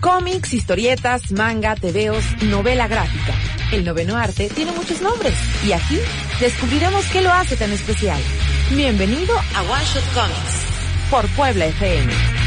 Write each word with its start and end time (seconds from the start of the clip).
Cómics, 0.00 0.52
historietas, 0.52 1.32
manga, 1.32 1.74
tebeos, 1.74 2.24
novela 2.42 2.86
gráfica. 2.86 3.34
El 3.72 3.84
noveno 3.84 4.16
arte 4.16 4.48
tiene 4.48 4.72
muchos 4.72 5.00
nombres 5.00 5.34
y 5.66 5.72
aquí 5.72 5.98
descubriremos 6.40 7.04
qué 7.06 7.20
lo 7.20 7.32
hace 7.32 7.56
tan 7.56 7.72
especial. 7.72 8.20
Bienvenido 8.70 9.36
a 9.36 9.62
One 9.62 9.84
Shot 9.84 10.14
Comics 10.14 11.10
por 11.10 11.26
Puebla 11.36 11.66
FM. 11.66 12.37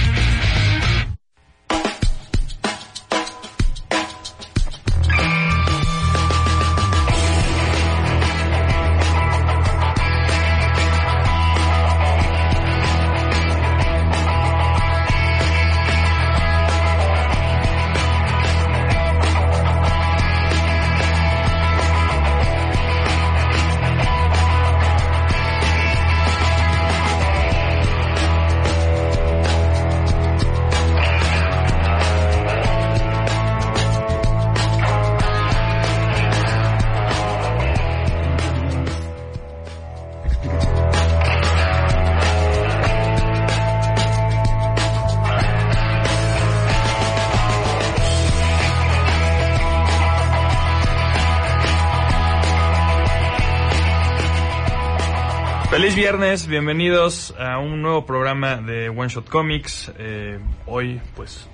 Feliz 55.71 55.95
viernes, 55.95 56.47
bienvenidos 56.47 57.33
a 57.39 57.57
un 57.57 57.81
nuevo 57.81 58.05
programa 58.05 58.57
de 58.57 58.89
One 58.89 59.07
Shot 59.07 59.29
Comics. 59.29 59.89
Eh, 59.97 60.37
hoy, 60.65 60.99
pues, 61.15 61.47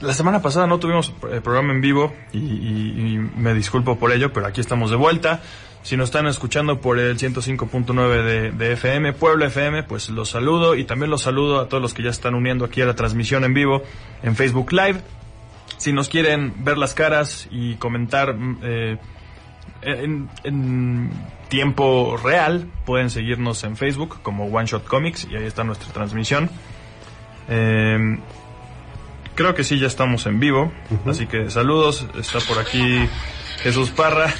la 0.00 0.14
semana 0.14 0.40
pasada 0.40 0.66
no 0.66 0.78
tuvimos 0.78 1.12
eh, 1.30 1.42
programa 1.42 1.74
en 1.74 1.82
vivo 1.82 2.14
y, 2.32 3.18
me 3.36 3.52
disculpo 3.52 3.98
por 3.98 4.12
ello, 4.12 4.32
pero 4.32 4.46
aquí 4.46 4.62
estamos 4.62 4.88
de 4.88 4.96
vuelta. 4.96 5.42
Si 5.82 5.94
nos 5.98 6.08
están 6.08 6.26
escuchando 6.26 6.80
por 6.80 6.98
el 6.98 7.18
105.9 7.18 8.22
de, 8.22 8.50
de, 8.50 8.72
FM, 8.72 9.12
Puebla 9.12 9.48
FM, 9.48 9.82
pues 9.82 10.08
los 10.08 10.30
saludo 10.30 10.74
y 10.74 10.84
también 10.84 11.10
los 11.10 11.20
saludo 11.20 11.60
a 11.60 11.68
todos 11.68 11.82
los 11.82 11.92
que 11.92 12.02
ya 12.02 12.10
están 12.10 12.34
uniendo 12.34 12.64
aquí 12.64 12.80
a 12.80 12.86
la 12.86 12.94
transmisión 12.94 13.44
en 13.44 13.52
vivo 13.52 13.82
en 14.22 14.36
Facebook 14.36 14.72
Live. 14.72 15.02
Si 15.76 15.92
nos 15.92 16.08
quieren 16.08 16.64
ver 16.64 16.78
las 16.78 16.94
caras 16.94 17.46
y 17.50 17.74
comentar 17.74 18.34
eh, 18.62 18.96
en, 19.82 20.28
en, 20.44 21.10
tiempo 21.48 22.18
real, 22.22 22.66
pueden 22.84 23.08
seguirnos 23.08 23.64
en 23.64 23.76
Facebook 23.76 24.20
como 24.22 24.46
One 24.46 24.66
Shot 24.66 24.86
Comics 24.86 25.26
y 25.30 25.36
ahí 25.36 25.44
está 25.44 25.64
nuestra 25.64 25.92
transmisión. 25.92 26.50
Eh, 27.48 28.18
creo 29.34 29.54
que 29.54 29.64
sí, 29.64 29.78
ya 29.78 29.86
estamos 29.86 30.26
en 30.26 30.40
vivo, 30.40 30.70
uh 30.90 30.94
-huh. 30.94 31.10
así 31.10 31.26
que 31.26 31.50
saludos. 31.50 32.06
Está 32.18 32.40
por 32.40 32.58
aquí 32.58 33.08
Jesús 33.62 33.90
Parra, 33.90 34.32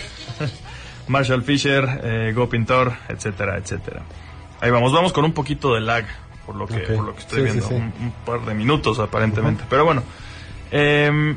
Marshall 1.08 1.42
Fisher, 1.42 2.00
eh, 2.02 2.32
Go 2.34 2.48
Pintor, 2.48 2.92
etcétera, 3.08 3.56
etcétera. 3.56 4.02
Ahí 4.60 4.70
vamos, 4.70 4.92
vamos 4.92 5.12
con 5.12 5.24
un 5.24 5.32
poquito 5.32 5.74
de 5.74 5.80
lag, 5.80 6.04
por 6.44 6.56
lo 6.56 6.66
que, 6.66 6.82
okay. 6.82 6.96
por 6.96 7.06
lo 7.06 7.14
que 7.14 7.20
estoy 7.20 7.38
sí, 7.38 7.44
viendo, 7.44 7.62
sí, 7.62 7.68
sí. 7.68 7.74
Un, 7.74 7.92
un, 8.00 8.12
par 8.26 8.40
de 8.44 8.54
minutos 8.54 8.98
aparentemente. 8.98 9.62
Uh 9.62 9.66
-huh. 9.66 9.70
Pero 9.70 9.84
bueno, 9.84 10.02
eh, 10.72 11.36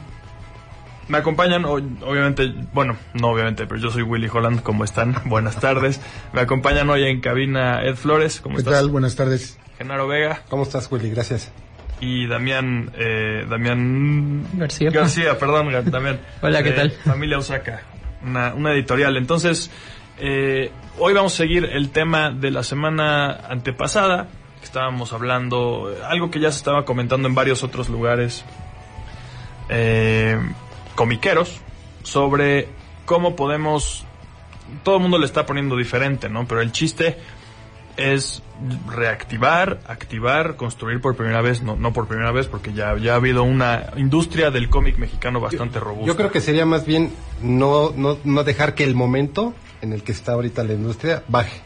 me 1.07 1.17
acompañan, 1.17 1.65
obviamente, 1.65 2.53
bueno, 2.73 2.95
no 3.13 3.29
obviamente, 3.29 3.65
pero 3.67 3.79
yo 3.79 3.91
soy 3.91 4.03
Willy 4.03 4.29
Holland, 4.31 4.61
¿cómo 4.61 4.83
están? 4.83 5.15
Buenas 5.25 5.59
tardes. 5.59 6.01
Me 6.33 6.41
acompañan 6.41 6.89
hoy 6.89 7.03
en 7.03 7.21
cabina 7.21 7.83
Ed 7.83 7.95
Flores, 7.95 8.39
¿cómo 8.41 8.55
¿Qué 8.55 8.61
estás? 8.61 8.75
tal? 8.75 8.89
Buenas 8.89 9.15
tardes. 9.15 9.59
Genaro 9.77 10.07
Vega. 10.07 10.41
¿Cómo 10.49 10.63
estás, 10.63 10.91
Willy? 10.91 11.09
Gracias. 11.09 11.51
Y 11.99 12.27
Damián, 12.27 12.91
eh, 12.95 13.45
Damián 13.49 14.47
García. 14.53 14.89
García, 14.89 15.37
perdón, 15.37 15.71
Damián. 15.91 16.19
Hola, 16.41 16.63
¿qué 16.63 16.69
eh, 16.69 16.73
tal? 16.73 16.91
Familia 16.91 17.37
Osaka, 17.37 17.81
una, 18.23 18.53
una 18.53 18.73
editorial. 18.73 19.17
Entonces, 19.17 19.69
eh, 20.19 20.71
hoy 20.99 21.13
vamos 21.13 21.33
a 21.33 21.37
seguir 21.37 21.65
el 21.65 21.89
tema 21.89 22.31
de 22.31 22.51
la 22.51 22.63
semana 22.63 23.31
antepasada, 23.49 24.27
que 24.59 24.65
estábamos 24.65 25.13
hablando, 25.13 25.91
algo 26.07 26.29
que 26.29 26.39
ya 26.39 26.51
se 26.51 26.57
estaba 26.57 26.85
comentando 26.85 27.27
en 27.27 27.35
varios 27.35 27.63
otros 27.63 27.89
lugares. 27.89 28.45
Eh, 29.69 30.37
comiqueros 30.95 31.59
sobre 32.03 32.67
cómo 33.05 33.35
podemos 33.35 34.05
todo 34.83 34.95
el 34.95 35.01
mundo 35.01 35.17
le 35.19 35.25
está 35.25 35.45
poniendo 35.45 35.75
diferente, 35.75 36.29
¿no? 36.29 36.47
Pero 36.47 36.61
el 36.61 36.71
chiste 36.71 37.17
es 37.97 38.41
reactivar, 38.87 39.81
activar, 39.87 40.55
construir 40.55 41.01
por 41.01 41.15
primera 41.15 41.41
vez, 41.41 41.61
no, 41.61 41.75
no 41.75 41.93
por 41.93 42.07
primera 42.07 42.31
vez, 42.31 42.47
porque 42.47 42.73
ya, 42.73 42.97
ya 42.97 43.13
ha 43.13 43.15
habido 43.15 43.43
una 43.43 43.91
industria 43.97 44.49
del 44.49 44.69
cómic 44.69 44.97
mexicano 44.97 45.39
bastante 45.39 45.75
yo, 45.75 45.85
robusta. 45.85 46.07
Yo 46.07 46.15
creo 46.15 46.31
que 46.31 46.41
sería 46.41 46.65
más 46.65 46.85
bien 46.85 47.11
no, 47.41 47.91
no, 47.95 48.17
no 48.23 48.43
dejar 48.43 48.75
que 48.75 48.83
el 48.83 48.95
momento 48.95 49.53
en 49.81 49.93
el 49.93 50.03
que 50.03 50.11
está 50.11 50.33
ahorita 50.33 50.63
la 50.63 50.73
industria 50.73 51.23
baje. 51.27 51.61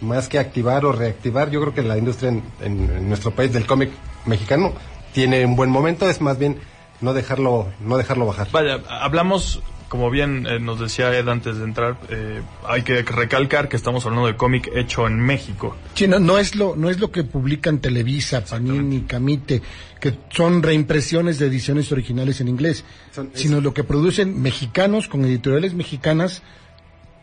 Más 0.00 0.28
que 0.28 0.38
activar 0.38 0.84
o 0.84 0.92
reactivar, 0.92 1.50
yo 1.50 1.60
creo 1.60 1.74
que 1.74 1.82
la 1.82 1.96
industria 1.96 2.30
en, 2.30 2.42
en, 2.60 2.90
en 2.90 3.08
nuestro 3.08 3.30
país 3.30 3.52
del 3.52 3.66
cómic 3.66 3.90
mexicano 4.26 4.72
tiene 5.12 5.44
un 5.46 5.56
buen 5.56 5.70
momento, 5.70 6.08
es 6.08 6.20
más 6.20 6.38
bien 6.38 6.58
no 7.02 7.12
dejarlo, 7.12 7.68
no 7.80 7.98
dejarlo 7.98 8.26
bajar. 8.26 8.48
Vaya, 8.52 8.80
hablamos, 8.88 9.60
como 9.88 10.10
bien 10.10 10.46
eh, 10.46 10.58
nos 10.58 10.80
decía 10.80 11.16
Ed 11.16 11.28
antes 11.28 11.58
de 11.58 11.64
entrar, 11.64 11.98
eh, 12.08 12.40
hay 12.66 12.82
que 12.82 13.02
recalcar 13.02 13.68
que 13.68 13.76
estamos 13.76 14.06
hablando 14.06 14.26
de 14.26 14.36
cómic 14.36 14.70
hecho 14.74 15.06
en 15.06 15.20
México. 15.20 15.76
Sí, 15.94 16.06
no, 16.08 16.18
no 16.18 16.38
es 16.38 16.54
lo, 16.54 16.76
no 16.76 16.88
es 16.88 17.00
lo 17.00 17.10
que 17.10 17.24
publican 17.24 17.80
Televisa, 17.80 18.44
Panini, 18.44 19.02
Camite, 19.02 19.60
que 20.00 20.16
son 20.30 20.62
reimpresiones 20.62 21.38
de 21.38 21.46
ediciones 21.46 21.92
originales 21.92 22.40
en 22.40 22.48
inglés, 22.48 22.84
son, 23.10 23.30
sino 23.34 23.60
lo 23.60 23.74
que 23.74 23.84
producen 23.84 24.40
mexicanos 24.40 25.08
con 25.08 25.24
editoriales 25.24 25.74
mexicanas 25.74 26.42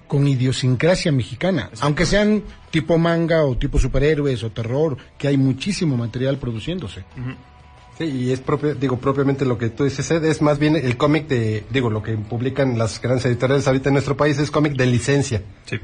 con 0.07 0.27
idiosincrasia 0.27 1.11
mexicana, 1.11 1.69
aunque 1.81 2.07
sean 2.07 2.43
tipo 2.71 2.97
manga 2.97 3.45
o 3.45 3.57
tipo 3.57 3.77
superhéroes 3.77 4.43
o 4.43 4.49
terror, 4.49 4.97
que 5.19 5.27
hay 5.27 5.37
muchísimo 5.37 5.95
material 5.97 6.39
produciéndose. 6.39 7.01
Uh 7.15 7.21
-huh. 7.21 7.35
Sí, 7.99 8.05
y 8.05 8.31
es 8.31 8.39
propio, 8.39 8.75
digo, 8.75 8.97
propiamente 8.97 9.43
lo 9.43 9.57
que 9.57 9.69
tú 9.69 9.83
dices, 9.83 10.09
Ed, 10.09 10.23
es 10.23 10.41
más 10.41 10.57
bien 10.57 10.77
el 10.77 10.95
cómic 10.95 11.27
de, 11.27 11.65
digo, 11.69 11.89
lo 11.89 12.01
que 12.01 12.13
publican 12.13 12.77
las 12.77 13.01
grandes 13.01 13.25
editoriales 13.25 13.67
ahorita 13.67 13.89
en 13.89 13.93
nuestro 13.93 14.15
país 14.15 14.39
es 14.39 14.49
cómic 14.51 14.73
de 14.73 14.85
licencia. 14.85 15.43
Sí. 15.65 15.79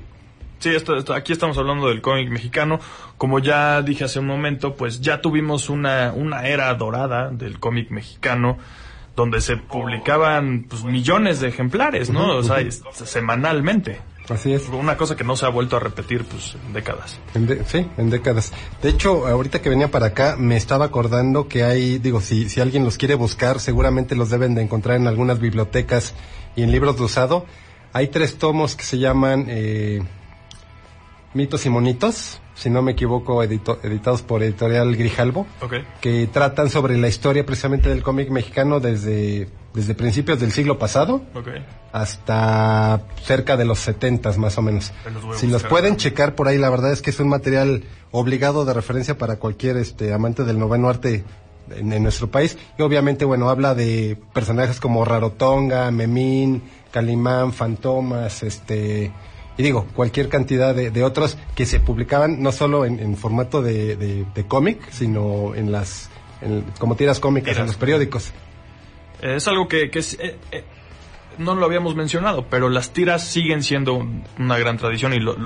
Sí, 0.60 0.70
esto, 0.70 0.96
esto, 0.96 1.14
aquí 1.14 1.34
estamos 1.34 1.58
hablando 1.58 1.90
del 1.90 2.02
cómic 2.02 2.30
mexicano. 2.30 2.80
Como 3.18 3.40
ya 3.40 3.82
dije 3.82 4.06
hace 4.06 4.20
un 4.20 4.28
momento, 4.28 4.76
pues 4.76 5.02
ya 5.02 5.20
tuvimos 5.20 5.70
una, 5.70 6.14
una 6.16 6.48
era 6.48 6.74
dorada 6.76 7.32
del 7.32 7.60
cómic 7.60 7.92
mexicano 7.92 8.58
donde 9.14 9.42
se 9.42 9.58
publicaban 9.58 10.68
pues, 10.70 10.86
millones 10.86 11.42
de 11.42 11.50
ejemplares, 11.50 12.10
¿no? 12.10 12.38
O 12.38 12.44
sea, 12.44 12.58
semanalmente. 12.94 14.00
Así 14.30 14.54
es. 14.54 14.68
Una 14.70 14.98
cosa 14.98 15.16
que 15.16 15.24
no 15.24 15.36
se 15.36 15.46
ha 15.46 15.50
vuelto 15.50 15.78
a 15.78 15.80
repetir 15.80 16.26
pues 16.26 16.56
en 16.66 16.74
décadas. 16.74 17.20
En 17.34 17.46
de, 17.46 17.64
sí, 17.66 17.88
en 17.98 18.10
décadas. 18.10 18.52
De 18.82 18.90
hecho, 18.90 19.28
ahorita 19.28 19.62
que 19.62 19.70
venía 19.70 19.92
para 19.92 20.08
acá, 20.08 20.36
me 20.38 20.58
estaba 20.58 20.86
acordando 20.86 21.48
que 21.48 21.64
hay, 21.64 22.00
digo, 22.00 22.22
si, 22.22 22.50
si 22.50 22.62
alguien 22.62 22.84
los 22.84 22.98
quiere 22.98 23.16
buscar, 23.16 23.60
seguramente 23.60 24.16
los 24.16 24.30
deben 24.30 24.56
de 24.56 24.62
encontrar 24.62 24.98
en 24.98 25.08
algunas 25.08 25.40
bibliotecas 25.40 26.14
y 26.56 26.64
en 26.64 26.72
libros 26.72 26.98
de 26.98 27.04
usado. 27.04 27.46
Hay 27.94 28.08
tres 28.10 28.38
tomos 28.38 28.76
que 28.76 28.84
se 28.84 28.98
llaman 28.98 29.46
eh, 29.48 30.04
Mitos 31.36 31.66
y 31.66 31.70
Monitos, 31.70 32.40
si 32.56 32.70
no 32.70 32.82
me 32.82 32.94
equivoco, 32.94 33.44
editados 33.44 34.22
por 34.22 34.42
Editorial 34.42 34.96
Grijalbo, 34.96 35.46
que 36.00 36.28
tratan 36.28 36.70
sobre 36.70 36.98
la 36.98 37.10
historia 37.10 37.46
precisamente 37.46 37.90
del 37.90 38.04
cómic 38.04 38.30
mexicano 38.30 38.80
desde, 38.80 39.50
desde 39.74 39.96
principios 39.96 40.40
del 40.40 40.54
siglo 40.54 40.80
pasado 40.80 41.22
hasta 41.92 43.02
cerca 43.22 43.58
de 43.58 43.66
los 43.66 43.80
setentas 43.80 44.38
más 44.38 44.58
o 44.58 44.62
menos. 44.62 44.94
Si 45.36 45.48
los 45.48 45.64
pueden 45.64 45.98
checar 45.98 46.36
por 46.36 46.48
ahí, 46.48 46.58
la 46.58 46.70
verdad 46.70 46.94
es 46.94 47.02
que 47.02 47.10
es 47.10 47.20
un 47.20 47.28
material 47.28 47.84
obligado 48.12 48.64
de 48.64 48.74
referencia 48.74 49.18
para 49.18 49.36
cualquier 49.36 49.76
este 49.76 50.14
amante 50.14 50.46
del 50.46 50.58
noveno 50.58 50.88
arte 50.88 51.26
en, 51.70 52.02
nuestro 52.02 52.32
país. 52.32 52.58
Y 52.80 52.82
obviamente, 52.82 53.26
bueno, 53.26 53.50
habla 53.50 53.76
de 53.76 54.18
personajes 54.34 54.80
como 54.80 55.04
Rarotonga, 55.04 55.92
Memín, 55.92 56.64
Calimán, 56.92 57.52
Fantomas, 57.52 58.42
este 58.42 59.12
y 59.58 59.64
digo, 59.64 59.88
cualquier 59.96 60.30
cantidad 60.30 60.76
de, 60.76 61.04
otros 61.04 61.38
que 61.56 61.66
se 61.66 61.80
publicaban 61.80 62.42
no 62.42 62.52
solo 62.52 62.86
en, 62.86 63.16
formato 63.16 63.62
de, 63.62 64.26
cómic, 64.48 64.90
sino 64.92 65.56
en 65.56 65.72
las, 65.72 66.10
como 66.80 66.96
tiras 66.96 67.20
cómicas, 67.20 67.58
en 67.58 67.68
los 67.68 67.78
periódicos. 67.78 68.34
Es 69.22 69.48
algo 69.48 69.68
que, 69.68 69.90
que 69.90 70.00
eh, 70.00 70.38
eh, 70.52 70.64
no 71.38 71.56
lo 71.56 71.66
habíamos 71.66 71.96
mencionado, 71.96 72.46
pero 72.50 72.70
las 72.70 72.92
tiras 72.92 73.26
siguen 73.26 73.64
siendo 73.64 74.06
una 74.38 74.58
gran 74.58 74.78
tradición 74.78 75.14
y 75.14 75.20
los, 75.20 75.38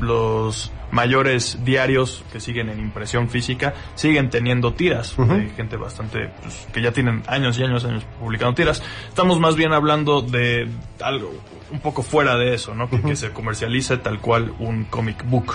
los 0.00 0.72
mayores 0.90 1.64
diarios 1.64 2.24
que 2.32 2.40
siguen 2.40 2.70
en 2.70 2.80
impresión 2.80 3.28
física 3.28 3.74
siguen 3.94 4.30
teniendo 4.30 4.72
tiras. 4.72 5.14
Hay 5.18 5.50
gente 5.50 5.76
bastante, 5.76 6.30
pues, 6.40 6.66
que 6.72 6.80
ya 6.80 6.92
tienen 6.92 7.22
años 7.26 7.58
y 7.58 7.64
años, 7.64 7.84
años 7.84 8.04
publicando 8.18 8.54
tiras. 8.54 8.82
Estamos 9.08 9.38
más 9.40 9.56
bien 9.56 9.72
hablando 9.72 10.22
de 10.22 10.68
algo 11.00 11.32
un 11.70 11.80
poco 11.80 12.02
fuera 12.02 12.36
de 12.36 12.54
eso, 12.54 12.74
¿no? 12.74 12.88
Que, 12.88 13.16
se 13.16 13.30
comercialice 13.30 13.98
tal 13.98 14.20
cual 14.20 14.52
un 14.58 14.84
comic 14.84 15.24
book. 15.28 15.54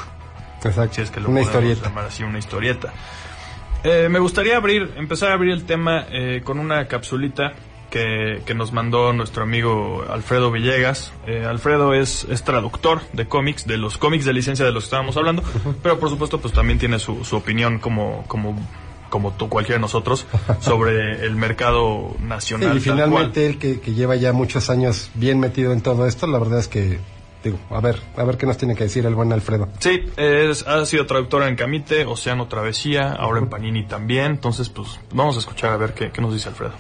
Exacto. 0.64 0.96
Si 0.96 1.02
es 1.02 1.12
que 1.12 1.20
lo 1.20 1.30
una 1.30 1.42
historieta. 1.42 1.90
llamar 1.90 2.06
así, 2.06 2.24
una 2.24 2.40
historieta. 2.40 2.94
Eh, 3.84 4.08
me 4.10 4.20
gustaría 4.20 4.56
abrir, 4.56 4.94
empezar 4.96 5.32
a 5.32 5.34
abrir 5.34 5.52
el 5.52 5.66
tema 5.66 6.06
eh, 6.10 6.42
con 6.44 6.60
una 6.60 6.88
capsulita 6.88 7.54
que, 7.94 8.54
nos 8.56 8.74
mandó 8.74 9.14
nuestro 9.14 9.44
amigo 9.44 10.04
Alfredo 10.10 10.52
Villegas. 10.52 11.14
Eh, 11.28 11.46
Alfredo 11.46 11.94
es, 11.94 12.26
es 12.30 12.44
traductor 12.44 13.02
de 13.14 13.28
cómics, 13.28 13.68
de 13.68 13.78
los 13.78 14.00
cómics 14.00 14.26
de 14.26 14.34
licencia 14.34 14.66
de 14.66 14.72
los 14.72 14.84
que 14.84 14.88
estábamos 14.88 15.16
hablando, 15.16 15.44
pero 15.84 16.00
por 16.00 16.10
supuesto 16.10 16.40
pues 16.40 16.54
también 16.54 16.80
tiene 16.80 16.98
su, 16.98 17.24
su 17.24 17.36
opinión 17.36 17.78
como, 17.78 18.24
como 18.28 18.56
como 19.14 19.34
tú, 19.34 19.48
cualquiera 19.48 19.78
de 19.78 19.82
nosotros, 19.82 20.26
sobre 20.60 21.24
el 21.24 21.36
mercado 21.36 22.16
nacional. 22.20 22.76
y 22.76 22.80
finalmente 22.80 23.46
él 23.46 23.60
que, 23.60 23.80
que, 23.80 23.94
lleva 23.94 24.16
ya 24.16 24.34
muchos 24.34 24.72
años 24.72 25.12
bien 25.14 25.40
metido 25.40 25.72
en 25.72 25.82
todo 25.82 26.08
esto, 26.08 26.26
la 26.26 26.40
verdad 26.40 26.58
es 26.58 26.68
que, 26.68 26.98
digo, 27.44 27.60
a 27.70 27.80
ver, 27.80 28.02
a 28.18 28.24
ver 28.24 28.38
qué 28.38 28.48
nos 28.48 28.58
tiene 28.58 28.76
que 28.76 28.86
decir 28.86 29.06
el 29.06 29.14
buen 29.14 29.32
Alfredo. 29.32 29.70
Sí, 29.78 30.02
es, 30.18 30.66
ha 30.66 30.84
sido 30.88 31.06
traductor 31.06 31.44
en 31.44 31.56
Camite, 31.56 32.06
Océano 32.06 32.48
Travesía, 32.48 33.12
ahora 33.12 33.38
en 33.38 33.50
Panini 33.50 33.86
también, 33.86 34.32
entonces 34.32 34.70
pues 34.70 35.00
vamos 35.14 35.36
a 35.36 35.40
escuchar 35.42 35.74
a 35.74 35.78
ver 35.78 35.94
qué, 35.94 36.10
qué 36.10 36.20
nos 36.20 36.34
dice 36.34 36.50
Alfredo. 36.50 36.74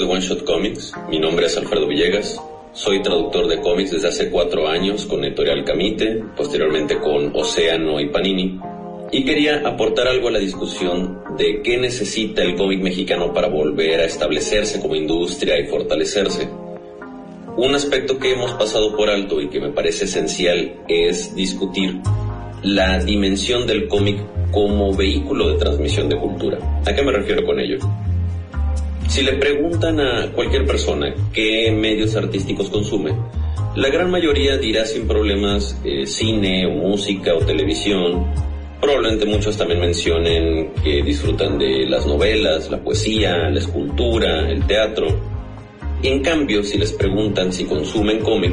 De 0.00 0.06
One 0.06 0.20
Shot 0.20 0.44
Comics, 0.44 0.92
mi 1.08 1.18
nombre 1.18 1.46
es 1.46 1.56
Alfredo 1.56 1.88
Villegas, 1.88 2.40
soy 2.72 3.02
traductor 3.02 3.48
de 3.48 3.60
cómics 3.60 3.90
desde 3.90 4.08
hace 4.08 4.30
cuatro 4.30 4.68
años 4.68 5.06
con 5.06 5.24
Editorial 5.24 5.64
Camite, 5.64 6.22
posteriormente 6.36 6.98
con 6.98 7.32
Océano 7.34 8.00
y 8.00 8.08
Panini, 8.08 8.60
y 9.10 9.24
quería 9.24 9.66
aportar 9.66 10.06
algo 10.06 10.28
a 10.28 10.32
la 10.32 10.38
discusión 10.38 11.18
de 11.36 11.62
qué 11.62 11.78
necesita 11.78 12.42
el 12.42 12.54
cómic 12.54 12.80
mexicano 12.80 13.32
para 13.32 13.48
volver 13.48 14.00
a 14.00 14.04
establecerse 14.04 14.80
como 14.80 14.94
industria 14.94 15.58
y 15.58 15.66
fortalecerse. 15.66 16.48
Un 17.56 17.74
aspecto 17.74 18.18
que 18.18 18.32
hemos 18.32 18.52
pasado 18.52 18.96
por 18.96 19.10
alto 19.10 19.40
y 19.40 19.48
que 19.48 19.60
me 19.60 19.72
parece 19.72 20.04
esencial 20.04 20.76
es 20.86 21.34
discutir 21.34 22.00
la 22.62 23.00
dimensión 23.00 23.66
del 23.66 23.88
cómic 23.88 24.18
como 24.52 24.94
vehículo 24.94 25.48
de 25.48 25.58
transmisión 25.58 26.08
de 26.08 26.18
cultura. 26.18 26.82
¿A 26.86 26.94
qué 26.94 27.02
me 27.02 27.10
refiero 27.10 27.44
con 27.44 27.58
ello? 27.58 27.78
Si 29.08 29.22
le 29.22 29.32
preguntan 29.32 29.98
a 30.00 30.30
cualquier 30.32 30.66
persona 30.66 31.14
qué 31.32 31.72
medios 31.72 32.14
artísticos 32.14 32.68
consume, 32.68 33.12
la 33.74 33.88
gran 33.88 34.10
mayoría 34.10 34.58
dirá 34.58 34.84
sin 34.84 35.08
problemas 35.08 35.80
eh, 35.82 36.06
cine 36.06 36.66
o 36.66 36.70
música 36.70 37.34
o 37.34 37.38
televisión. 37.38 38.26
Probablemente 38.80 39.24
muchos 39.24 39.56
también 39.56 39.80
mencionen 39.80 40.72
que 40.84 41.02
disfrutan 41.02 41.58
de 41.58 41.86
las 41.86 42.06
novelas, 42.06 42.70
la 42.70 42.78
poesía, 42.84 43.48
la 43.48 43.58
escultura, 43.58 44.50
el 44.50 44.66
teatro. 44.66 45.06
En 46.02 46.22
cambio, 46.22 46.62
si 46.62 46.76
les 46.76 46.92
preguntan 46.92 47.50
si 47.50 47.64
consumen 47.64 48.20
cómic, 48.20 48.52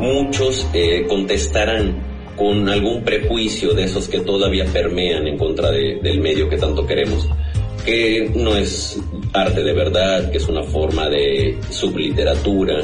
muchos 0.00 0.66
eh, 0.74 1.06
contestarán 1.08 2.34
con 2.36 2.68
algún 2.68 3.04
prejuicio 3.04 3.72
de 3.72 3.84
esos 3.84 4.08
que 4.08 4.20
todavía 4.20 4.64
permean 4.64 5.28
en 5.28 5.38
contra 5.38 5.70
del 5.70 6.20
medio 6.20 6.48
que 6.48 6.56
tanto 6.56 6.84
queremos, 6.86 7.28
que 7.84 8.30
no 8.34 8.56
es 8.56 8.98
arte 9.32 9.62
de 9.62 9.72
verdad, 9.72 10.30
que 10.30 10.38
es 10.38 10.48
una 10.48 10.62
forma 10.62 11.08
de 11.08 11.58
subliteratura, 11.70 12.82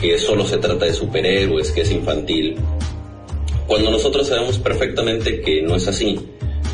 que 0.00 0.18
solo 0.18 0.44
se 0.44 0.58
trata 0.58 0.84
de 0.84 0.92
superhéroes, 0.92 1.70
que 1.70 1.82
es 1.82 1.90
infantil, 1.90 2.56
cuando 3.66 3.90
nosotros 3.90 4.28
sabemos 4.28 4.58
perfectamente 4.58 5.40
que 5.40 5.62
no 5.62 5.76
es 5.76 5.88
así, 5.88 6.18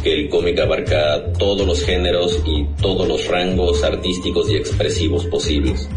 que 0.02 0.12
el 0.12 0.28
cómic 0.28 0.58
abarca 0.58 1.32
todos 1.38 1.66
los 1.66 1.84
géneros 1.84 2.40
y 2.44 2.64
todos 2.80 3.06
los 3.06 3.28
rangos 3.28 3.84
artísticos 3.84 4.50
y 4.50 4.56
expresivos 4.56 5.26
posibles. 5.26 5.88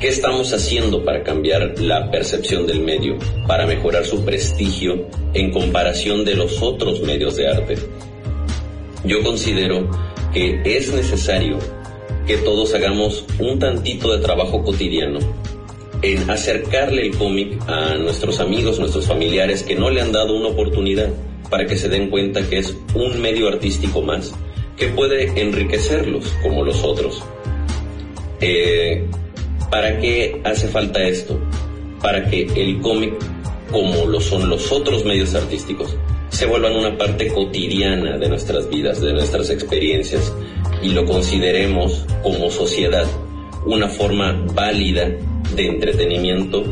¿Qué 0.00 0.08
estamos 0.08 0.52
haciendo 0.52 1.04
para 1.04 1.22
cambiar 1.22 1.78
la 1.80 2.10
percepción 2.10 2.66
del 2.66 2.80
medio, 2.80 3.16
para 3.46 3.66
mejorar 3.66 4.04
su 4.04 4.24
prestigio 4.24 5.06
en 5.32 5.52
comparación 5.52 6.24
de 6.24 6.34
los 6.34 6.60
otros 6.60 7.00
medios 7.02 7.36
de 7.36 7.48
arte? 7.48 7.76
Yo 9.04 9.22
considero 9.22 9.88
que 10.32 10.60
es 10.64 10.92
necesario 10.92 11.58
que 12.26 12.38
todos 12.38 12.74
hagamos 12.74 13.24
un 13.38 13.58
tantito 13.58 14.12
de 14.12 14.22
trabajo 14.22 14.62
cotidiano 14.62 15.18
en 16.02 16.28
acercarle 16.30 17.06
el 17.06 17.16
cómic 17.16 17.60
a 17.68 17.94
nuestros 17.94 18.40
amigos, 18.40 18.78
nuestros 18.78 19.06
familiares 19.06 19.62
que 19.62 19.74
no 19.74 19.90
le 19.90 20.00
han 20.00 20.12
dado 20.12 20.34
una 20.34 20.48
oportunidad 20.48 21.10
para 21.48 21.66
que 21.66 21.76
se 21.76 21.88
den 21.88 22.10
cuenta 22.10 22.48
que 22.48 22.58
es 22.58 22.76
un 22.94 23.20
medio 23.20 23.48
artístico 23.48 24.02
más 24.02 24.32
que 24.76 24.88
puede 24.88 25.40
enriquecerlos 25.40 26.26
como 26.42 26.64
los 26.64 26.82
otros. 26.82 27.22
Eh, 28.40 29.06
¿Para 29.70 29.98
qué 30.00 30.40
hace 30.44 30.68
falta 30.68 31.02
esto? 31.02 31.38
Para 32.00 32.28
que 32.28 32.42
el 32.56 32.80
cómic, 32.80 33.14
como 33.70 34.06
lo 34.06 34.20
son 34.20 34.48
los 34.48 34.72
otros 34.72 35.04
medios 35.04 35.34
artísticos, 35.34 35.96
se 36.32 36.46
vuelvan 36.46 36.74
una 36.74 36.96
parte 36.96 37.28
cotidiana 37.28 38.16
de 38.16 38.28
nuestras 38.28 38.68
vidas, 38.68 39.00
de 39.00 39.12
nuestras 39.12 39.50
experiencias, 39.50 40.32
y 40.82 40.88
lo 40.88 41.04
consideremos 41.04 42.04
como 42.22 42.50
sociedad 42.50 43.06
una 43.66 43.88
forma 43.88 44.32
válida 44.54 45.10
de 45.54 45.66
entretenimiento 45.66 46.64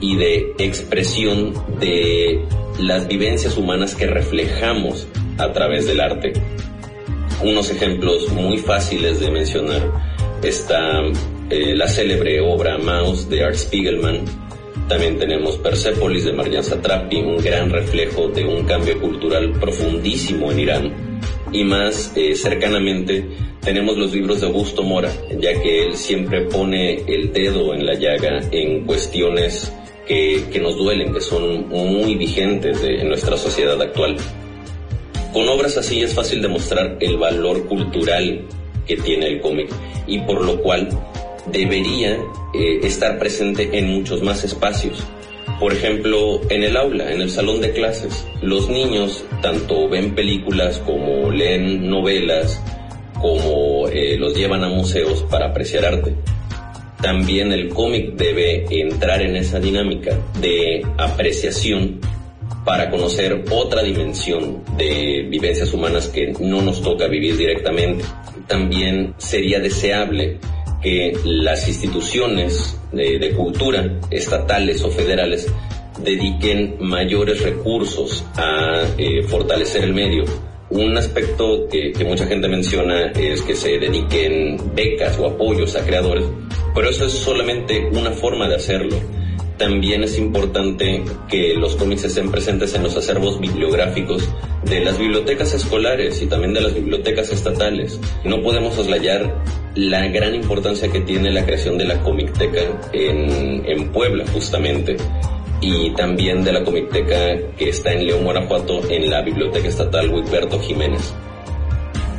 y 0.00 0.16
de 0.16 0.54
expresión 0.58 1.54
de 1.78 2.44
las 2.80 3.06
vivencias 3.06 3.56
humanas 3.56 3.94
que 3.94 4.06
reflejamos 4.06 5.06
a 5.38 5.52
través 5.52 5.86
del 5.86 6.00
arte. 6.00 6.32
Unos 7.42 7.70
ejemplos 7.70 8.28
muy 8.32 8.58
fáciles 8.58 9.20
de 9.20 9.30
mencionar 9.30 9.82
está 10.42 11.00
eh, 11.48 11.74
la 11.76 11.86
célebre 11.86 12.40
obra 12.40 12.76
Mouse 12.76 13.28
de 13.30 13.44
Art 13.44 13.54
Spiegelman. 13.54 14.45
También 14.88 15.18
tenemos 15.18 15.58
Persepolis 15.58 16.24
de 16.24 16.32
Marjan 16.32 16.62
Satrapi, 16.62 17.16
un 17.16 17.38
gran 17.38 17.70
reflejo 17.70 18.28
de 18.28 18.44
un 18.44 18.64
cambio 18.64 19.00
cultural 19.00 19.50
profundísimo 19.58 20.52
en 20.52 20.60
Irán. 20.60 21.20
Y 21.52 21.64
más 21.64 22.12
eh, 22.14 22.36
cercanamente 22.36 23.26
tenemos 23.62 23.96
los 23.96 24.12
libros 24.12 24.40
de 24.40 24.46
Augusto 24.46 24.84
Mora, 24.84 25.10
ya 25.40 25.60
que 25.60 25.86
él 25.86 25.96
siempre 25.96 26.42
pone 26.42 27.02
el 27.12 27.32
dedo 27.32 27.74
en 27.74 27.84
la 27.84 27.94
llaga 27.94 28.40
en 28.52 28.84
cuestiones 28.84 29.72
que, 30.06 30.44
que 30.52 30.60
nos 30.60 30.76
duelen, 30.76 31.12
que 31.12 31.20
son 31.20 31.68
muy 31.68 32.14
vigentes 32.14 32.80
en 32.84 33.08
nuestra 33.08 33.36
sociedad 33.36 33.80
actual. 33.82 34.16
Con 35.32 35.48
obras 35.48 35.76
así 35.76 36.00
es 36.00 36.14
fácil 36.14 36.40
demostrar 36.42 36.96
el 37.00 37.16
valor 37.16 37.66
cultural 37.66 38.42
que 38.86 38.96
tiene 38.96 39.26
el 39.26 39.40
cómic 39.40 39.68
y 40.06 40.20
por 40.20 40.44
lo 40.44 40.62
cual 40.62 40.88
debería 41.52 42.18
eh, 42.54 42.80
estar 42.82 43.18
presente 43.18 43.78
en 43.78 43.88
muchos 43.88 44.22
más 44.22 44.44
espacios. 44.44 45.02
Por 45.60 45.72
ejemplo, 45.72 46.40
en 46.50 46.62
el 46.64 46.76
aula, 46.76 47.12
en 47.12 47.22
el 47.22 47.30
salón 47.30 47.60
de 47.60 47.72
clases, 47.72 48.26
los 48.42 48.68
niños 48.68 49.24
tanto 49.40 49.88
ven 49.88 50.14
películas 50.14 50.78
como 50.84 51.30
leen 51.30 51.88
novelas, 51.88 52.60
como 53.20 53.88
eh, 53.88 54.16
los 54.18 54.36
llevan 54.36 54.64
a 54.64 54.68
museos 54.68 55.22
para 55.30 55.46
apreciar 55.46 55.86
arte. 55.86 56.14
También 57.00 57.52
el 57.52 57.68
cómic 57.68 58.14
debe 58.16 58.66
entrar 58.70 59.22
en 59.22 59.36
esa 59.36 59.60
dinámica 59.60 60.18
de 60.40 60.84
apreciación 60.98 62.00
para 62.64 62.90
conocer 62.90 63.44
otra 63.50 63.82
dimensión 63.82 64.62
de 64.76 65.26
vivencias 65.30 65.72
humanas 65.72 66.08
que 66.08 66.32
no 66.40 66.60
nos 66.62 66.82
toca 66.82 67.06
vivir 67.06 67.36
directamente. 67.36 68.04
también 68.46 69.14
sería 69.18 69.58
deseable 69.58 70.38
que 70.82 71.18
las 71.24 71.66
instituciones 71.68 72.78
de, 72.92 73.32
cultura, 73.36 73.98
estatales 74.10 74.82
o 74.82 74.90
federales, 74.90 75.46
dediquen 76.02 76.76
mayores 76.80 77.42
recursos 77.42 78.24
a 78.36 78.84
eh, 78.98 79.22
fortalecer 79.22 79.84
el 79.84 79.94
medio. 79.94 80.24
Un 80.68 80.96
aspecto 80.96 81.68
que, 81.68 81.92
que, 81.92 82.04
mucha 82.04 82.26
gente 82.26 82.48
menciona 82.48 83.12
es 83.12 83.40
que 83.42 83.54
se 83.54 83.78
dediquen 83.78 84.74
becas 84.74 85.18
o 85.18 85.26
apoyos 85.26 85.76
a 85.76 85.84
creadores, 85.84 86.24
pero 86.74 86.90
eso 86.90 87.06
es 87.06 87.12
solamente 87.12 87.88
una 87.92 88.10
forma 88.10 88.48
de 88.48 88.56
hacerlo. 88.56 88.96
También 89.58 90.04
es 90.04 90.18
importante 90.18 91.02
que 91.28 91.54
los 91.54 91.76
cómics 91.76 92.04
estén 92.04 92.30
presentes 92.30 92.74
en 92.74 92.82
los 92.82 92.96
acervos 92.96 93.40
bibliográficos 93.40 94.28
de 94.64 94.80
las 94.80 94.98
bibliotecas 94.98 95.54
escolares 95.54 96.20
y 96.20 96.26
también 96.26 96.52
de 96.52 96.60
las 96.60 96.74
bibliotecas 96.74 97.30
estatales. 97.30 97.98
No 98.24 98.42
podemos 98.42 98.74
soslayar 98.74 99.42
la 99.74 100.06
gran 100.08 100.34
importancia 100.34 100.90
que 100.90 101.00
tiene 101.00 101.30
la 101.30 101.44
creación 101.44 101.78
de 101.78 101.84
la 101.84 102.02
Comicteca 102.02 102.60
en, 102.92 103.64
en 103.66 103.92
Puebla, 103.92 104.24
justamente 104.32 104.96
y 105.60 105.90
también 105.94 106.44
de 106.44 106.52
la 106.52 106.64
Comicteca 106.64 107.36
que 107.56 107.70
está 107.70 107.92
en 107.92 108.06
León, 108.06 108.24
Guanajuato, 108.24 108.82
en 108.90 109.10
la 109.10 109.22
Biblioteca 109.22 109.68
Estatal 109.68 110.12
Huiberto 110.12 110.60
Jiménez. 110.60 111.14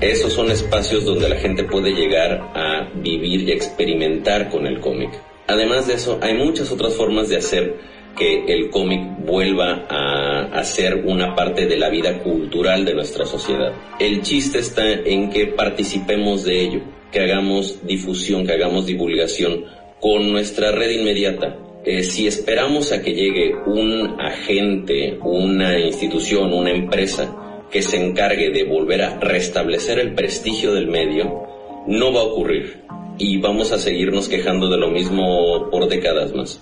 Esos 0.02 0.34
son 0.34 0.52
espacios 0.52 1.06
donde 1.06 1.30
la 1.30 1.38
gente 1.38 1.64
puede 1.64 1.92
llegar 1.92 2.52
a 2.54 2.88
vivir 2.96 3.48
y 3.48 3.52
experimentar 3.52 4.50
con 4.50 4.68
el 4.68 4.80
cómic. 4.80 5.10
Además 5.48 5.88
de 5.88 5.94
eso, 5.94 6.20
hay 6.22 6.34
muchas 6.34 6.72
otras 6.72 6.94
formas 6.94 7.30
de 7.30 7.38
hacer 7.38 7.76
que 8.18 8.46
el 8.48 8.70
cómic 8.70 9.02
vuelva 9.20 9.86
a, 9.90 10.64
ser 10.64 11.06
una 11.06 11.34
parte 11.34 11.68
de 11.68 11.78
la 11.78 11.90
vida 11.90 12.20
cultural 12.20 12.84
de 12.84 12.94
nuestra 12.94 13.26
sociedad. 13.26 13.72
El 14.00 14.22
chiste 14.22 14.60
está 14.60 14.92
en 14.92 15.30
que 15.30 15.48
participemos 15.48 16.44
de 16.44 16.60
ello, 16.60 16.82
que 17.12 17.22
hagamos 17.22 17.86
difusión, 17.88 18.46
que 18.46 18.54
hagamos 18.54 18.86
divulgación 18.86 19.64
con 20.02 20.30
nuestra 20.30 20.72
red 20.72 20.90
inmediata. 20.90 21.56
Eh, 21.86 22.04
si 22.04 22.28
esperamos 22.28 22.92
a 22.92 23.02
que 23.02 23.14
llegue 23.14 23.56
un 23.66 24.20
agente, 24.20 25.18
una 25.22 25.80
institución, 25.80 26.52
una 26.52 26.72
empresa 26.72 27.64
que 27.72 27.82
se 27.82 28.04
encargue 28.04 28.50
de 28.50 28.66
volver 28.66 29.04
a 29.04 29.20
restablecer 29.20 30.00
el 30.00 30.14
prestigio 30.14 30.74
del 30.74 30.88
medio, 30.88 31.48
no 31.88 32.12
va 32.12 32.22
a 32.22 32.24
ocurrir 32.24 32.87
y 33.18 33.38
vamos 33.38 33.72
a 33.72 33.78
seguirnos 33.78 34.30
quejando 34.30 34.70
de 34.70 34.78
lo 34.78 34.90
mismo 34.90 35.70
por 35.70 35.88
décadas 35.88 36.34
más. 36.34 36.62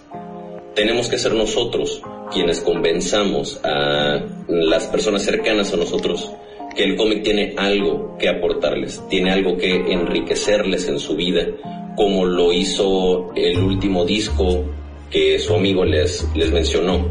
Tenemos 0.73 1.07
que 1.07 1.17
ser 1.17 1.33
nosotros 1.33 2.01
quienes 2.31 2.61
convenzamos 2.61 3.59
a 3.63 4.21
las 4.47 4.87
personas 4.87 5.23
cercanas 5.23 5.73
a 5.73 5.77
nosotros 5.77 6.31
que 6.75 6.83
el 6.83 6.95
cómic 6.95 7.23
tiene 7.23 7.53
algo 7.57 8.17
que 8.19 8.27
aportarles, 8.27 9.01
tiene 9.09 9.31
algo 9.31 9.57
que 9.57 9.75
enriquecerles 9.75 10.87
en 10.89 10.99
su 10.99 11.15
vida, 11.15 11.47
como 11.95 12.25
lo 12.25 12.51
hizo 12.51 13.33
el 13.35 13.59
último 13.59 14.03
disco 14.03 14.65
que 15.09 15.39
su 15.39 15.55
amigo 15.55 15.85
les, 15.85 16.27
les 16.35 16.51
mencionó, 16.51 17.07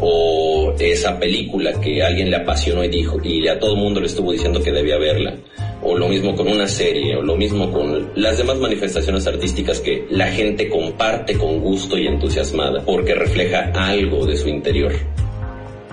o 0.00 0.72
esa 0.78 1.18
película 1.18 1.80
que 1.80 2.02
alguien 2.02 2.30
le 2.30 2.36
apasionó 2.36 2.84
y 2.84 2.88
dijo, 2.88 3.18
y 3.22 3.48
a 3.48 3.58
todo 3.58 3.72
el 3.72 3.80
mundo 3.80 4.00
le 4.00 4.06
estuvo 4.06 4.30
diciendo 4.30 4.62
que 4.62 4.70
debía 4.70 4.96
verla 4.98 5.36
o 5.82 5.96
lo 5.96 6.08
mismo 6.08 6.34
con 6.34 6.48
una 6.48 6.66
serie, 6.66 7.16
o 7.16 7.22
lo 7.22 7.36
mismo 7.36 7.70
con 7.72 8.10
las 8.14 8.38
demás 8.38 8.58
manifestaciones 8.58 9.26
artísticas 9.26 9.80
que 9.80 10.06
la 10.10 10.28
gente 10.28 10.68
comparte 10.68 11.36
con 11.36 11.60
gusto 11.60 11.96
y 11.96 12.06
entusiasmada, 12.06 12.84
porque 12.84 13.14
refleja 13.14 13.70
algo 13.74 14.26
de 14.26 14.36
su 14.36 14.48
interior. 14.48 14.92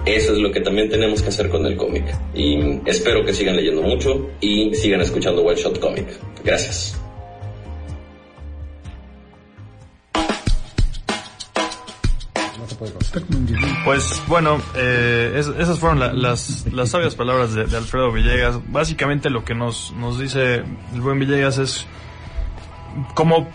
Eso 0.06 0.34
es 0.34 0.40
lo 0.40 0.52
que 0.52 0.62
también 0.62 0.90
tenemos 0.90 1.22
que 1.22 1.30
hacer 1.30 1.50
con 1.50 1.66
el 1.66 1.76
cómic. 1.76 2.04
Y 2.36 2.80
espero 2.86 3.26
que 3.26 3.34
sigan 3.34 3.56
leyendo 3.56 3.82
mucho 3.82 4.30
y 4.40 4.74
sigan 4.76 5.02
escuchando 5.02 5.42
One 5.42 5.60
Shot 5.60 5.80
Comic. 5.80 6.06
Gracias. 6.44 7.05
Pues 13.84 14.22
bueno, 14.28 14.62
eh, 14.76 15.34
esas 15.36 15.80
fueron 15.80 16.22
las, 16.22 16.66
las 16.72 16.90
sabias 16.90 17.16
palabras 17.16 17.54
de, 17.54 17.64
Alfredo 17.76 18.12
Villegas. 18.12 18.60
Básicamente 18.72 19.30
lo 19.30 19.44
que 19.44 19.56
nos, 19.56 19.94
nos 19.94 20.20
dice 20.20 20.64
el 20.94 21.02
buen 21.02 21.20
Villegas 21.20 21.58
es 21.58 21.86
como, 23.14 23.48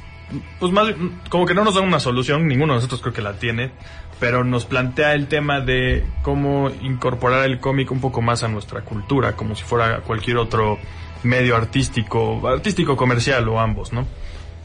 pues 0.59 0.73
más, 0.73 0.95
como 1.29 1.47
que 1.47 1.55
no 1.55 1.65
nos 1.65 1.75
da 1.75 1.81
una 1.81 2.01
solución, 2.01 2.47
ninguno 2.47 2.75
de 2.75 2.79
nosotros 2.79 3.01
creo 3.01 3.13
que 3.13 3.23
la 3.23 3.35
tiene, 3.35 3.73
pero 4.19 4.45
nos 4.45 4.67
plantea 4.67 5.15
el 5.15 5.27
tema 5.29 5.61
de 5.61 6.07
cómo 6.23 6.71
incorporar 6.83 7.45
el 7.47 7.59
cómic 7.59 7.91
un 7.91 8.01
poco 8.01 8.21
más 8.23 8.43
a 8.43 8.49
nuestra 8.49 8.83
cultura, 8.83 9.35
como 9.35 9.55
si 9.55 9.65
fuera 9.65 10.01
cualquier 10.01 10.37
otro 10.37 10.79
medio 11.23 11.57
artístico, 11.57 12.47
artístico 12.47 12.97
comercial 12.97 13.49
o 13.49 13.61
ambos, 13.61 13.93
¿no? 13.93 14.07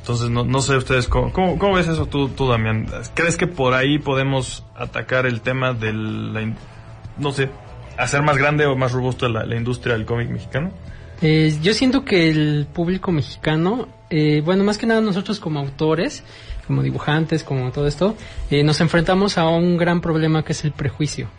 Entonces, 0.06 0.30
no, 0.30 0.46
no 0.46 0.62
sé 0.62 0.78
ustedes, 0.78 1.08
¿cómo, 1.08 1.34
cómo, 1.34 1.74
ves 1.74 1.88
eso 1.88 2.06
tú, 2.06 2.30
tú, 2.30 2.48
Damián? 2.48 2.86
¿Crees 3.16 3.38
que 3.38 3.48
por 3.48 3.74
ahí 3.74 3.98
podemos 3.98 4.64
atacar 4.76 5.26
el 5.26 5.42
tema 5.42 5.74
del, 5.74 6.54
no 7.18 7.32
sé, 7.32 7.50
hacer 7.98 8.22
más 8.22 8.38
grande 8.38 8.68
o 8.68 8.76
más 8.76 8.92
robusta 8.92 9.28
la, 9.28 9.48
la 9.48 9.56
industria 9.56 9.96
del 9.96 10.06
cómic 10.06 10.30
mexicano? 10.30 10.70
Eh, 11.24 11.58
yo 11.60 11.74
siento 11.74 12.06
que 12.06 12.30
el 12.30 12.68
público 12.72 13.12
mexicano, 13.12 13.88
eh, 14.12 14.44
bueno, 14.46 14.64
más 14.64 14.78
que 14.78 14.86
nada 14.86 15.02
nosotros 15.02 15.40
como 15.40 15.60
autores, 15.60 16.24
como 16.68 16.84
dibujantes, 16.84 17.44
como 17.44 17.72
todo 17.72 17.88
esto, 17.88 18.16
eh, 18.52 18.64
nos 18.64 18.82
enfrentamos 18.82 19.40
a 19.40 19.48
un 19.48 19.76
gran 19.76 20.02
problema 20.02 20.44
que 20.44 20.52
es 20.52 20.64
el 20.66 20.72
prejuicio. 20.72 21.30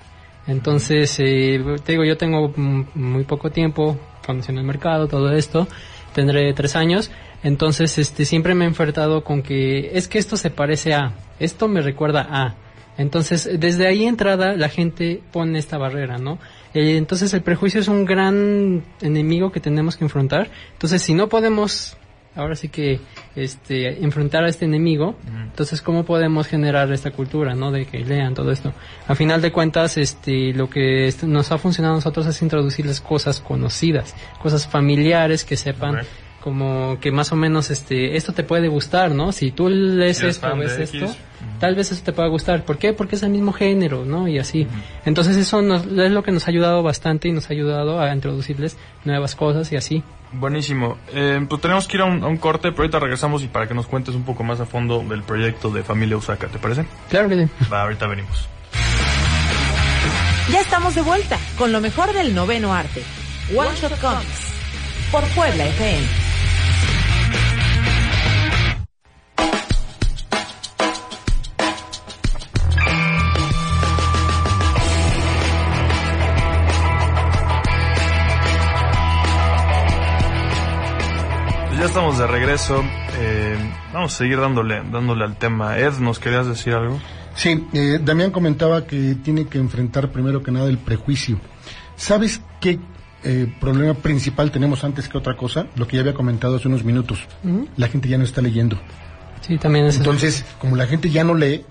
Entonces, 0.48 1.16
eh, 1.20 1.62
te 1.84 1.92
digo, 1.92 2.04
yo 2.04 2.16
tengo 2.16 2.52
muy 2.56 3.22
poco 3.22 3.50
tiempo 3.50 3.96
conociendo 4.26 4.60
el 4.60 4.66
mercado, 4.66 5.06
todo 5.06 5.30
esto, 5.30 5.68
tendré 6.14 6.52
tres 6.52 6.74
años, 6.74 7.12
entonces, 7.42 7.98
este, 7.98 8.24
siempre 8.24 8.54
me 8.54 8.64
he 8.64 8.68
enfrentado 8.68 9.22
con 9.24 9.42
que 9.42 9.90
es 9.96 10.08
que 10.08 10.18
esto 10.18 10.36
se 10.36 10.50
parece 10.50 10.94
a, 10.94 11.12
esto 11.38 11.68
me 11.68 11.80
recuerda 11.80 12.26
a. 12.28 12.54
Entonces, 12.98 13.48
desde 13.58 13.86
ahí 13.86 14.04
entrada, 14.04 14.54
la 14.54 14.68
gente 14.68 15.20
pone 15.32 15.58
esta 15.58 15.76
barrera, 15.76 16.16
¿no? 16.18 16.38
Eh, 16.72 16.96
entonces, 16.96 17.32
el 17.34 17.42
prejuicio 17.42 17.80
es 17.80 17.88
un 17.88 18.04
gran 18.04 18.82
enemigo 19.02 19.52
que 19.52 19.60
tenemos 19.60 19.96
que 19.96 20.04
enfrentar. 20.04 20.50
Entonces, 20.72 21.02
si 21.02 21.12
no 21.12 21.28
podemos, 21.28 21.96
ahora 22.34 22.56
sí 22.56 22.70
que, 22.70 23.00
este, 23.34 24.02
enfrentar 24.02 24.44
a 24.44 24.48
este 24.48 24.64
enemigo, 24.64 25.14
entonces, 25.42 25.82
¿cómo 25.82 26.06
podemos 26.06 26.46
generar 26.46 26.90
esta 26.90 27.10
cultura, 27.10 27.54
¿no? 27.54 27.70
De 27.70 27.84
que 27.84 27.98
lean 27.98 28.32
todo 28.34 28.50
esto. 28.50 28.72
A 29.06 29.14
final 29.14 29.42
de 29.42 29.52
cuentas, 29.52 29.98
este, 29.98 30.54
lo 30.54 30.70
que 30.70 31.12
nos 31.24 31.52
ha 31.52 31.58
funcionado 31.58 31.94
a 31.94 31.98
nosotros 31.98 32.26
es 32.26 32.40
introducirles 32.40 33.02
cosas 33.02 33.40
conocidas, 33.40 34.14
cosas 34.42 34.66
familiares 34.66 35.44
que 35.44 35.56
sepan 35.56 36.00
como 36.46 37.00
que 37.00 37.10
más 37.10 37.32
o 37.32 37.34
menos 37.34 37.72
este 37.72 38.16
esto 38.16 38.32
te 38.32 38.44
puede 38.44 38.68
gustar, 38.68 39.10
¿no? 39.10 39.32
Si 39.32 39.50
tú 39.50 39.68
lees 39.68 40.22
esto, 40.22 40.56
ves 40.56 40.78
esto, 40.78 41.12
tal 41.58 41.74
vez 41.74 41.90
eso 41.90 42.00
te 42.04 42.12
pueda 42.12 42.28
gustar. 42.28 42.64
¿Por 42.64 42.78
qué? 42.78 42.92
Porque 42.92 43.16
es 43.16 43.24
el 43.24 43.30
mismo 43.30 43.52
género, 43.52 44.04
¿no? 44.04 44.28
Y 44.28 44.38
así. 44.38 44.64
Entonces 45.04 45.36
eso 45.36 45.58
es 45.60 46.12
lo 46.12 46.22
que 46.22 46.30
nos 46.30 46.46
ha 46.46 46.52
ayudado 46.52 46.84
bastante 46.84 47.26
y 47.26 47.32
nos 47.32 47.50
ha 47.50 47.52
ayudado 47.52 48.00
a 48.00 48.14
introducirles 48.14 48.76
nuevas 49.04 49.34
cosas 49.34 49.72
y 49.72 49.76
así. 49.76 50.04
Buenísimo. 50.34 50.98
Eh, 51.12 51.44
pues 51.48 51.60
tenemos 51.60 51.88
que 51.88 51.96
ir 51.96 52.02
a 52.02 52.04
un, 52.04 52.36
corte, 52.36 52.70
pero 52.70 52.82
ahorita 52.82 53.00
regresamos 53.00 53.42
y 53.42 53.48
para 53.48 53.66
que 53.66 53.74
nos 53.74 53.88
cuentes 53.88 54.14
un 54.14 54.22
poco 54.22 54.44
más 54.44 54.60
a 54.60 54.66
fondo 54.66 55.00
del 55.00 55.24
proyecto 55.24 55.70
de 55.70 55.82
Familia 55.82 56.16
Usaka, 56.16 56.46
¿te 56.46 56.60
parece? 56.60 56.86
Claro 57.10 57.28
que 57.28 57.44
sí. 57.44 57.50
Va, 57.72 57.82
ahorita 57.82 58.06
venimos. 58.06 58.48
Ya 60.52 60.60
estamos 60.60 60.94
de 60.94 61.02
vuelta 61.02 61.40
con 61.58 61.72
lo 61.72 61.80
mejor 61.80 62.12
del 62.12 62.36
noveno 62.36 62.72
arte. 62.72 63.02
One 63.52 63.70
Shot 63.74 64.00
Comics 64.00 64.46
por 65.10 65.24
Puebla 65.30 65.66
FM. 65.66 66.25
Estamos 81.96 82.18
de 82.18 82.26
regreso. 82.26 82.84
Eh, 83.18 83.56
vamos 83.90 84.12
a 84.12 84.18
seguir 84.18 84.38
dándole, 84.38 84.82
dándole 84.92 85.24
al 85.24 85.38
tema. 85.38 85.78
Ed, 85.78 85.94
¿nos 85.94 86.18
querías 86.18 86.46
decir 86.46 86.74
algo? 86.74 87.00
Sí, 87.34 87.64
eh, 87.72 87.98
Damián 88.04 88.32
comentaba 88.32 88.86
que 88.86 89.14
tiene 89.24 89.46
que 89.46 89.56
enfrentar 89.56 90.12
primero 90.12 90.42
que 90.42 90.50
nada 90.50 90.68
el 90.68 90.76
prejuicio. 90.76 91.40
¿Sabes 91.96 92.42
qué 92.60 92.78
eh, 93.24 93.50
problema 93.58 93.94
principal 93.94 94.50
tenemos 94.50 94.84
antes 94.84 95.08
que 95.08 95.16
otra 95.16 95.38
cosa? 95.38 95.68
Lo 95.76 95.86
que 95.86 95.96
ya 95.96 96.02
había 96.02 96.12
comentado 96.12 96.56
hace 96.56 96.68
unos 96.68 96.84
minutos. 96.84 97.26
La 97.78 97.88
gente 97.88 98.10
ya 98.10 98.18
no 98.18 98.24
está 98.24 98.42
leyendo. 98.42 98.78
Sí, 99.40 99.56
también 99.56 99.86
es 99.86 99.96
Entonces, 99.96 100.44
como 100.58 100.76
la 100.76 100.86
gente 100.86 101.08
ya 101.08 101.24
no 101.24 101.34
lee, 101.34 101.64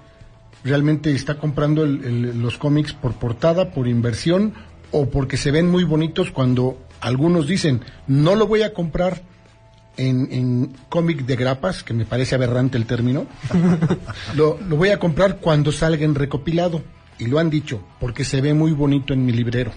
realmente 0.64 1.12
está 1.12 1.38
comprando 1.38 1.86
los 1.86 2.58
cómics 2.58 2.94
por 2.94 3.14
portada, 3.14 3.70
por 3.70 3.88
inversión 3.88 4.56
o 4.90 5.08
porque 5.08 5.38
se 5.38 5.52
ven 5.52 5.70
muy 5.70 5.84
bonitos 5.84 6.32
cuando 6.32 6.80
algunos 7.00 7.46
dicen, 7.46 7.82
no 8.08 8.34
lo 8.34 8.48
voy 8.48 8.64
a 8.64 8.74
comprar 8.74 9.35
en, 9.98 10.74
cómic 10.90 11.26
de 11.26 11.36
grapas, 11.36 11.84
que 11.84 11.94
me 11.94 12.06
parece 12.06 12.36
aberrante 12.36 12.78
el 12.78 12.86
término, 12.86 13.28
lo, 14.36 14.58
voy 14.58 14.90
a 14.90 15.00
comprar 15.00 15.38
cuando 15.38 15.72
salga 15.72 16.06
en 16.06 16.16
recopilado. 16.16 16.84
Y 17.18 17.28
lo 17.28 17.40
han 17.40 17.50
dicho, 17.50 17.82
porque 18.02 18.26
se 18.26 18.42
ve 18.42 18.54
muy 18.54 18.74
bonito 18.74 19.14
en 19.14 19.26
mi 19.26 19.32
librero. 19.32 19.72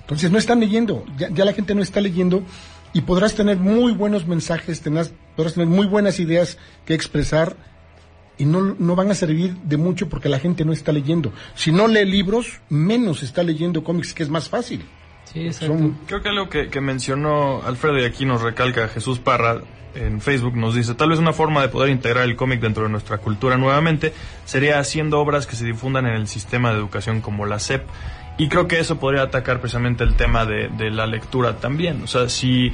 Entonces 0.00 0.32
no 0.32 0.38
están 0.38 0.58
leyendo, 0.58 1.04
ya, 1.16 1.44
la 1.44 1.52
gente 1.52 1.76
no 1.76 1.82
está 1.82 2.00
leyendo 2.00 2.42
y 2.92 3.02
podrás 3.02 3.36
tener 3.36 3.58
muy 3.58 3.92
buenos 3.92 4.26
mensajes, 4.26 4.80
tenás, 4.80 5.12
podrás 5.36 5.54
tener 5.54 5.68
muy 5.68 5.86
buenas 5.86 6.18
ideas 6.18 6.58
que 6.84 6.94
expresar 6.94 7.56
y 8.36 8.46
no, 8.46 8.74
no 8.76 8.96
van 8.96 9.12
a 9.12 9.14
servir 9.14 9.54
de 9.58 9.76
mucho 9.76 10.08
porque 10.08 10.28
la 10.28 10.40
gente 10.40 10.64
no 10.64 10.72
está 10.72 10.90
leyendo. 10.90 11.32
Si 11.54 11.70
no 11.70 11.86
lee 11.86 12.04
libros, 12.04 12.60
menos 12.68 13.22
está 13.22 13.44
leyendo 13.44 13.84
cómics, 13.84 14.12
que 14.12 14.24
es 14.24 14.28
más 14.28 14.48
fácil. 14.48 14.84
Sí, 15.32 15.46
exacto. 15.46 15.76
Son- 15.78 15.98
Creo 16.06 16.22
que 16.22 16.28
algo 16.28 16.48
que, 16.48 16.68
que 16.68 16.80
mencionó 16.80 17.62
Alfredo 17.64 17.98
y 17.98 18.04
aquí 18.04 18.24
nos 18.24 18.42
recalca 18.42 18.88
Jesús 18.88 19.18
Parra 19.18 19.60
en 19.94 20.20
Facebook 20.20 20.56
nos 20.56 20.74
dice, 20.76 20.94
tal 20.94 21.10
vez 21.10 21.18
una 21.18 21.32
forma 21.32 21.62
de 21.62 21.68
poder 21.68 21.90
integrar 21.90 22.24
el 22.24 22.36
cómic 22.36 22.60
dentro 22.60 22.84
de 22.84 22.88
nuestra 22.90 23.18
cultura 23.18 23.56
nuevamente 23.56 24.12
sería 24.44 24.78
haciendo 24.78 25.18
obras 25.18 25.46
que 25.48 25.56
se 25.56 25.64
difundan 25.64 26.06
en 26.06 26.14
el 26.14 26.28
sistema 26.28 26.70
de 26.70 26.78
educación 26.78 27.20
como 27.20 27.44
la 27.46 27.58
SEP. 27.58 27.82
Y 28.38 28.48
creo 28.48 28.68
que 28.68 28.78
eso 28.78 28.98
podría 29.00 29.22
atacar 29.22 29.60
precisamente 29.60 30.04
el 30.04 30.14
tema 30.14 30.46
de, 30.46 30.68
de 30.68 30.90
la 30.90 31.06
lectura 31.06 31.56
también. 31.56 32.02
O 32.04 32.06
sea, 32.06 32.28
si, 32.28 32.72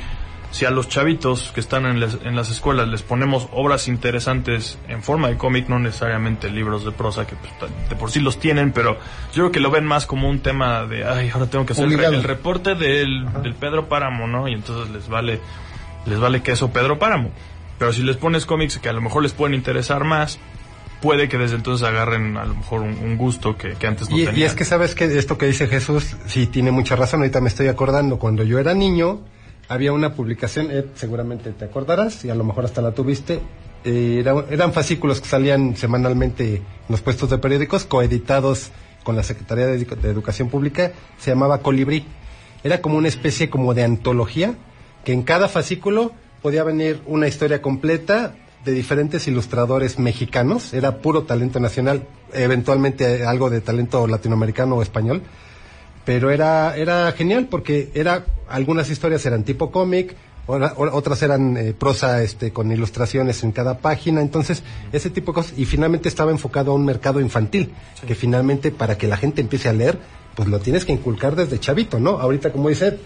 si 0.56 0.64
a 0.64 0.70
los 0.70 0.88
chavitos 0.88 1.50
que 1.54 1.60
están 1.60 1.84
en, 1.86 2.00
les- 2.00 2.18
en 2.24 2.34
las 2.34 2.50
escuelas 2.50 2.88
les 2.88 3.02
ponemos 3.02 3.48
obras 3.52 3.88
interesantes 3.88 4.78
en 4.88 5.02
forma 5.02 5.28
de 5.28 5.36
cómic, 5.36 5.68
no 5.68 5.78
necesariamente 5.78 6.48
libros 6.50 6.84
de 6.84 6.92
prosa 6.92 7.26
que 7.26 7.36
pues, 7.36 7.70
de 7.88 7.96
por 7.96 8.10
sí 8.10 8.20
los 8.20 8.38
tienen, 8.38 8.72
pero 8.72 8.94
yo 9.32 9.42
creo 9.42 9.52
que 9.52 9.60
lo 9.60 9.70
ven 9.70 9.84
más 9.84 10.06
como 10.06 10.28
un 10.30 10.40
tema 10.40 10.84
de, 10.86 11.04
ay, 11.04 11.30
ahora 11.32 11.46
tengo 11.46 11.66
que 11.66 11.72
hacer 11.74 11.84
el, 11.84 12.00
el 12.14 12.22
reporte 12.22 12.74
del, 12.74 13.26
del 13.42 13.54
Pedro 13.54 13.88
Páramo, 13.88 14.26
¿no? 14.26 14.48
Y 14.48 14.54
entonces 14.54 14.92
les 14.94 15.08
vale, 15.08 15.40
les 16.06 16.18
vale 16.18 16.42
queso 16.42 16.70
Pedro 16.70 16.98
Páramo. 16.98 17.30
Pero 17.78 17.92
si 17.92 18.02
les 18.02 18.16
pones 18.16 18.46
cómics 18.46 18.78
que 18.78 18.88
a 18.88 18.92
lo 18.94 19.02
mejor 19.02 19.22
les 19.22 19.32
pueden 19.32 19.54
interesar 19.54 20.04
más, 20.04 20.38
puede 21.02 21.28
que 21.28 21.36
desde 21.36 21.56
entonces 21.56 21.86
agarren 21.86 22.38
a 22.38 22.46
lo 22.46 22.54
mejor 22.54 22.80
un, 22.80 22.94
un 22.98 23.16
gusto 23.18 23.56
que, 23.58 23.74
que 23.74 23.86
antes 23.86 24.08
no 24.08 24.16
Y, 24.16 24.24
tenían. 24.24 24.40
y 24.40 24.44
es 24.44 24.54
que 24.54 24.64
sabes 24.64 24.94
que 24.94 25.04
esto 25.18 25.36
que 25.36 25.44
dice 25.46 25.68
Jesús, 25.68 26.16
sí 26.26 26.46
tiene 26.46 26.70
mucha 26.70 26.96
razón. 26.96 27.20
Ahorita 27.20 27.42
me 27.42 27.48
estoy 27.48 27.68
acordando, 27.68 28.18
cuando 28.18 28.42
yo 28.44 28.58
era 28.58 28.72
niño, 28.72 29.20
había 29.68 29.92
una 29.92 30.14
publicación, 30.14 30.70
Ed, 30.70 30.84
seguramente 30.94 31.50
te 31.52 31.64
acordarás, 31.64 32.24
y 32.24 32.30
a 32.30 32.34
lo 32.34 32.44
mejor 32.44 32.64
hasta 32.64 32.82
la 32.82 32.92
tuviste. 32.92 33.40
eh, 33.88 34.18
era- 34.18 34.44
eran 34.50 34.72
fascículos 34.72 35.20
que 35.20 35.28
salían 35.28 35.76
semanalmente 35.76 36.56
en 36.56 36.62
los 36.88 37.02
puestos 37.02 37.30
de 37.30 37.38
periódicos, 37.38 37.84
coeditados 37.84 38.70
con 39.04 39.14
la 39.14 39.22
Secretaría 39.22 39.66
de, 39.66 39.78
de 39.78 40.10
Educación 40.10 40.48
Pública, 40.48 40.90
se 41.18 41.30
llamaba 41.30 41.58
Colibrí. 41.58 42.04
Era 42.64 42.80
como 42.82 42.96
una 42.96 43.06
especie 43.06 43.48
como 43.48 43.74
de 43.74 43.84
antología, 43.84 44.54
que 45.04 45.12
en 45.12 45.22
cada 45.22 45.46
fascículo 45.48 46.10
podía 46.42 46.64
venir 46.64 47.00
una 47.06 47.28
historia 47.28 47.62
completa 47.62 48.34
de 48.64 48.72
diferentes 48.72 49.28
ilustradores 49.28 50.00
mexicanos, 50.00 50.74
era 50.74 50.98
puro 50.98 51.22
talento 51.22 51.60
nacional, 51.60 52.08
eventualmente 52.32 53.24
algo 53.24 53.50
de 53.50 53.60
talento 53.60 54.08
latinoamericano 54.08 54.74
o 54.74 54.82
español, 54.82 55.22
pero 56.06 56.30
era, 56.30 56.74
era 56.76 57.12
genial 57.12 57.48
porque 57.50 57.90
era, 57.92 58.24
algunas 58.48 58.88
historias 58.88 59.26
eran 59.26 59.42
tipo 59.42 59.70
cómic, 59.70 60.16
otras 60.46 61.20
eran 61.22 61.56
eh, 61.56 61.74
prosa 61.76 62.22
este, 62.22 62.52
con 62.52 62.70
ilustraciones 62.70 63.42
en 63.42 63.50
cada 63.50 63.78
página, 63.78 64.22
entonces 64.22 64.62
ese 64.92 65.10
tipo 65.10 65.32
de 65.32 65.34
cosas, 65.34 65.54
y 65.58 65.64
finalmente 65.64 66.08
estaba 66.08 66.30
enfocado 66.30 66.70
a 66.70 66.74
un 66.76 66.84
mercado 66.84 67.20
infantil, 67.20 67.72
que 68.06 68.14
finalmente 68.14 68.70
para 68.70 68.96
que 68.96 69.08
la 69.08 69.16
gente 69.16 69.40
empiece 69.40 69.68
a 69.68 69.72
leer, 69.72 69.98
pues 70.36 70.48
lo 70.48 70.60
tienes 70.60 70.84
que 70.84 70.92
inculcar 70.92 71.34
desde 71.34 71.58
chavito, 71.58 71.98
¿no? 71.98 72.20
Ahorita 72.20 72.52
como 72.52 72.68
dice, 72.68 73.00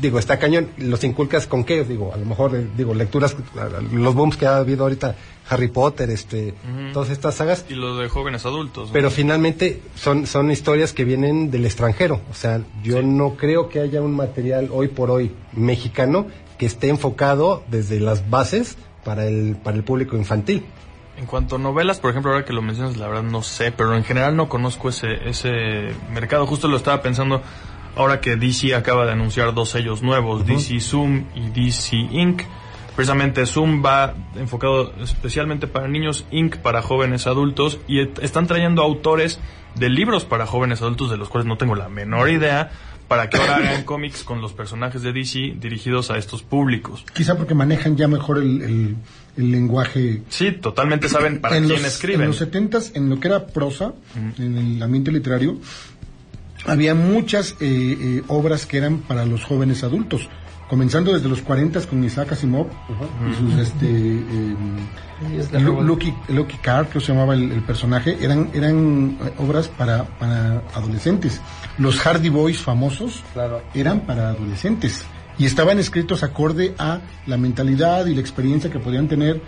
digo, 0.00 0.18
está 0.18 0.38
cañón, 0.38 0.68
los 0.78 1.02
inculcas 1.04 1.46
con 1.46 1.64
qué, 1.64 1.84
digo, 1.84 2.12
a 2.14 2.16
lo 2.16 2.26
mejor, 2.26 2.54
eh, 2.54 2.66
digo, 2.76 2.94
lecturas, 2.94 3.36
los 3.92 4.14
booms 4.14 4.36
que 4.36 4.46
ha 4.46 4.56
habido 4.56 4.84
ahorita, 4.84 5.16
Harry 5.48 5.68
Potter, 5.68 6.10
este, 6.10 6.54
todas 6.92 7.10
estas 7.10 7.34
sagas, 7.34 7.64
Y 7.68 7.74
lo 7.74 7.96
de 7.96 8.08
jóvenes 8.08 8.46
adultos. 8.46 8.88
¿no? 8.88 8.92
pero 8.92 9.10
finalmente 9.10 9.82
son, 9.94 10.26
son 10.26 10.50
historias 10.50 10.92
que 10.92 11.04
vienen 11.04 11.50
del 11.50 11.64
extranjero. 11.64 12.20
O 12.30 12.34
sea, 12.34 12.60
yo 12.82 13.02
no 13.02 13.34
creo 13.34 13.68
que 13.68 13.80
haya 13.80 14.00
un 14.02 14.14
material 14.14 14.68
hoy 14.72 14.88
por 14.88 15.10
hoy 15.10 15.32
mexicano 15.52 16.26
que 16.58 16.66
esté 16.66 16.88
enfocado 16.88 17.64
desde 17.68 17.98
las 18.00 18.30
bases 18.30 18.76
para 19.04 19.26
el, 19.26 19.56
para 19.56 19.76
el 19.76 19.82
público 19.82 20.16
infantil. 20.16 20.64
En 21.18 21.26
cuanto 21.26 21.56
a 21.56 21.58
novelas, 21.58 22.00
por 22.00 22.10
ejemplo, 22.10 22.32
ahora 22.32 22.44
que 22.44 22.52
lo 22.52 22.62
mencionas, 22.62 22.96
la 22.96 23.06
verdad 23.06 23.22
no 23.22 23.42
sé, 23.42 23.70
pero 23.70 23.96
en 23.96 24.04
general 24.04 24.34
no 24.34 24.48
conozco 24.48 24.88
ese, 24.88 25.28
ese 25.28 25.92
mercado. 26.10 26.46
Justo 26.46 26.68
lo 26.68 26.76
estaba 26.76 27.02
pensando 27.02 27.42
ahora 27.96 28.20
que 28.20 28.36
DC 28.36 28.74
acaba 28.74 29.04
de 29.06 29.12
anunciar 29.12 29.54
dos 29.54 29.70
sellos 29.70 30.02
nuevos, 30.02 30.46
DC 30.46 30.80
Zoom 30.80 31.24
y 31.34 31.48
DC 31.50 31.96
Inc. 31.96 32.42
Precisamente 32.96 33.46
Zoom 33.46 33.82
va 33.84 34.14
enfocado 34.36 34.92
especialmente 35.02 35.66
para 35.66 35.88
niños, 35.88 36.26
Inc. 36.30 36.56
para 36.56 36.82
jóvenes 36.82 37.26
adultos 37.26 37.78
y 37.88 38.00
están 38.20 38.46
trayendo 38.46 38.82
autores 38.82 39.40
de 39.76 39.88
libros 39.88 40.24
para 40.26 40.46
jóvenes 40.46 40.82
adultos 40.82 41.10
de 41.10 41.16
los 41.16 41.28
cuales 41.30 41.46
no 41.48 41.56
tengo 41.56 41.74
la 41.74 41.88
menor 41.88 42.28
idea 42.28 42.70
para 43.08 43.30
que 43.30 43.38
ahora 43.38 43.56
hagan 43.56 43.84
cómics 43.86 44.22
con 44.24 44.42
los 44.42 44.52
personajes 44.52 45.00
de 45.02 45.12
DC 45.14 45.54
dirigidos 45.58 46.10
a 46.10 46.18
estos 46.18 46.42
públicos. 46.42 47.04
Quizá 47.14 47.36
porque 47.36 47.54
manejan 47.54 47.96
ya 47.96 48.08
mejor 48.08 48.38
el, 48.38 48.62
el- 48.62 48.96
el 49.34 49.50
lenguaje. 49.50 50.22
Sí, 50.28 50.52
totalmente 50.52 51.08
saben 51.08 51.40
para 51.40 51.56
quién 51.56 51.66
los, 51.70 51.82
escriben. 51.84 52.20
En 52.20 52.26
los 52.28 52.36
setentas, 52.36 52.92
en 52.94 53.08
lo 53.08 53.18
que 53.18 53.28
era 53.28 53.46
prosa, 53.46 53.94
en 54.38 54.58
el 54.58 54.82
ambiente 54.82 55.10
literario, 55.10 55.56
había 56.66 56.94
muchas 56.94 57.52
eh, 57.52 57.56
eh, 57.60 58.22
obras 58.28 58.66
que 58.66 58.78
eran 58.78 58.98
para 58.98 59.24
los 59.26 59.44
jóvenes 59.44 59.82
adultos. 59.84 60.28
Comenzando 60.68 61.12
desde 61.12 61.28
los 61.28 61.42
40 61.42 61.82
con 61.86 62.02
Isaac 62.02 62.32
Asimov 62.32 62.66
y 63.30 63.34
sus 63.34 63.58
este 63.58 63.86
eh. 63.86 64.56
Lucky, 65.60 66.14
Lucky 66.28 66.56
Carr, 66.58 66.86
que 66.88 66.98
se 67.00 67.08
llamaba 67.12 67.34
el, 67.34 67.52
el 67.52 67.62
personaje, 67.62 68.16
eran, 68.20 68.48
eran 68.54 69.18
eh, 69.22 69.32
obras 69.38 69.68
para, 69.68 70.04
para 70.18 70.62
adolescentes. 70.74 71.42
Los 71.76 71.98
Hardy 71.98 72.30
Boys 72.30 72.58
famosos 72.58 73.22
Claro. 73.34 73.62
eran 73.74 74.00
para 74.00 74.30
adolescentes 74.30 75.04
y 75.38 75.44
estaban 75.44 75.78
escritos 75.78 76.22
acorde 76.22 76.74
a 76.78 77.00
la 77.26 77.36
mentalidad 77.36 78.06
y 78.06 78.14
la 78.14 78.20
experiencia 78.20 78.70
que 78.70 78.78
podían 78.78 79.08
tener 79.08 79.42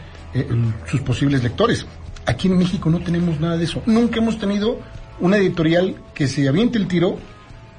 sus 0.90 1.00
posibles 1.02 1.42
lectores. 1.42 1.86
Aquí 2.26 2.48
en 2.48 2.58
México 2.58 2.90
no 2.90 2.98
tenemos 2.98 3.38
nada 3.40 3.56
de 3.56 3.64
eso. 3.64 3.82
Nunca 3.86 4.18
hemos 4.18 4.38
tenido 4.38 4.80
una 5.20 5.36
editorial 5.36 5.96
que 6.14 6.26
se 6.28 6.48
aviente 6.48 6.78
el 6.78 6.88
tiro 6.88 7.16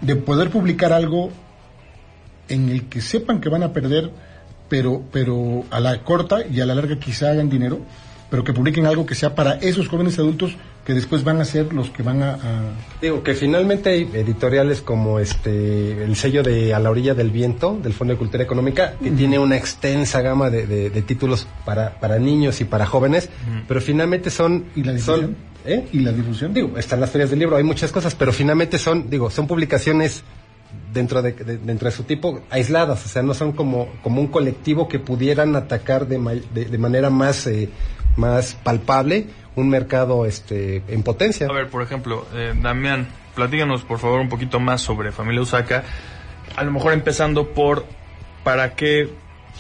de 0.02 0.16
poder 0.16 0.50
publicar 0.50 0.94
algo 0.94 1.32
en 2.48 2.70
el 2.70 2.84
que 2.86 3.02
sepan 3.02 3.42
que 3.42 3.50
van 3.50 3.64
a 3.64 3.74
perder, 3.74 4.12
pero, 4.70 5.02
pero 5.12 5.64
a 5.72 5.80
la 5.80 6.04
corta 6.04 6.46
y 6.46 6.62
a 6.62 6.66
la 6.66 6.76
larga 6.76 6.98
quizá 7.00 7.32
hagan 7.32 7.50
dinero, 7.50 7.80
pero 8.30 8.44
que 8.44 8.54
publiquen 8.54 8.86
algo 8.86 9.06
que 9.06 9.16
sea 9.16 9.34
para 9.36 9.54
esos 9.56 9.88
jóvenes 9.88 10.18
adultos 10.20 10.56
que 10.86 10.94
después 10.94 11.24
van 11.24 11.42
a 11.42 11.46
ser 11.46 11.74
los 11.74 11.90
que 11.90 12.04
van 12.04 12.22
a... 12.22 12.34
a- 12.34 12.72
Digo 13.02 13.24
que 13.24 13.34
finalmente 13.34 13.90
hay 13.90 14.02
editoriales 14.14 14.82
como 14.82 15.20
este 15.20 16.04
el 16.04 16.16
sello 16.16 16.44
de 16.44 16.74
A 16.76 16.80
la 16.80 16.92
orilla 16.92 17.16
del 17.16 17.32
viento 17.32 17.80
del 17.82 17.94
Fondo 17.94 18.14
de 18.14 18.20
Cultura 18.20 18.44
Económica 18.44 18.94
que 19.02 19.10
tiene 19.12 19.40
una 19.40 19.56
extensa 19.56 20.22
gama 20.22 20.52
de, 20.52 20.68
de- 20.68 20.90
de 20.92 21.02
títulos 21.02 21.48
para, 21.66 22.00
para 22.00 22.20
niños 22.20 22.62
y 22.62 22.66
para 22.66 22.86
jóvenes, 22.86 23.30
pero 23.68 23.82
finalmente 23.82 24.30
son 24.30 24.66
¿Y 24.76 24.84
la 24.84 24.98
son? 25.00 25.36
¿Eh? 25.66 25.88
¿Y 25.92 26.00
la 26.00 26.12
difusión? 26.12 26.54
digo 26.54 26.78
están 26.78 27.00
las 27.02 27.12
ferias 27.12 27.30
del 27.30 27.40
libro 27.40 27.56
hay 27.58 27.64
muchas 27.64 27.92
cosas 27.92 28.16
pero 28.16 28.32
finalmente 28.34 28.78
son 28.78 29.10
digo 29.10 29.30
son 29.30 29.48
publicaciones 29.48 30.24
dentro 30.94 31.22
de, 31.22 31.34
de- 31.34 31.58
dentro 31.58 31.90
de 31.90 31.96
su 31.96 32.04
tipo 32.04 32.42
aisladas 32.50 33.06
o 33.06 33.10
sea 33.10 33.22
no 33.22 33.34
son 33.34 33.52
como 33.54 33.88
como 34.04 34.22
un 34.22 34.28
colectivo 34.28 34.88
que 34.88 35.00
pudieran 35.00 35.56
atacar 35.56 36.08
de, 36.08 36.42
de, 36.54 36.66
de 36.66 36.78
manera 36.78 37.10
más 37.10 37.48
eh, 37.48 37.70
más 38.18 38.56
palpable 38.64 39.28
un 39.56 39.70
mercado 39.70 40.26
este 40.26 40.84
en 40.88 41.04
potencia 41.04 41.48
A 41.48 41.54
ver, 41.54 41.70
por 41.70 41.82
ejemplo, 41.82 42.26
eh, 42.34 42.54
Damián, 42.62 43.08
platícanos 43.36 43.84
por 43.84 44.00
favor 44.00 44.20
un 44.20 44.28
poquito 44.30 44.60
más 44.60 44.82
sobre 44.82 45.12
Familia 45.14 45.42
Usaka. 45.42 45.84
A 46.58 46.64
lo 46.66 46.72
mejor 46.72 46.92
empezando 46.92 47.50
por 47.54 47.86
para 48.44 48.76
qué 48.76 49.10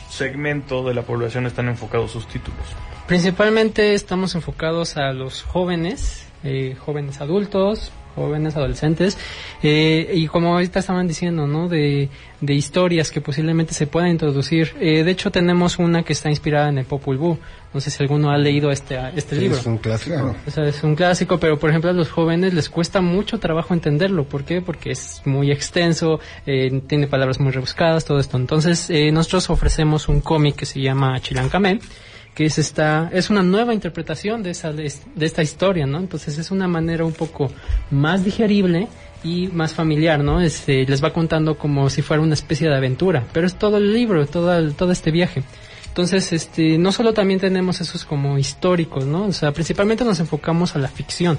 segmento 0.09 0.83
de 0.85 0.93
la 0.93 1.03
población 1.03 1.45
están 1.45 1.67
enfocados 1.69 2.11
sus 2.11 2.27
títulos. 2.27 2.59
Principalmente 3.07 3.93
estamos 3.93 4.33
enfocados 4.35 4.97
a 4.97 5.13
los 5.13 5.43
jóvenes, 5.43 6.27
eh, 6.43 6.75
jóvenes 6.79 7.21
adultos, 7.21 7.91
jóvenes 8.15 8.55
adolescentes, 8.55 9.17
eh, 9.61 10.09
y 10.13 10.27
como 10.27 10.53
ahorita 10.53 10.79
estaban 10.79 11.07
diciendo, 11.07 11.45
¿no? 11.47 11.67
De, 11.67 12.09
de 12.41 12.53
historias 12.53 13.11
que 13.11 13.21
posiblemente 13.21 13.73
se 13.73 13.87
puedan 13.87 14.09
introducir. 14.09 14.73
Eh, 14.79 15.03
de 15.03 15.11
hecho, 15.11 15.31
tenemos 15.31 15.77
una 15.77 16.03
que 16.03 16.13
está 16.13 16.29
inspirada 16.29 16.69
en 16.69 16.77
el 16.79 16.85
Popol 16.85 17.17
Vuh. 17.17 17.37
No 17.73 17.81
sé 17.81 17.91
si 17.91 18.01
alguno 18.01 18.31
ha 18.31 18.37
leído 18.37 18.71
este, 18.71 18.97
este 19.15 19.35
libro. 19.35 19.57
es 19.57 19.65
un 19.65 19.77
clásico 19.77 20.15
Claro. 20.15 20.35
O 20.47 20.51
sea, 20.51 20.65
es 20.65 20.81
un 20.81 20.95
clásico, 20.95 21.39
pero 21.39 21.59
por 21.59 21.69
ejemplo 21.69 21.89
a 21.89 21.93
los 21.93 22.09
jóvenes 22.09 22.53
les 22.53 22.69
cuesta 22.69 23.01
mucho 23.01 23.37
trabajo 23.37 23.73
entenderlo. 23.73 24.23
¿Por 24.23 24.45
qué? 24.45 24.61
Porque 24.61 24.91
es 24.91 25.21
muy 25.25 25.51
extenso, 25.51 26.21
eh, 26.45 26.81
tiene 26.87 27.07
palabras 27.07 27.41
muy 27.41 27.51
rebuscadas, 27.51 28.05
todo 28.05 28.19
esto. 28.19 28.37
Entonces, 28.37 28.89
eh, 28.89 29.11
nosotros 29.11 29.49
ofrecemos 29.49 30.07
un 30.07 30.21
cómic 30.21 30.55
que 30.55 30.65
se 30.65 30.79
llama 30.79 31.19
Chilancamé, 31.19 31.79
que 32.35 32.45
es 32.45 32.57
esta, 32.59 33.09
es 33.13 33.29
una 33.29 33.41
nueva 33.41 33.73
interpretación 33.73 34.43
de 34.43 34.51
esa, 34.51 34.73
de, 34.73 34.91
esta 35.21 35.41
historia, 35.41 35.85
¿no? 35.87 35.99
Entonces 35.99 36.37
es 36.37 36.51
una 36.51 36.67
manera 36.67 37.05
un 37.05 37.13
poco 37.13 37.49
más 37.89 38.25
digerible 38.25 38.89
y 39.23 39.47
más 39.47 39.73
familiar, 39.73 40.19
¿no? 40.19 40.41
Este, 40.41 40.85
les 40.85 41.01
va 41.01 41.13
contando 41.13 41.57
como 41.57 41.89
si 41.89 42.01
fuera 42.01 42.21
una 42.21 42.33
especie 42.33 42.67
de 42.67 42.75
aventura, 42.75 43.25
pero 43.31 43.47
es 43.47 43.55
todo 43.55 43.77
el 43.77 43.93
libro, 43.93 44.27
todo, 44.27 44.71
todo 44.73 44.91
este 44.91 45.11
viaje. 45.11 45.43
Entonces, 45.87 46.33
este, 46.33 46.77
no 46.77 46.91
solo 46.91 47.13
también 47.13 47.39
tenemos 47.39 47.79
esos 47.79 48.03
como 48.03 48.37
históricos, 48.37 49.05
¿no? 49.05 49.27
O 49.27 49.31
sea, 49.31 49.53
principalmente 49.53 50.03
nos 50.03 50.19
enfocamos 50.19 50.75
a 50.75 50.79
la 50.79 50.89
ficción, 50.89 51.37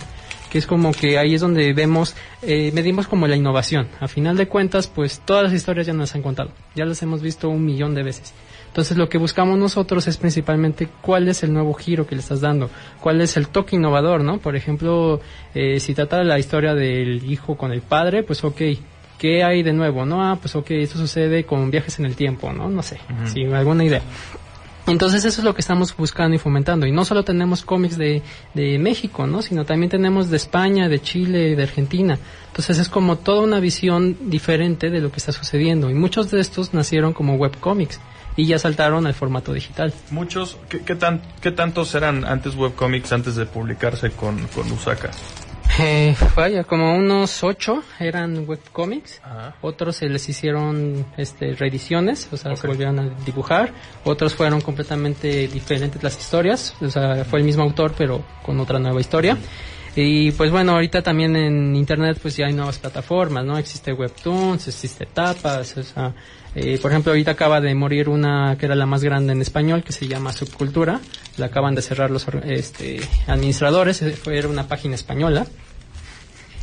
que 0.51 0.59
es 0.59 0.67
como 0.67 0.93
que 0.93 1.19
ahí 1.19 1.35
es 1.35 1.41
donde 1.41 1.73
vemos, 1.73 2.15
eh, 2.43 2.71
medimos 2.73 3.07
como 3.07 3.27
la 3.27 3.37
innovación. 3.37 3.89
A 4.01 4.09
final 4.09 4.37
de 4.37 4.49
cuentas, 4.49 4.87
pues 4.87 5.21
todas 5.25 5.45
las 5.45 5.53
historias 5.53 5.87
ya 5.87 5.93
nos 5.93 6.15
han 6.15 6.23
contado, 6.23 6.51
ya 6.75 6.85
las 6.85 7.03
hemos 7.03 7.23
visto 7.23 7.49
un 7.49 7.65
millón 7.65 7.95
de 7.95 8.03
veces. 8.03 8.33
Entonces 8.69 8.99
lo 8.99 9.09
que 9.09 9.17
buscamos 9.17 9.59
nosotros 9.59 10.07
es 10.07 10.19
principalmente 10.19 10.87
cuál 11.01 11.29
es 11.29 11.43
el 11.43 11.51
nuevo 11.51 11.73
giro 11.73 12.07
que 12.07 12.15
le 12.15 12.21
estás 12.21 12.43
dando, 12.43 12.69
cuál 13.01 13.23
es 13.23 13.39
el 13.39 13.49
toque 13.49 13.77
innovador, 13.77 14.23
¿no? 14.23 14.39
Por 14.39 14.55
ejemplo, 14.55 15.21
eh, 15.55 15.81
si 15.81 15.95
trata 15.95 16.23
la 16.23 16.39
historia 16.39 16.75
del 16.75 17.25
hijo 17.25 17.57
con 17.57 17.73
el 17.73 17.81
padre, 17.81 18.23
pues 18.23 18.45
ok, 18.45 18.61
¿qué 19.19 19.43
hay 19.43 19.63
de 19.63 19.73
nuevo? 19.73 20.05
No, 20.05 20.23
ah, 20.23 20.37
pues 20.39 20.55
ok, 20.57 20.73
esto 20.73 20.99
sucede 20.99 21.45
con 21.45 21.71
viajes 21.71 21.99
en 21.99 22.05
el 22.05 22.17
tiempo, 22.17 22.53
¿no? 22.53 22.69
No 22.69 22.83
sé, 22.83 22.99
si 23.33 23.45
alguna 23.47 23.83
idea. 23.83 24.03
Entonces 24.87 25.25
eso 25.25 25.41
es 25.41 25.45
lo 25.45 25.55
que 25.55 25.61
estamos 25.61 25.97
buscando 25.97 26.37
y 26.37 26.39
fomentando. 26.39 26.87
Y 26.87 26.93
no 26.93 27.05
solo 27.05 27.25
tenemos 27.25 27.65
cómics 27.65 27.99
de, 27.99 28.23
de 28.55 28.79
México, 28.79 29.27
¿no? 29.27 29.43
Sino 29.43 29.65
también 29.65 29.91
tenemos 29.91 30.31
de 30.31 30.37
España, 30.37 30.89
de 30.89 31.01
Chile, 31.01 31.57
de 31.57 31.63
Argentina. 31.63 32.19
Entonces 32.49 32.79
es 32.79 32.89
como 32.89 33.17
toda 33.17 33.43
una 33.43 33.59
visión 33.59 34.17
diferente 34.31 34.91
de 34.91 35.01
lo 35.01 35.11
que 35.11 35.17
está 35.17 35.33
sucediendo. 35.33 35.91
Y 35.91 35.95
muchos 35.95 36.31
de 36.31 36.41
estos 36.41 36.73
nacieron 36.73 37.13
como 37.13 37.35
webcomics 37.35 38.01
y 38.37 38.47
ya 38.47 38.59
saltaron 38.59 39.07
al 39.07 39.15
formato 39.15 39.53
digital. 39.53 39.93
Muchos, 40.11 40.57
¿qué, 40.69 40.81
qué, 40.81 40.95
tan, 40.95 41.21
qué 41.41 41.51
tantos 41.51 41.95
eran 41.95 42.25
antes 42.25 42.55
webcomics 42.55 43.13
antes 43.13 43.35
de 43.35 43.47
publicarse 43.47 44.11
con, 44.11 44.47
con 44.49 44.71
Usaka? 44.71 45.11
Eh, 45.79 46.17
vaya, 46.35 46.65
como 46.65 46.97
unos 46.97 47.45
ocho 47.45 47.83
eran 48.01 48.49
webcomics, 48.49 49.21
Ajá. 49.23 49.57
otros 49.61 49.97
se 49.97 50.09
les 50.09 50.27
hicieron 50.27 51.05
este, 51.19 51.53
reediciones, 51.53 52.29
o 52.33 52.37
sea, 52.39 52.57
se 52.57 52.67
volvieron 52.67 52.99
a 52.99 53.09
dibujar, 53.27 53.73
otros 54.05 54.35
fueron 54.35 54.63
completamente 54.63 55.49
diferentes 55.49 56.03
las 56.03 56.17
historias, 56.17 56.75
o 56.81 56.89
sea, 56.89 57.27
fue 57.27 57.41
el 57.41 57.45
mismo 57.45 57.63
autor 57.63 57.93
pero 57.97 58.25
con 58.43 58.59
otra 58.59 58.79
nueva 58.79 59.01
historia. 59.01 59.37
Y 59.95 60.31
pues 60.33 60.51
bueno, 60.51 60.73
ahorita 60.73 61.03
también 61.03 61.37
en 61.37 61.75
internet 61.75 62.19
pues 62.21 62.37
ya 62.37 62.47
hay 62.47 62.53
nuevas 62.53 62.79
plataformas, 62.79 63.45
¿no? 63.45 63.57
Existe 63.57 63.95
Webtoons, 63.95 64.69
existe 64.69 65.07
Tapas, 65.07 65.77
o 65.79 65.83
sea, 65.83 66.15
eh, 66.55 66.79
por 66.81 66.91
ejemplo 66.91 67.13
ahorita 67.13 67.31
acaba 67.33 67.61
de 67.63 67.75
morir 67.75 68.09
una 68.11 68.57
que 68.59 68.67
era 68.67 68.75
la 68.75 68.85
más 68.85 69.03
grande 69.03 69.33
en 69.33 69.41
español 69.41 69.83
que 69.83 69.93
se 69.93 70.07
llama 70.07 70.33
Subcultura, 70.33 71.01
la 71.39 71.47
acaban 71.47 71.75
de 71.75 71.83
cerrar 71.83 72.11
los 72.11 72.27
este, 72.45 73.01
administradores, 73.27 74.03
eh, 74.03 74.13
fue 74.13 74.39
era 74.39 74.49
una 74.49 74.69
página 74.69 74.95
española. 74.95 75.47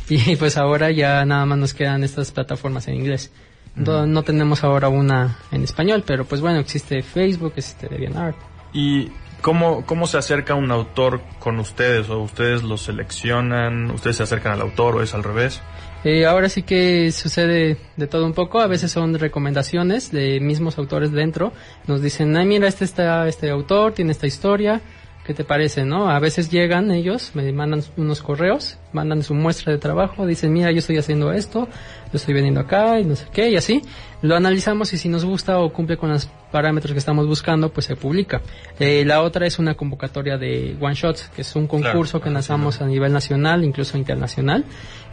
Y 0.08 0.36
pues 0.38 0.56
ahora 0.56 0.90
ya 0.90 1.24
nada 1.24 1.46
más 1.46 1.58
nos 1.58 1.74
quedan 1.74 2.04
estas 2.04 2.32
plataformas 2.32 2.88
en 2.88 2.94
inglés. 2.94 3.32
No, 3.76 4.06
no 4.06 4.22
tenemos 4.22 4.62
ahora 4.62 4.88
una 4.88 5.38
en 5.50 5.64
español, 5.64 6.04
pero 6.06 6.24
pues 6.24 6.40
bueno, 6.40 6.60
existe 6.60 7.02
Facebook, 7.02 7.54
existe 7.56 7.88
DeviantArt. 7.88 8.36
¿Y 8.72 9.10
cómo, 9.40 9.84
cómo 9.84 10.06
se 10.06 10.16
acerca 10.16 10.54
un 10.54 10.70
autor 10.70 11.22
con 11.40 11.58
ustedes? 11.58 12.08
¿O 12.08 12.20
ustedes 12.20 12.62
lo 12.62 12.76
seleccionan? 12.76 13.90
¿Ustedes 13.90 14.16
se 14.18 14.22
acercan 14.22 14.52
al 14.52 14.60
autor 14.60 14.96
o 14.96 15.02
es 15.02 15.12
al 15.12 15.24
revés? 15.24 15.60
Eh, 16.04 16.26
ahora 16.26 16.50
sí 16.50 16.62
que 16.62 17.10
sucede 17.12 17.78
de 17.96 18.06
todo 18.06 18.26
un 18.26 18.34
poco, 18.34 18.60
a 18.60 18.66
veces 18.66 18.92
son 18.92 19.18
recomendaciones 19.18 20.12
de 20.12 20.38
mismos 20.38 20.76
autores 20.76 21.12
dentro, 21.12 21.52
nos 21.86 22.02
dicen, 22.02 22.36
ay 22.36 22.44
mira, 22.44 22.68
este 22.68 22.84
está 22.84 23.26
este 23.26 23.48
autor, 23.48 23.92
tiene 23.92 24.12
esta 24.12 24.26
historia, 24.26 24.82
¿qué 25.24 25.32
te 25.32 25.44
parece, 25.44 25.86
no? 25.86 26.10
A 26.10 26.18
veces 26.18 26.50
llegan 26.50 26.90
ellos, 26.90 27.30
me 27.32 27.50
mandan 27.52 27.82
unos 27.96 28.20
correos, 28.20 28.76
mandan 28.94 29.22
su 29.22 29.34
muestra 29.34 29.72
de 29.72 29.78
trabajo, 29.78 30.26
dicen, 30.26 30.52
mira, 30.52 30.70
yo 30.70 30.78
estoy 30.78 30.96
haciendo 30.96 31.32
esto, 31.32 31.68
yo 32.12 32.16
estoy 32.16 32.32
veniendo 32.32 32.60
acá 32.60 33.00
y 33.00 33.04
no 33.04 33.16
sé 33.16 33.26
qué, 33.32 33.50
y 33.50 33.56
así. 33.56 33.82
Lo 34.22 34.36
analizamos 34.36 34.90
y 34.94 34.96
si 34.96 35.10
nos 35.10 35.22
gusta 35.22 35.58
o 35.58 35.70
cumple 35.70 35.98
con 35.98 36.08
los 36.08 36.30
parámetros 36.50 36.92
que 36.92 36.98
estamos 36.98 37.26
buscando, 37.26 37.68
pues 37.68 37.84
se 37.84 37.94
publica. 37.94 38.40
Eh, 38.78 39.04
la 39.04 39.20
otra 39.20 39.46
es 39.46 39.58
una 39.58 39.74
convocatoria 39.74 40.38
de 40.38 40.76
one 40.80 40.94
shots, 40.94 41.28
que 41.34 41.42
es 41.42 41.56
un 41.56 41.66
concurso 41.66 42.20
que 42.22 42.30
lanzamos 42.30 42.80
a 42.80 42.86
nivel 42.86 43.12
nacional, 43.12 43.64
incluso 43.64 43.98
internacional, 43.98 44.64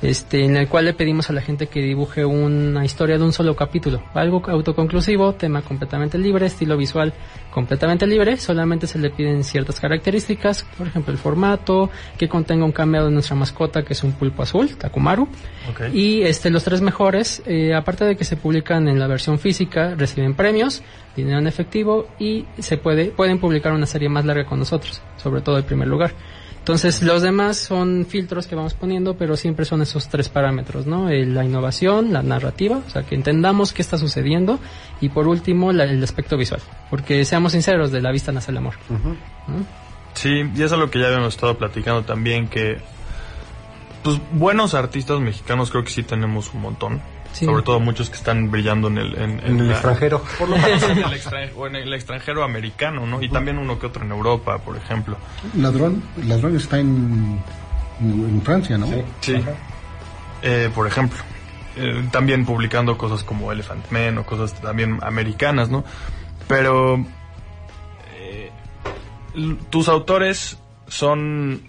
este, 0.01 0.45
en 0.45 0.55
el 0.55 0.67
cual 0.67 0.85
le 0.85 0.93
pedimos 0.93 1.29
a 1.29 1.33
la 1.33 1.41
gente 1.41 1.67
que 1.67 1.81
dibuje 1.81 2.23
una 2.23 2.85
historia 2.85 3.17
de 3.17 3.23
un 3.23 3.33
solo 3.33 3.55
capítulo, 3.55 4.01
algo 4.13 4.41
autoconclusivo, 4.47 5.33
tema 5.33 5.61
completamente 5.61 6.17
libre, 6.17 6.45
estilo 6.45 6.77
visual 6.77 7.11
completamente 7.51 8.07
libre, 8.07 8.37
solamente 8.37 8.87
se 8.87 8.97
le 8.97 9.09
piden 9.09 9.43
ciertas 9.43 9.79
características, 9.79 10.63
por 10.77 10.87
ejemplo 10.87 11.11
el 11.11 11.19
formato, 11.19 11.89
que 12.17 12.29
contenga 12.29 12.65
un 12.65 12.71
cameo 12.71 13.05
de 13.05 13.11
nuestra 13.11 13.35
mascota 13.35 13.70
que 13.83 13.93
es 13.93 14.03
un 14.03 14.11
pulpo 14.13 14.43
azul, 14.43 14.75
Takumaru, 14.77 15.27
y 15.93 16.21
este, 16.23 16.49
los 16.49 16.63
tres 16.63 16.81
mejores, 16.81 17.41
eh, 17.45 17.73
aparte 17.73 18.05
de 18.05 18.15
que 18.17 18.23
se 18.25 18.35
publican 18.37 18.87
en 18.87 18.99
la 18.99 19.07
versión 19.07 19.39
física, 19.39 19.95
reciben 19.95 20.33
premios, 20.35 20.83
dinero 21.15 21.39
en 21.39 21.47
efectivo 21.47 22.07
y 22.19 22.45
se 22.59 22.77
puede, 22.77 23.05
pueden 23.05 23.39
publicar 23.39 23.71
una 23.73 23.85
serie 23.85 24.09
más 24.09 24.25
larga 24.25 24.45
con 24.45 24.59
nosotros, 24.59 25.01
sobre 25.17 25.41
todo 25.41 25.57
el 25.57 25.63
primer 25.63 25.87
lugar. 25.87 26.13
Entonces, 26.59 27.01
los 27.01 27.23
demás 27.23 27.57
son 27.57 28.05
filtros 28.07 28.45
que 28.45 28.53
vamos 28.55 28.75
poniendo, 28.75 29.15
pero 29.17 29.35
siempre 29.35 29.65
son 29.65 29.81
esos 29.81 30.09
tres 30.09 30.29
parámetros, 30.29 30.85
¿no? 30.85 31.09
Eh, 31.09 31.25
la 31.25 31.43
innovación, 31.43 32.13
la 32.13 32.21
narrativa, 32.21 32.81
o 32.85 32.89
sea, 32.91 33.01
que 33.01 33.15
entendamos 33.15 33.73
qué 33.73 33.81
está 33.81 33.97
sucediendo, 33.97 34.59
y 35.01 35.09
por 35.09 35.27
último, 35.27 35.71
la- 35.73 35.85
el 35.85 36.03
aspecto 36.03 36.37
visual. 36.37 36.61
Porque 36.91 37.25
seamos 37.25 37.53
sinceros, 37.53 37.91
de 37.91 37.99
la 38.01 38.11
vista 38.11 38.31
nace 38.31 38.51
el 38.51 38.57
amor. 38.57 38.75
¿no? 38.89 39.65
Sí, 40.13 40.29
y 40.55 40.61
eso 40.61 40.75
es 40.75 40.79
lo 40.79 40.91
que 40.91 40.99
ya 40.99 41.07
habíamos 41.07 41.33
estado 41.33 41.57
platicando 41.57 42.03
también, 42.03 42.47
que 42.47 42.77
pues 44.03 44.19
buenos 44.31 44.73
artistas 44.73 45.19
mexicanos 45.19 45.69
creo 45.71 45.83
que 45.83 45.91
sí 45.91 46.03
tenemos 46.03 46.53
un 46.53 46.61
montón. 46.61 47.01
Sí. 47.33 47.45
Sobre 47.45 47.63
todo 47.63 47.79
muchos 47.79 48.09
que 48.09 48.17
están 48.17 48.51
brillando 48.51 48.89
en 48.89 48.97
el, 48.97 49.15
en, 49.15 49.39
En 49.39 49.59
el 49.59 49.67
la- 49.69 49.73
extranjero. 49.75 50.21
Por 50.37 50.49
lo 50.49 50.57
menos 50.57 50.83
en 50.83 50.97
el, 50.97 51.13
extranjero, 51.13 51.57
o 51.59 51.67
en 51.67 51.75
el 51.77 51.93
extranjero 51.93 52.43
americano, 52.43 53.05
¿no? 53.07 53.21
Y 53.21 53.29
también 53.29 53.57
uno 53.57 53.79
que 53.79 53.85
otro 53.87 54.03
en 54.03 54.11
Europa, 54.11 54.57
por 54.57 54.75
ejemplo. 54.75 55.15
Ladrón, 55.55 56.03
ladrón 56.25 56.57
está 56.57 56.79
en, 56.79 57.41
en, 58.01 58.41
Francia, 58.43 58.77
¿no? 58.77 58.87
Sí. 59.21 59.41
Eh, 60.41 60.69
por 60.75 60.87
ejemplo. 60.87 61.17
Eh, 61.77 62.05
también 62.11 62.45
publicando 62.45 62.97
cosas 62.97 63.23
como 63.23 63.49
Elephant 63.49 63.89
Man 63.91 64.17
o 64.17 64.25
cosas 64.25 64.53
también 64.59 64.99
americanas, 65.01 65.69
¿no? 65.69 65.85
Pero 66.49 66.97
eh, 68.17 68.51
tus 69.69 69.87
autores 69.87 70.57
son 70.89 71.61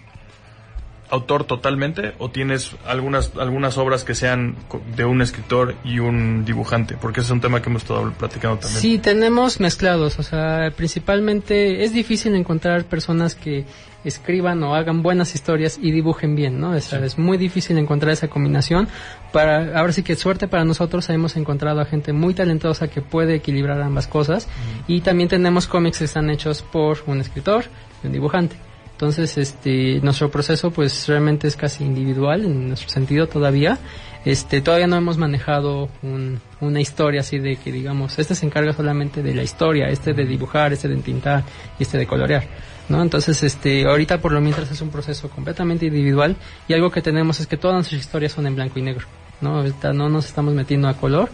autor 1.13 1.45
totalmente 1.45 2.15
o 2.19 2.31
tienes 2.31 2.75
algunas 2.87 3.37
algunas 3.37 3.77
obras 3.77 4.03
que 4.03 4.15
sean 4.15 4.57
de 4.97 5.05
un 5.05 5.21
escritor 5.21 5.75
y 5.85 5.99
un 5.99 6.45
dibujante 6.47 6.97
porque 6.99 7.21
ese 7.21 7.29
es 7.29 7.33
un 7.33 7.43
tema 7.43 7.61
que 7.61 7.69
hemos 7.69 7.83
estado 7.83 8.11
platicando 8.13 8.59
también 8.59 8.81
Sí, 8.81 8.99
tenemos 8.99 9.61
mezclados, 9.61 10.19
o 10.19 10.23
sea, 10.23 10.73
principalmente 10.75 11.85
es 11.85 11.93
difícil 11.93 12.35
encontrar 12.35 12.85
personas 12.85 13.35
que 13.35 13.67
escriban 14.05 14.63
o 14.63 14.75
hagan 14.75 15.03
buenas 15.03 15.35
historias 15.35 15.79
y 15.81 15.93
dibujen 15.93 16.35
bien, 16.35 16.59
¿no? 16.59 16.75
Es 16.75 17.19
muy 17.19 17.37
difícil 17.39 17.79
encontrar 17.79 18.13
esa 18.13 18.29
combinación. 18.29 18.89
Para, 19.33 19.79
ahora 19.79 19.93
sí 19.93 20.03
que 20.03 20.17
suerte 20.17 20.49
para 20.49 20.65
nosotros, 20.65 21.09
hemos 21.11 21.37
encontrado 21.37 21.81
a 21.81 21.85
gente 21.85 22.13
muy 22.13 22.35
talentosa 22.35 22.89
que 22.89 23.01
puede 23.01 23.37
equilibrar 23.37 23.81
ambas 23.81 24.09
cosas. 24.09 24.49
Y 24.89 25.03
también 25.03 25.29
tenemos 25.29 25.67
cómics 25.67 25.99
que 25.99 26.05
están 26.07 26.31
hechos 26.31 26.63
por 26.63 26.99
un 27.07 27.21
escritor 27.21 27.67
y 28.03 28.09
un 28.09 28.13
dibujante. 28.13 28.57
Entonces, 29.03 29.37
este, 29.37 29.99
nuestro 30.01 30.31
proceso 30.31 30.71
pues 30.71 31.09
realmente 31.09 31.49
es 31.49 31.57
casi 31.57 31.83
individual 31.83 32.45
en 32.45 32.69
nuestro 32.69 32.89
sentido 32.89 33.27
todavía. 33.27 33.77
Este, 34.25 34.61
todavía 34.61 34.87
no 34.87 34.95
hemos 34.95 35.19
manejado 35.19 35.89
un- 36.05 36.39
una 36.61 36.81
historia 36.81 37.23
así 37.23 37.41
de 37.41 37.57
que 37.57 37.73
digamos, 37.73 38.17
este 38.21 38.37
se 38.37 38.47
encarga 38.47 38.73
solamente 38.73 39.21
de 39.21 39.35
la 39.35 39.43
historia, 39.43 39.89
este 39.89 40.13
de 40.13 40.25
dibujar, 40.25 40.73
este 40.73 40.87
de 40.87 40.95
entintar 40.95 41.43
y 41.81 41.83
este 41.83 41.99
de 41.99 42.07
colorear. 42.07 42.45
¿No? 42.89 43.03
Entonces, 43.03 43.43
este, 43.43 43.85
ahorita 43.87 44.21
por 44.21 44.31
lo 44.31 44.41
mientras 44.41 44.71
es 44.71 44.81
un 44.81 44.91
proceso 44.91 45.29
completamente 45.29 45.87
individual 45.87 46.37
y 46.69 46.75
algo 46.75 46.93
que 46.93 47.03
tenemos 47.03 47.41
es 47.41 47.49
que 47.49 47.57
todas 47.57 47.75
nuestras 47.75 48.01
historias 48.01 48.31
son 48.31 48.47
en 48.47 48.55
blanco 48.55 48.79
y 48.79 48.83
negro, 48.83 49.07
¿no? 49.41 49.65
No 49.95 50.09
nos 50.11 50.27
estamos 50.27 50.55
metiendo 50.55 50.87
a 50.87 50.95
color, 50.95 51.29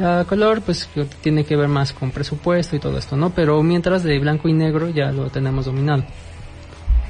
a 0.00 0.24
color 0.28 0.60
pues 0.62 0.88
tiene 1.20 1.44
que 1.44 1.54
ver 1.54 1.68
más 1.68 1.92
con 1.92 2.10
presupuesto 2.10 2.74
y 2.74 2.80
todo 2.80 2.98
esto, 2.98 3.16
¿no? 3.16 3.30
Pero 3.30 3.62
mientras 3.62 4.02
de 4.02 4.18
blanco 4.18 4.48
y 4.48 4.54
negro 4.54 4.88
ya 4.88 5.12
lo 5.12 5.30
tenemos 5.30 5.66
dominado. 5.66 6.02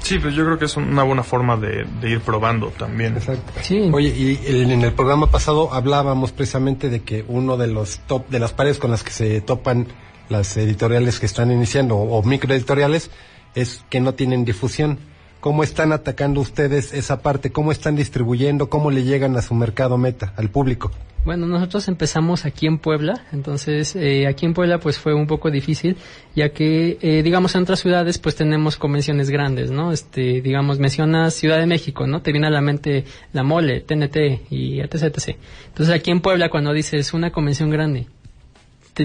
Sí 0.03 0.19
pues 0.19 0.35
yo 0.35 0.45
creo 0.45 0.59
que 0.59 0.65
es 0.65 0.77
una 0.77 1.01
buena 1.03 1.23
forma 1.23 1.57
de, 1.57 1.85
de 1.99 2.09
ir 2.11 2.19
probando 2.21 2.67
también 2.67 3.17
Exacto. 3.17 3.51
Sí. 3.61 3.89
Oye, 3.91 4.09
y 4.09 4.39
el- 4.45 4.69
en 4.71 4.81
el 4.83 4.93
programa 4.93 5.31
pasado 5.31 5.73
hablábamos 5.73 6.31
precisamente 6.31 6.89
de 6.89 6.99
que 7.01 7.25
uno 7.27 7.57
de 7.57 7.67
los 7.67 7.97
top, 8.05 8.27
de 8.29 8.37
las 8.39 8.53
paredes 8.53 8.77
con 8.77 8.91
las 8.91 9.03
que 9.03 9.09
se 9.11 9.41
topan 9.41 9.87
las 10.29 10.55
editoriales 10.57 11.19
que 11.19 11.25
están 11.25 11.51
iniciando 11.51 11.95
o, 11.97 12.19
o 12.19 12.23
microeditoriales 12.23 13.09
es 13.55 13.83
que 13.89 13.99
no 13.99 14.13
tienen 14.13 14.45
difusión. 14.45 14.99
¿Cómo 15.39 15.63
están 15.63 15.91
atacando 15.91 16.39
ustedes 16.39 16.93
esa 16.93 17.21
parte? 17.21 17.51
¿Cómo 17.51 17.71
están 17.73 17.95
distribuyendo? 17.97 18.69
¿Cómo 18.69 18.91
le 18.91 19.03
llegan 19.03 19.35
a 19.35 19.41
su 19.41 19.53
mercado 19.55 19.97
meta, 19.97 20.33
al 20.37 20.49
público? 20.49 20.91
Bueno, 21.25 21.45
nosotros 21.47 21.87
empezamos 21.87 22.43
aquí 22.43 22.67
en 22.67 22.79
Puebla, 22.79 23.25
entonces 23.31 23.95
eh, 23.95 24.27
aquí 24.27 24.45
en 24.45 24.53
Puebla 24.53 24.79
pues 24.79 24.97
fue 24.97 25.13
un 25.13 25.25
poco 25.25 25.49
difícil, 25.49 25.95
ya 26.35 26.49
que 26.49 26.97
eh, 27.01 27.23
digamos 27.23 27.55
en 27.55 27.61
otras 27.61 27.79
ciudades 27.79 28.17
pues 28.17 28.35
tenemos 28.35 28.75
convenciones 28.75 29.29
grandes, 29.29 29.71
¿no? 29.71 29.93
Este, 29.93 30.41
digamos 30.41 30.79
mencionas 30.79 31.33
Ciudad 31.33 31.59
de 31.59 31.65
México, 31.65 32.07
¿no? 32.07 32.21
Te 32.21 32.33
viene 32.33 32.47
a 32.47 32.49
la 32.49 32.59
mente 32.59 33.05
la 33.31 33.43
Mole, 33.43 33.79
TNT 33.79 34.51
y 34.51 34.81
etc, 34.81 35.03
etc. 35.03 35.37
Entonces 35.67 35.95
aquí 35.95 36.11
en 36.11 36.19
Puebla 36.19 36.49
cuando 36.49 36.73
dices 36.73 37.13
una 37.13 37.31
convención 37.31 37.69
grande, 37.69 38.07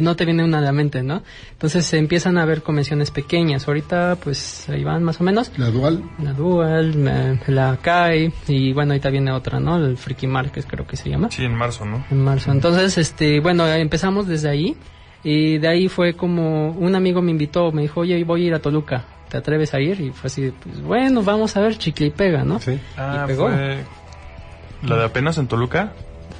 no 0.01 0.17
te 0.17 0.25
viene 0.25 0.45
una 0.45 0.59
a 0.59 0.61
la 0.61 0.73
mente, 0.73 1.03
¿no? 1.03 1.23
Entonces 1.53 1.87
se 1.87 1.99
empiezan 1.99 2.37
a 2.39 2.45
ver 2.45 2.63
convenciones 2.63 3.11
pequeñas. 3.11 3.67
Ahorita, 3.69 4.17
pues 4.23 4.69
ahí 4.69 4.85
van 4.85 5.03
más 5.03 5.21
o 5.21 5.25
menos. 5.25 5.51
La 5.57 5.71
Dual. 5.71 6.03
La 6.23 6.33
Dual, 6.33 6.95
eh, 7.09 7.39
la 7.49 7.77
CAI, 7.81 8.33
y 8.49 8.73
bueno, 8.73 8.93
ahorita 8.93 9.11
viene 9.11 9.33
otra, 9.33 9.61
¿no? 9.61 9.77
El 9.79 9.97
Freaky 9.97 10.27
Market, 10.27 10.67
creo 10.67 10.87
que 10.87 10.97
se 10.97 11.09
llama. 11.09 11.31
Sí, 11.31 11.45
en 11.45 11.55
marzo, 11.55 11.85
¿no? 11.85 12.05
En 12.11 12.23
marzo. 12.23 12.53
Entonces, 12.53 12.99
este, 12.99 13.41
bueno, 13.41 13.67
empezamos 13.67 14.27
desde 14.27 14.49
ahí. 14.51 14.77
Y 15.25 15.59
de 15.59 15.67
ahí 15.69 15.89
fue 15.89 16.15
como 16.15 16.71
un 16.71 16.95
amigo 16.95 17.21
me 17.23 17.33
invitó, 17.33 17.73
me 17.73 17.83
dijo, 17.83 18.01
oye, 18.01 18.23
voy 18.25 18.45
a 18.45 18.47
ir 18.49 18.55
a 18.55 18.61
Toluca. 18.61 19.05
¿Te 19.29 19.37
atreves 19.37 19.75
a 19.75 19.81
ir? 19.81 20.01
Y 20.01 20.11
fue 20.11 20.29
así, 20.29 20.53
pues 20.63 20.81
bueno, 20.81 21.23
vamos 21.23 21.57
a 21.57 21.61
ver, 21.61 21.77
chicle 21.77 22.07
y 22.07 22.11
pega, 22.11 22.45
¿no? 22.45 22.61
Sí. 22.61 22.79
Ah, 22.97 23.23
Y 23.25 23.27
pegó. 23.27 23.49
fue 23.49 23.85
la 24.83 24.97
de 24.97 25.05
apenas 25.05 25.37
en 25.39 25.49
Toluca. 25.49 25.93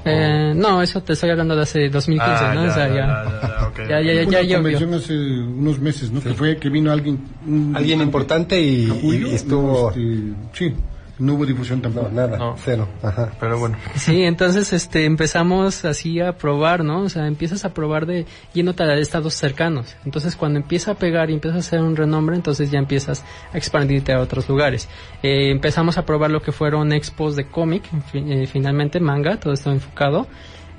Eh, 0.05 0.53
no, 0.55 0.81
eso 0.81 1.03
te 1.03 1.13
estoy 1.13 1.31
hablando 1.31 1.55
de 1.57 1.63
hace 1.63 1.89
2015, 1.89 2.45
Ah, 2.45 2.55
¿no? 2.55 2.65
ya, 2.65 2.71
o 2.71 2.75
sea, 2.75 2.89
ya, 2.89 4.01
ya, 4.01 4.01
ya, 4.01 4.23
ya, 4.25 4.43
ya, 4.43 4.59
una 4.59 4.59
convención 4.59 4.95
hace 4.95 5.13
unos 5.15 5.79
meses, 5.81 6.11
¿no? 6.11 6.21
Que 6.21 6.35
fue 6.35 6.57
que 6.57 6.69
vino 6.71 6.91
alguien... 6.93 7.19
un- 7.47 7.73
Alguien 7.77 8.01
importante 8.01 8.61
y, 8.61 8.89
a 8.91 8.95
Julio, 8.95 9.29
y 9.29 9.35
estuvo... 9.35 9.91
este, 9.91 10.33
sí, 10.53 10.75
no 11.19 11.35
hubo 11.35 11.47
difusión 11.47 11.79
No, 11.79 11.83
tampoco. 11.91 12.09
nada, 12.11 12.39
No. 12.39 12.55
cero. 12.65 12.89
Ajá. 13.03 13.31
Pero 13.41 13.59
bueno. 13.59 13.77
Sí, 13.97 14.23
entonces 14.23 14.73
este 14.73 15.05
empezamos 15.05 15.85
así 15.85 16.21
a 16.21 16.37
probar, 16.39 16.85
¿no? 16.85 17.03
O 17.03 17.09
sea, 17.09 17.27
empiezas 17.27 17.65
a 17.65 17.75
probar 17.75 18.07
de 18.07 18.27
yéndote 18.55 18.83
a 18.85 18.95
estados 18.95 19.35
cercanos. 19.35 19.97
Entonces, 20.05 20.37
cuando 20.37 20.59
empieza 20.59 20.93
a 20.93 20.95
pegar 20.95 21.31
y 21.31 21.35
empieza 21.35 21.57
a 21.57 21.61
hacer 21.61 21.81
un 21.81 21.97
renombre, 21.97 22.37
entonces 22.37 22.71
ya 22.71 22.79
empiezas 22.79 23.25
a 23.53 23.59
expandirte 23.59 24.13
a 24.13 24.21
otros 24.21 24.49
lugares. 24.49 24.89
Eh, 25.23 25.51
empezamos 25.51 25.99
a 25.99 26.05
probar 26.07 26.31
lo 26.31 26.41
que 26.43 26.53
fueron 26.53 26.93
expos 26.93 27.37
de 27.37 27.47
cómic, 27.47 27.85
eh, 28.15 28.47
finalmente 28.51 29.01
manga, 29.01 29.39
todo 29.39 29.53
esto 29.53 29.71
enfocado. 29.71 30.27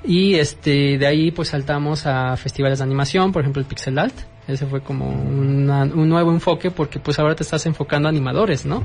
Y 0.02 0.36
este 0.36 0.96
de 0.96 1.06
ahí 1.06 1.30
pues 1.30 1.48
saltamos 1.48 2.06
a 2.06 2.34
festivales 2.38 2.78
de 2.78 2.84
animación, 2.84 3.32
por 3.32 3.42
ejemplo 3.42 3.60
el 3.60 3.66
Pixel 3.68 3.98
Art. 3.98 4.14
Ese 4.50 4.66
fue 4.66 4.80
como 4.82 5.08
una- 5.08 5.82
un 5.84 6.08
nuevo 6.08 6.30
enfoque 6.32 6.70
porque 6.70 6.98
pues 6.98 7.18
ahora 7.18 7.34
te 7.34 7.42
estás 7.42 7.64
enfocando 7.66 8.08
a 8.08 8.10
animadores, 8.10 8.64
¿no? 8.66 8.82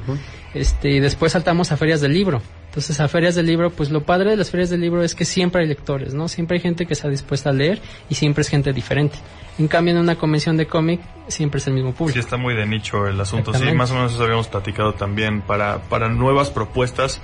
Este, 0.53 0.89
y 0.91 0.99
después 0.99 1.31
saltamos 1.33 1.71
a 1.71 1.77
ferias 1.77 2.01
del 2.01 2.13
libro. 2.13 2.41
Entonces 2.67 2.99
a 2.99 3.07
ferias 3.07 3.35
del 3.35 3.45
libro, 3.45 3.69
pues 3.69 3.89
lo 3.89 4.03
padre 4.03 4.31
de 4.31 4.35
las 4.37 4.51
ferias 4.51 4.69
del 4.69 4.81
libro 4.81 5.01
es 5.01 5.15
que 5.15 5.23
siempre 5.25 5.61
hay 5.61 5.67
lectores, 5.67 6.13
¿no? 6.13 6.27
Siempre 6.27 6.57
hay 6.57 6.61
gente 6.61 6.85
que 6.85 6.93
está 6.93 7.07
dispuesta 7.09 7.49
a 7.49 7.53
leer 7.53 7.81
y 8.09 8.15
siempre 8.15 8.41
es 8.41 8.49
gente 8.49 8.73
diferente. 8.73 9.17
En 9.57 9.67
cambio 9.69 9.93
en 9.93 9.99
una 10.01 10.15
convención 10.17 10.57
de 10.57 10.67
cómic 10.67 10.99
siempre 11.29 11.59
es 11.59 11.67
el 11.67 11.73
mismo 11.73 11.91
Sí, 11.91 11.95
público. 11.97 12.19
está 12.19 12.35
muy 12.37 12.53
de 12.53 12.65
nicho 12.65 13.07
el 13.07 13.19
asunto. 13.21 13.53
Sí, 13.53 13.71
más 13.71 13.91
o 13.91 13.93
menos 13.95 14.13
eso 14.13 14.23
habíamos 14.23 14.47
platicado 14.49 14.93
también. 14.93 15.41
Para, 15.41 15.79
para 15.83 16.09
nuevas 16.09 16.49
propuestas, 16.49 17.21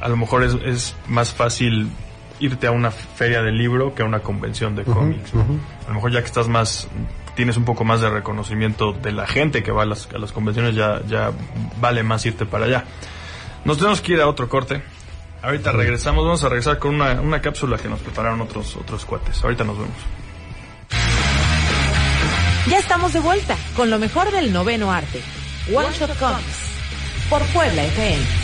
a 0.00 0.08
lo 0.08 0.16
mejor 0.16 0.44
es, 0.44 0.54
es 0.64 0.94
más 1.08 1.32
fácil 1.34 1.88
irte 2.38 2.68
a 2.68 2.70
una 2.70 2.92
feria 2.92 3.42
de 3.42 3.50
libro 3.50 3.96
que 3.96 4.02
a 4.02 4.04
una 4.04 4.20
convención 4.20 4.76
de 4.76 4.84
cómics. 4.84 5.32
A 5.34 5.88
lo 5.88 5.94
mejor 5.96 6.12
ya 6.12 6.20
que 6.20 6.26
estás 6.26 6.46
más, 6.46 6.86
tienes 7.38 7.56
un 7.56 7.64
poco 7.64 7.84
más 7.84 8.00
de 8.00 8.10
reconocimiento 8.10 8.92
de 8.92 9.12
la 9.12 9.24
gente 9.24 9.62
que 9.62 9.70
va 9.70 9.84
a 9.84 9.86
las, 9.86 10.08
a 10.12 10.18
las 10.18 10.32
convenciones, 10.32 10.74
ya, 10.74 11.00
ya 11.06 11.30
vale 11.80 12.02
más 12.02 12.26
irte 12.26 12.46
para 12.46 12.64
allá. 12.64 12.82
Nos 13.64 13.78
tenemos 13.78 14.00
que 14.00 14.14
ir 14.14 14.20
a 14.20 14.26
otro 14.26 14.48
corte. 14.48 14.82
Ahorita 15.40 15.70
regresamos, 15.70 16.24
vamos 16.24 16.42
a 16.42 16.48
regresar 16.48 16.80
con 16.80 16.96
una, 16.96 17.20
una 17.20 17.40
cápsula 17.40 17.76
que 17.76 17.88
nos 17.88 18.00
prepararon 18.00 18.40
otros, 18.40 18.74
otros 18.74 19.04
cuates. 19.04 19.40
Ahorita 19.44 19.62
nos 19.62 19.78
vemos. 19.78 19.94
Ya 22.66 22.78
estamos 22.80 23.12
de 23.12 23.20
vuelta 23.20 23.56
con 23.76 23.88
lo 23.88 24.00
mejor 24.00 24.32
del 24.32 24.52
noveno 24.52 24.90
arte. 24.90 25.22
One 25.72 25.92
Shot 25.92 26.18
Comics. 26.18 26.72
Por 27.30 27.42
Puebla 27.52 27.84
FM. 27.84 28.37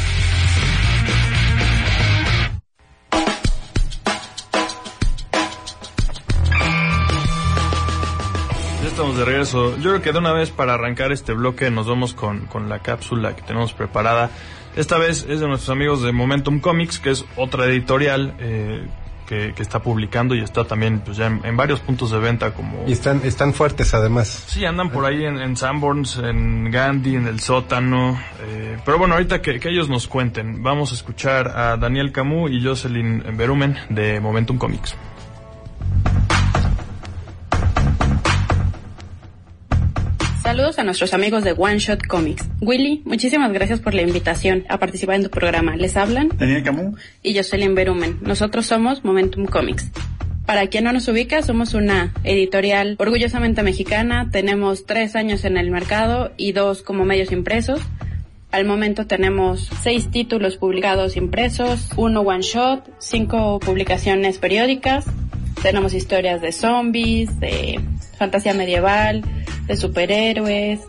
Estamos 9.04 9.18
de 9.18 9.24
regreso. 9.24 9.76
Yo 9.76 9.90
creo 9.90 10.02
que 10.02 10.12
de 10.12 10.18
una 10.18 10.32
vez 10.32 10.50
para 10.50 10.74
arrancar 10.74 11.12
este 11.12 11.34
bloque 11.34 11.70
nos 11.70 11.86
vamos 11.86 12.14
con, 12.14 12.46
con 12.46 12.68
la 12.68 12.78
cápsula 12.78 13.36
que 13.36 13.42
tenemos 13.42 13.72
preparada. 13.74 14.30
Esta 14.76 14.98
vez 14.98 15.26
es 15.28 15.40
de 15.40 15.46
nuestros 15.46 15.70
amigos 15.70 16.02
de 16.02 16.12
Momentum 16.12 16.60
Comics, 16.60 16.98
que 16.98 17.10
es 17.10 17.24
otra 17.36 17.66
editorial 17.66 18.34
eh, 18.38 18.86
que, 19.28 19.52
que 19.54 19.62
está 19.62 19.80
publicando 19.80 20.34
y 20.34 20.40
está 20.40 20.64
también 20.64 21.00
pues, 21.00 21.18
ya 21.18 21.26
en, 21.26 21.44
en 21.44 21.54
varios 21.56 21.80
puntos 21.80 22.10
de 22.10 22.18
venta 22.18 22.54
como... 22.54 22.84
Y 22.86 22.92
están, 22.92 23.20
están 23.24 23.52
fuertes 23.52 23.92
además. 23.92 24.44
Sí, 24.46 24.64
andan 24.64 24.90
por 24.90 25.04
ahí 25.04 25.24
en, 25.24 25.38
en 25.38 25.54
Sanborns, 25.56 26.16
en 26.16 26.70
Gandhi, 26.70 27.16
en 27.16 27.26
el 27.26 27.40
sótano. 27.40 28.18
eh, 28.40 28.78
pero 28.86 28.98
bueno, 28.98 29.14
ahorita 29.14 29.42
que, 29.42 29.60
que 29.60 29.68
ellos 29.68 29.90
nos 29.90 30.08
cuenten, 30.08 30.62
vamos 30.62 30.92
a 30.92 30.94
escuchar 30.94 31.48
a 31.48 31.76
Daniel 31.76 32.10
Camus 32.10 32.50
y 32.50 32.64
Jocelyn 32.64 33.22
Berumen 33.36 33.76
de 33.90 34.18
Momentum 34.18 34.56
Comics. 34.56 34.96
Saludos 40.44 40.78
a 40.78 40.84
nuestros 40.84 41.14
amigos 41.14 41.42
de 41.42 41.52
One 41.52 41.78
Shot 41.78 42.06
Comics. 42.06 42.46
Willy, 42.60 43.00
muchísimas 43.06 43.50
gracias 43.50 43.80
por 43.80 43.94
la 43.94 44.02
invitación 44.02 44.66
a 44.68 44.78
participar 44.78 45.14
en 45.14 45.22
tu 45.22 45.30
programa. 45.30 45.74
Les 45.74 45.96
hablan 45.96 46.28
Daniel 46.38 46.62
Camus. 46.62 47.00
y 47.22 47.34
Jocelyn 47.34 47.74
Berumen. 47.74 48.18
Nosotros 48.20 48.66
somos 48.66 49.06
Momentum 49.06 49.46
Comics. 49.46 49.90
Para 50.44 50.66
quien 50.66 50.84
no 50.84 50.92
nos 50.92 51.08
ubica, 51.08 51.40
somos 51.40 51.72
una 51.72 52.12
editorial 52.24 52.96
orgullosamente 52.98 53.62
mexicana. 53.62 54.28
Tenemos 54.30 54.84
tres 54.84 55.16
años 55.16 55.46
en 55.46 55.56
el 55.56 55.70
mercado 55.70 56.32
y 56.36 56.52
dos 56.52 56.82
como 56.82 57.06
medios 57.06 57.32
impresos. 57.32 57.80
Al 58.50 58.66
momento 58.66 59.06
tenemos 59.06 59.70
seis 59.82 60.10
títulos 60.10 60.58
publicados 60.58 61.16
impresos, 61.16 61.88
uno 61.96 62.20
one 62.20 62.42
shot, 62.42 62.84
cinco 62.98 63.60
publicaciones 63.60 64.36
periódicas. 64.36 65.06
Tenemos 65.64 65.94
historias 65.94 66.42
de 66.42 66.52
zombies, 66.52 67.40
de 67.40 67.80
fantasía 68.18 68.52
medieval, 68.52 69.22
de 69.66 69.76
superhéroes, 69.78 70.80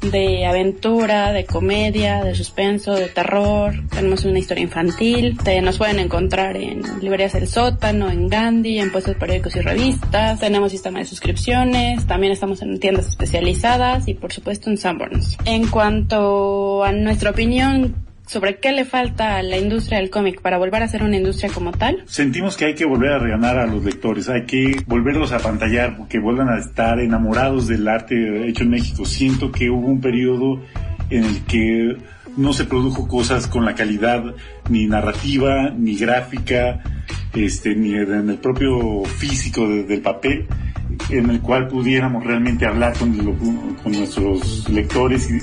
de 0.00 0.46
aventura, 0.46 1.32
de 1.32 1.44
comedia, 1.44 2.24
de 2.24 2.34
suspenso, 2.34 2.94
de 2.94 3.08
terror. 3.08 3.74
Tenemos 3.90 4.24
una 4.24 4.38
historia 4.38 4.62
infantil. 4.64 5.36
Te- 5.44 5.60
nos 5.60 5.76
pueden 5.76 5.98
encontrar 5.98 6.56
en 6.56 6.80
librerías 7.02 7.34
El 7.34 7.48
Sótano, 7.48 8.10
en 8.10 8.28
Gandhi, 8.30 8.78
en 8.78 8.90
puestos 8.90 9.14
periódicos 9.16 9.56
y 9.56 9.60
revistas. 9.60 10.40
Tenemos 10.40 10.72
sistema 10.72 11.00
de 11.00 11.04
suscripciones. 11.04 12.06
También 12.06 12.32
estamos 12.32 12.62
en 12.62 12.80
tiendas 12.80 13.06
especializadas 13.08 14.08
y 14.08 14.14
por 14.14 14.32
supuesto 14.32 14.70
en 14.70 14.78
Sanborns. 14.78 15.36
En 15.44 15.68
cuanto 15.68 16.82
a 16.82 16.92
nuestra 16.92 17.30
opinión 17.30 17.94
sobre 18.26 18.56
qué 18.56 18.72
le 18.72 18.84
falta 18.84 19.36
a 19.36 19.42
la 19.42 19.58
industria 19.58 19.98
del 19.98 20.10
cómic 20.10 20.40
para 20.40 20.56
volver 20.58 20.82
a 20.82 20.88
ser 20.88 21.02
una 21.02 21.16
industria 21.16 21.50
como 21.52 21.72
tal, 21.72 22.02
Sentimos 22.06 22.56
que 22.56 22.64
hay 22.66 22.74
que 22.74 22.84
volver 22.86 23.12
a 23.12 23.18
reganar 23.18 23.58
a 23.58 23.66
los 23.66 23.84
lectores, 23.84 24.28
hay 24.28 24.46
que 24.46 24.82
volverlos 24.86 25.32
a 25.32 25.38
pantallar, 25.38 25.96
que 26.08 26.18
vuelvan 26.18 26.48
a 26.48 26.58
estar 26.58 26.98
enamorados 27.00 27.66
del 27.68 27.86
arte 27.86 28.48
hecho 28.48 28.64
en 28.64 28.70
México. 28.70 29.04
Siento 29.04 29.52
que 29.52 29.68
hubo 29.70 29.86
un 29.86 30.00
periodo 30.00 30.60
en 31.10 31.24
el 31.24 31.42
que 31.44 31.96
no 32.36 32.52
se 32.52 32.64
produjo 32.64 33.06
cosas 33.06 33.46
con 33.46 33.64
la 33.64 33.74
calidad 33.74 34.24
ni 34.70 34.86
narrativa, 34.86 35.70
ni 35.70 35.96
gráfica, 35.96 36.82
este, 37.34 37.74
ni 37.76 37.94
en 37.94 38.30
el 38.30 38.38
propio 38.38 39.04
físico 39.04 39.68
de- 39.68 39.84
del 39.84 40.00
papel, 40.00 40.46
en 41.10 41.28
el 41.30 41.40
cual 41.40 41.68
pudiéramos 41.68 42.24
realmente 42.24 42.66
hablar 42.66 42.94
con, 42.98 43.14
con 43.82 43.92
nuestros 43.92 44.68
lectores 44.70 45.28
y, 45.30 45.38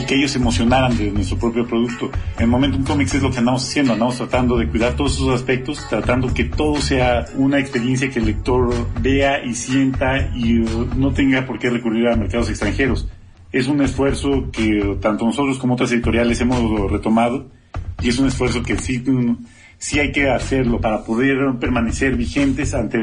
y 0.00 0.06
que 0.06 0.14
ellos 0.14 0.34
emocionaran 0.36 0.96
de 0.96 1.10
nuestro 1.10 1.38
propio 1.38 1.66
producto. 1.66 2.10
En 2.38 2.48
Momentum 2.48 2.84
Comics 2.84 3.14
es 3.14 3.22
lo 3.22 3.30
que 3.30 3.38
andamos 3.38 3.68
haciendo, 3.68 3.92
andamos 3.92 4.16
tratando 4.16 4.56
de 4.56 4.68
cuidar 4.68 4.94
todos 4.94 5.14
esos 5.14 5.34
aspectos, 5.34 5.86
tratando 5.88 6.32
que 6.32 6.44
todo 6.44 6.76
sea 6.80 7.26
una 7.36 7.58
experiencia 7.58 8.10
que 8.10 8.18
el 8.18 8.26
lector 8.26 8.74
vea 9.00 9.44
y 9.44 9.54
sienta 9.54 10.30
y 10.34 10.60
uh, 10.60 10.88
no 10.96 11.12
tenga 11.12 11.44
por 11.44 11.58
qué 11.58 11.70
recurrir 11.70 12.08
a 12.08 12.16
mercados 12.16 12.48
extranjeros. 12.48 13.08
Es 13.52 13.68
un 13.68 13.82
esfuerzo 13.82 14.50
que 14.52 14.96
tanto 15.00 15.26
nosotros 15.26 15.58
como 15.58 15.74
otras 15.74 15.92
editoriales 15.92 16.40
hemos 16.40 16.90
retomado 16.90 17.48
y 18.00 18.08
es 18.08 18.18
un 18.18 18.28
esfuerzo 18.28 18.62
que 18.62 18.78
sí, 18.78 19.00
mm, 19.00 19.44
sí 19.76 19.98
hay 19.98 20.12
que 20.12 20.30
hacerlo 20.30 20.80
para 20.80 21.04
poder 21.04 21.38
permanecer 21.58 22.16
vigentes 22.16 22.74
ante 22.74 22.98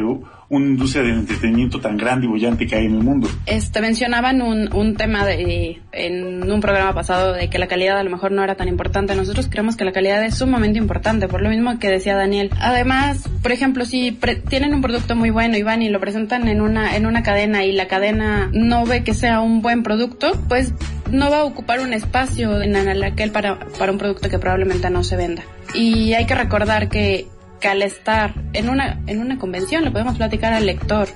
una 0.50 0.66
industria 0.66 1.04
del 1.04 1.16
entretenimiento 1.16 1.82
tan 1.82 1.98
grande 1.98 2.26
y 2.26 2.30
bollante 2.30 2.66
que 2.68 2.76
hay 2.76 2.86
en 2.86 2.96
el 2.96 3.04
mundo. 3.04 3.28
Este, 3.46 3.82
mencionaban 3.82 4.42
un, 4.42 4.74
un 4.74 4.96
tema 4.96 5.26
de, 5.26 5.82
en 5.92 6.50
un 6.50 6.62
programa 6.62 6.94
pasado 6.94 7.34
de 7.34 7.50
que 7.50 7.60
la 7.60 7.68
calidad 7.68 7.98
a 7.98 8.04
lo 8.04 8.10
mejor 8.10 8.32
no 8.32 8.44
era 8.44 8.56
tan 8.56 8.70
importante. 8.70 9.14
Nosotros 9.16 9.48
creemos 9.50 9.76
que 9.76 9.84
la 9.84 9.92
calidad 9.92 10.24
es 10.24 10.36
sumamente 10.36 10.78
importante, 10.80 11.28
por 11.28 11.42
lo 11.42 11.50
mismo 11.50 11.78
que 11.80 11.90
decía 11.90 12.16
Daniel. 12.16 12.50
Además, 12.62 13.28
por 13.42 13.52
ejemplo, 13.52 13.84
si 13.84 14.12
pre- 14.12 14.38
tienen 14.38 14.74
un 14.74 14.82
producto 14.82 15.16
muy 15.16 15.32
bueno 15.32 15.58
y 15.58 15.64
van 15.64 15.82
y 15.82 15.90
lo 15.90 16.00
presentan 16.00 16.48
en 16.48 16.62
una, 16.62 16.96
en 16.96 17.06
una 17.06 17.24
cadena 17.24 17.66
y 17.66 17.74
la 17.74 17.88
cadena 17.88 18.50
no 18.54 18.86
ve 18.86 19.04
que 19.04 19.14
sea 19.14 19.42
un 19.42 19.62
buen 19.62 19.84
producto, 19.84 20.32
pues 20.48 20.74
no 21.12 21.30
va 21.30 21.40
a 21.40 21.44
ocupar 21.44 21.82
un 21.82 21.92
espacio 21.94 22.62
en 22.62 22.76
aquel 23.04 23.32
para, 23.32 23.60
para 23.78 23.92
un 23.92 23.98
producto 23.98 24.30
que 24.30 24.40
probablemente 24.40 24.90
no 24.90 25.04
se 25.04 25.18
venda. 25.18 25.44
Y 25.74 26.14
hay 26.14 26.26
que 26.26 26.36
recordar 26.36 26.88
que, 26.90 27.28
que 27.60 27.67
al 27.67 27.82
estar 27.82 28.34
en 28.54 28.70
una, 28.70 29.02
en 29.08 29.20
una 29.20 29.38
convención 29.38 29.84
le 29.84 29.91
podemos 29.91 30.17
platicar 30.17 30.54
al 30.54 30.65
lector 30.65 31.08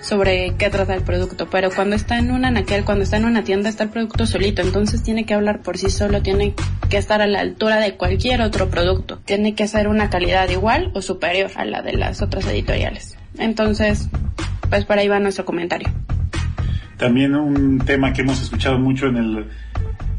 sobre 0.00 0.54
qué 0.56 0.70
trata 0.70 0.94
el 0.94 1.02
producto, 1.02 1.48
pero 1.50 1.70
cuando 1.70 1.96
está 1.96 2.18
en 2.18 2.30
una 2.30 2.48
anaquel, 2.48 2.84
cuando 2.84 3.04
está 3.04 3.16
en 3.16 3.24
una 3.24 3.42
tienda 3.44 3.68
está 3.68 3.84
el 3.84 3.90
producto 3.90 4.26
solito, 4.26 4.62
entonces 4.62 5.02
tiene 5.02 5.26
que 5.26 5.34
hablar 5.34 5.60
por 5.60 5.76
sí 5.76 5.90
solo, 5.90 6.22
tiene 6.22 6.54
que 6.88 6.96
estar 6.96 7.20
a 7.20 7.26
la 7.26 7.40
altura 7.40 7.76
de 7.76 7.94
cualquier 7.96 8.40
otro 8.40 8.70
producto, 8.70 9.18
tiene 9.24 9.54
que 9.54 9.66
ser 9.66 9.88
una 9.88 10.08
calidad 10.08 10.48
igual 10.50 10.90
o 10.94 11.02
superior 11.02 11.50
a 11.56 11.64
la 11.64 11.82
de 11.82 11.94
las 11.94 12.22
otras 12.22 12.46
editoriales. 12.46 13.16
Entonces, 13.38 14.08
pues 14.70 14.84
por 14.84 14.98
ahí 14.98 15.08
va 15.08 15.18
nuestro 15.18 15.44
comentario. 15.44 15.88
También 16.96 17.34
un 17.34 17.78
tema 17.78 18.12
que 18.12 18.22
hemos 18.22 18.42
escuchado 18.42 18.78
mucho 18.78 19.06
en 19.06 19.16
el, 19.16 19.46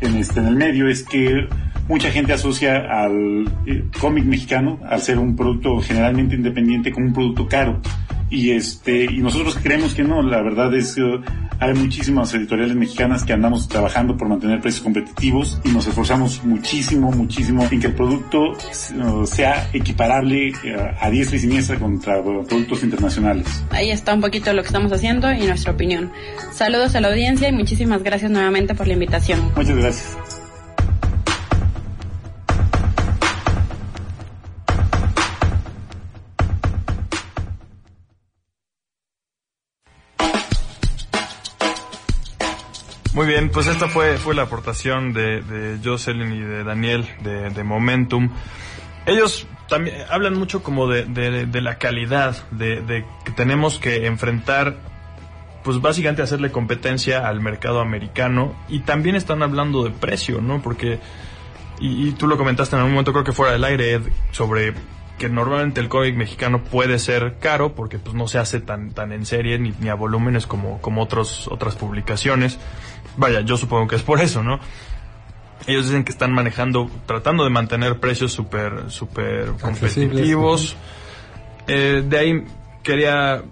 en 0.01 0.15
este, 0.15 0.39
en 0.39 0.47
el 0.47 0.55
medio 0.55 0.87
es 0.87 1.03
que 1.03 1.47
mucha 1.89 2.11
gente 2.11 2.31
asocia 2.31 2.77
al 2.77 3.51
eh, 3.65 3.83
cómic 3.99 4.23
mexicano, 4.23 4.79
al 4.87 5.01
ser 5.01 5.17
un 5.17 5.35
producto 5.35 5.81
generalmente 5.81 6.35
independiente, 6.35 6.91
como 6.91 7.07
un 7.07 7.13
producto 7.13 7.47
caro. 7.47 7.81
Y 8.29 8.51
este, 8.51 9.05
y 9.05 9.17
nosotros 9.17 9.57
creemos 9.61 9.95
que 9.95 10.03
no, 10.03 10.21
la 10.21 10.43
verdad 10.43 10.73
es 10.75 10.93
que 10.93 11.19
hay 11.59 11.73
muchísimas 11.73 12.31
editoriales 12.35 12.75
mexicanas 12.75 13.23
que 13.23 13.33
andamos 13.33 13.67
trabajando 13.67 14.15
por 14.15 14.29
mantener 14.29 14.61
precios 14.61 14.83
competitivos 14.83 15.59
y 15.63 15.69
nos 15.69 15.87
esforzamos 15.87 16.43
muchísimo, 16.43 17.11
muchísimo 17.11 17.67
en 17.69 17.81
que 17.81 17.87
el 17.87 17.93
producto 17.93 18.51
uh, 18.51 19.25
sea 19.25 19.67
equiparable 19.73 20.51
uh, 20.51 20.95
a 21.01 21.09
diestra 21.09 21.37
y 21.37 21.39
siniestra 21.39 21.79
contra 21.79 22.21
productos 22.23 22.83
internacionales. 22.83 23.47
Ahí 23.71 23.89
está 23.89 24.13
un 24.13 24.21
poquito 24.21 24.53
lo 24.53 24.61
que 24.61 24.67
estamos 24.67 24.91
haciendo 24.93 25.33
y 25.33 25.47
nuestra 25.47 25.73
opinión. 25.73 26.11
Saludos 26.53 26.95
a 26.95 27.01
la 27.01 27.09
audiencia 27.09 27.49
y 27.49 27.51
muchísimas 27.51 28.03
gracias 28.03 28.29
nuevamente 28.29 28.75
por 28.75 28.87
la 28.87 28.93
invitación. 28.93 29.51
Muchas 29.55 29.75
gracias. 29.75 30.38
Muy 43.19 43.27
bien, 43.27 43.49
pues 43.49 43.67
esta 43.67 43.89
fue, 43.89 44.17
fue 44.17 44.33
la 44.33 44.43
aportación 44.43 45.11
de, 45.11 45.41
de 45.41 45.77
Jocelyn 45.83 46.31
y 46.31 46.39
de 46.39 46.63
Daniel 46.63 47.05
de, 47.21 47.49
de 47.49 47.63
Momentum. 47.65 48.29
Ellos 49.05 49.45
también 49.67 50.05
hablan 50.09 50.35
mucho 50.39 50.63
como 50.63 50.87
de, 50.87 51.03
de, 51.03 51.61
la 51.61 51.77
calidad, 51.77 52.37
de, 52.51 52.79
de 52.79 53.03
que 53.25 53.33
tenemos 53.33 53.77
que 53.77 54.05
enfrentar, 54.05 54.77
pues 55.65 55.81
básicamente 55.81 56.21
hacerle 56.21 56.49
competencia 56.49 57.27
al 57.27 57.41
mercado 57.41 57.81
americano 57.81 58.55
y 58.69 58.79
también 58.83 59.17
están 59.17 59.43
hablando 59.43 59.83
de 59.83 59.89
precio, 59.89 60.39
¿no? 60.39 60.61
Porque, 60.61 61.01
y, 61.81 62.07
y 62.07 62.11
tú 62.13 62.25
lo 62.25 62.37
comentaste 62.37 62.77
en 62.77 62.79
algún 62.79 62.93
momento, 62.93 63.11
creo 63.11 63.25
que 63.25 63.33
fuera 63.33 63.51
del 63.51 63.65
aire, 63.65 63.95
Ed, 63.95 64.03
sobre 64.31 64.73
que 65.19 65.29
normalmente 65.29 65.79
el 65.81 65.89
cómic 65.89 66.15
mexicano 66.15 66.63
puede 66.63 66.97
ser 66.97 67.35
caro 67.39 67.75
porque 67.75 67.99
pues 67.99 68.15
no 68.15 68.27
se 68.27 68.39
hace 68.39 68.59
tan 68.59 68.91
tan 68.91 69.11
en 69.11 69.27
serie 69.27 69.59
ni, 69.59 69.73
ni 69.79 69.89
a 69.89 69.93
volúmenes 69.93 70.47
como 70.47 70.81
como 70.81 71.03
otros 71.03 71.47
otras 71.49 71.75
publicaciones. 71.75 72.57
Vaya 73.17 73.41
yo 73.41 73.57
supongo 73.57 73.87
que 73.87 73.97
es 73.97 74.01
por 74.01 74.21
eso 74.21 74.41
no 74.41 74.59
ellos 75.67 75.85
dicen 75.85 76.03
que 76.03 76.11
están 76.11 76.31
manejando 76.31 76.89
tratando 77.05 77.43
de 77.43 77.49
mantener 77.49 77.99
precios 77.99 78.31
súper 78.31 78.89
súper 78.89 79.51
competitivos. 79.61 80.75
eh, 81.67 82.03
de 82.07 82.17
ahí 82.17 82.45
quería 82.81 83.43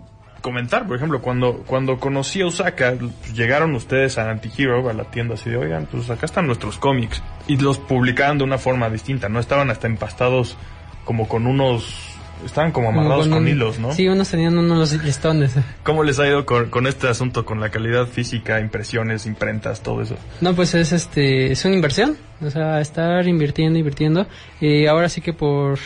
comentar 0.42 0.88
por 0.88 0.96
ejemplo 0.96 1.22
cuando 1.22 1.64
cuando 1.66 2.00
conocí 2.00 2.42
a 2.42 2.48
Osaka 2.48 2.96
llegaron 3.34 3.76
ustedes 3.76 4.18
a 4.18 4.30
Antihero 4.30 4.90
a 4.90 4.94
la 4.94 5.04
tienda 5.06 5.34
así 5.36 5.50
de 5.50 5.58
oigan 5.58 5.88
pues 5.92 6.10
acá 6.10 6.26
están 6.26 6.48
nuestros 6.48 6.78
cómics 6.78 7.22
y 7.48 7.58
los 7.58 7.78
publicaban 7.78 8.38
de 8.38 8.46
una 8.46 8.58
forma 8.58 8.90
distinta 8.90 9.30
no 9.30 9.40
estaban 9.40 9.70
hasta 9.70 9.88
empastados 9.88 10.58
como 11.08 11.28
con 11.28 11.48
unos 11.48 12.04
estaban 12.46 12.72
como 12.72 12.90
amarrados 12.90 13.28
con, 13.30 13.40
un- 13.40 13.48
hilos, 13.48 13.80
¿no? 13.80 13.92
Sí, 13.94 14.08
unos 14.08 14.30
tenían 14.30 14.56
unos 14.60 14.94
listones. 15.04 15.56
¿Cómo 15.84 16.04
les 16.04 16.20
ha 16.20 16.28
ido 16.28 16.46
con, 16.46 16.70
con 16.70 16.86
este 16.86 17.08
asunto, 17.08 17.46
con 17.46 17.60
la 17.60 17.70
calidad 17.70 18.06
física, 18.06 18.60
impresiones, 18.60 19.26
imprentas, 19.26 19.82
todo 19.82 20.02
eso? 20.04 20.16
No, 20.42 20.54
pues 20.54 20.76
es 20.76 20.92
este, 20.92 21.52
es 21.54 21.66
una 21.66 21.74
inversión, 21.76 22.16
o 22.46 22.50
sea, 22.52 22.80
estar 22.82 23.26
invirtiendo, 23.28 23.80
invirtiendo. 23.80 24.28
Y 24.62 24.86
ahora 24.86 25.10
sí 25.10 25.20
que 25.22 25.34
por, 25.34 25.80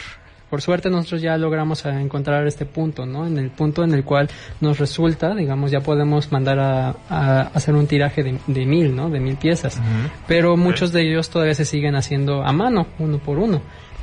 por 0.50 0.62
suerte 0.62 0.90
nosotros 0.90 1.22
ya 1.22 1.38
logramos 1.38 1.86
a 1.86 2.02
encontrar 2.02 2.46
este 2.46 2.66
punto, 2.66 3.06
¿no? 3.06 3.26
En 3.26 3.38
el 3.38 3.50
punto 3.52 3.86
en 3.86 3.94
el 3.94 4.04
cual 4.04 4.28
nos 4.60 4.78
resulta, 4.78 5.34
digamos, 5.34 5.72
ya 5.72 5.80
podemos 5.80 6.34
mandar 6.34 6.60
a, 6.60 6.96
a 7.10 7.42
hacer 7.54 7.76
un 7.76 7.88
tiraje 7.88 8.24
de, 8.24 8.38
de 8.48 8.66
mil, 8.66 8.94
¿no? 8.94 9.10
De 9.10 9.22
mil 9.22 9.38
piezas. 9.38 9.80
Pero 10.28 10.58
muchos 10.58 10.92
de 10.92 11.04
ellos 11.10 11.30
todavía 11.30 11.56
se 11.56 11.64
siguen 11.64 11.96
haciendo 11.96 12.44
a 12.44 12.52
mano, 12.52 12.88
uno 13.00 13.20
por 13.20 13.40
uno. 13.40 13.62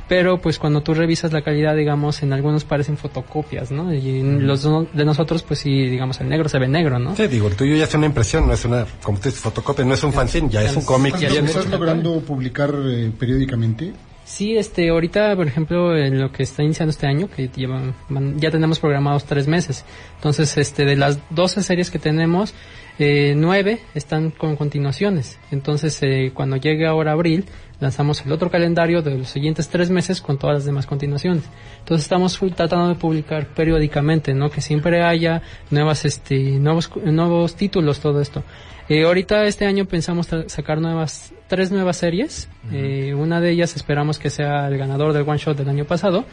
Pero 0.09 0.41
pues 0.41 0.57
cuando 0.59 0.81
tú 0.81 0.93
revisas 0.95 1.31
la 1.31 1.43
calidad, 1.43 1.75
digamos, 1.75 2.21
en 2.23 2.33
algunos 2.33 2.65
parecen 2.65 2.97
fotocopias, 2.97 3.69
¿no? 3.71 3.93
Y 3.93 4.19
en 4.19 4.47
los 4.47 4.63
de 4.91 5.05
nosotros, 5.05 5.43
pues 5.43 5.59
sí, 5.59 5.85
digamos, 5.87 6.19
el 6.19 6.27
negro 6.27 6.49
se 6.49 6.57
ve 6.59 6.67
negro, 6.67 6.97
¿no? 6.99 7.15
Sí, 7.15 7.27
digo, 7.27 7.47
el 7.47 7.55
tuyo 7.55 7.75
ya 7.75 7.83
es 7.85 7.93
una 7.93 8.07
impresión, 8.07 8.47
no 8.47 8.53
es 8.53 8.65
una, 8.65 8.85
como 9.03 9.19
tú 9.19 9.25
dices, 9.25 9.39
fotocopia, 9.39 9.85
no 9.85 9.93
es 9.93 10.03
un 10.03 10.11
fanzine, 10.11 10.49
ya 10.49 10.63
es 10.63 10.75
un 10.75 10.83
cómic. 10.83 11.15
Ya 11.17 11.27
¿Estás 11.27 11.43
es 11.43 11.49
estás 11.55 11.69
logrando 11.69 12.19
publicar 12.21 12.73
eh, 12.87 13.11
periódicamente? 13.17 13.93
Sí, 14.25 14.57
este, 14.57 14.89
ahorita, 14.89 15.35
por 15.35 15.47
ejemplo, 15.47 15.97
en 15.97 16.19
lo 16.19 16.31
que 16.31 16.43
está 16.43 16.61
iniciando 16.63 16.89
este 16.91 17.07
año, 17.07 17.29
que 17.29 17.47
llevan, 17.49 17.93
van- 18.09 18.39
ya 18.39 18.51
tenemos 18.51 18.79
programados 18.79 19.25
tres 19.25 19.47
meses. 19.47 19.85
Entonces, 20.15 20.55
este, 20.57 20.85
de 20.85 20.95
las 20.95 21.19
12 21.31 21.63
series 21.63 21.89
que 21.89 21.97
tenemos, 21.99 22.53
eh, 22.99 23.33
nueve 23.35 23.79
están 23.95 24.31
con 24.31 24.55
continuaciones. 24.55 25.39
Entonces, 25.51 25.97
eh, 26.03 26.31
cuando 26.33 26.57
llegue 26.57 26.85
ahora 26.85 27.13
abril, 27.13 27.45
lanzamos 27.79 28.25
el 28.25 28.31
otro 28.31 28.51
calendario 28.51 29.01
de 29.01 29.17
los 29.17 29.29
siguientes 29.29 29.69
tres 29.69 29.89
meses 29.89 30.21
con 30.21 30.37
todas 30.37 30.55
las 30.55 30.65
demás 30.65 30.85
continuaciones. 30.85 31.43
Entonces, 31.79 32.03
estamos 32.03 32.39
tratando 32.55 32.89
de 32.89 32.95
publicar 32.95 33.47
periódicamente, 33.47 34.33
¿no? 34.33 34.49
Que 34.49 34.61
siempre 34.61 35.01
haya 35.01 35.41
nuevas, 35.71 36.05
este, 36.05 36.59
nuevos, 36.59 36.91
nuevos 37.03 37.55
títulos, 37.55 37.99
todo 37.99 38.21
esto. 38.21 38.43
Eh, 38.89 39.03
ahorita 39.03 39.45
este 39.45 39.67
año 39.67 39.85
pensamos 39.85 40.27
sacar 40.47 40.81
nuevas, 40.81 41.31
tres 41.47 41.71
nuevas 41.71 41.97
series. 41.97 42.49
Eh, 42.71 43.13
una 43.13 43.39
de 43.39 43.51
ellas 43.51 43.75
esperamos 43.75 44.17
que 44.17 44.31
sea 44.31 44.67
el 44.67 44.77
ganador 44.79 45.13
del 45.13 45.29
one 45.29 45.37
shot 45.37 45.55
del 45.55 45.69
año 45.69 45.85
pasado. 45.85 46.25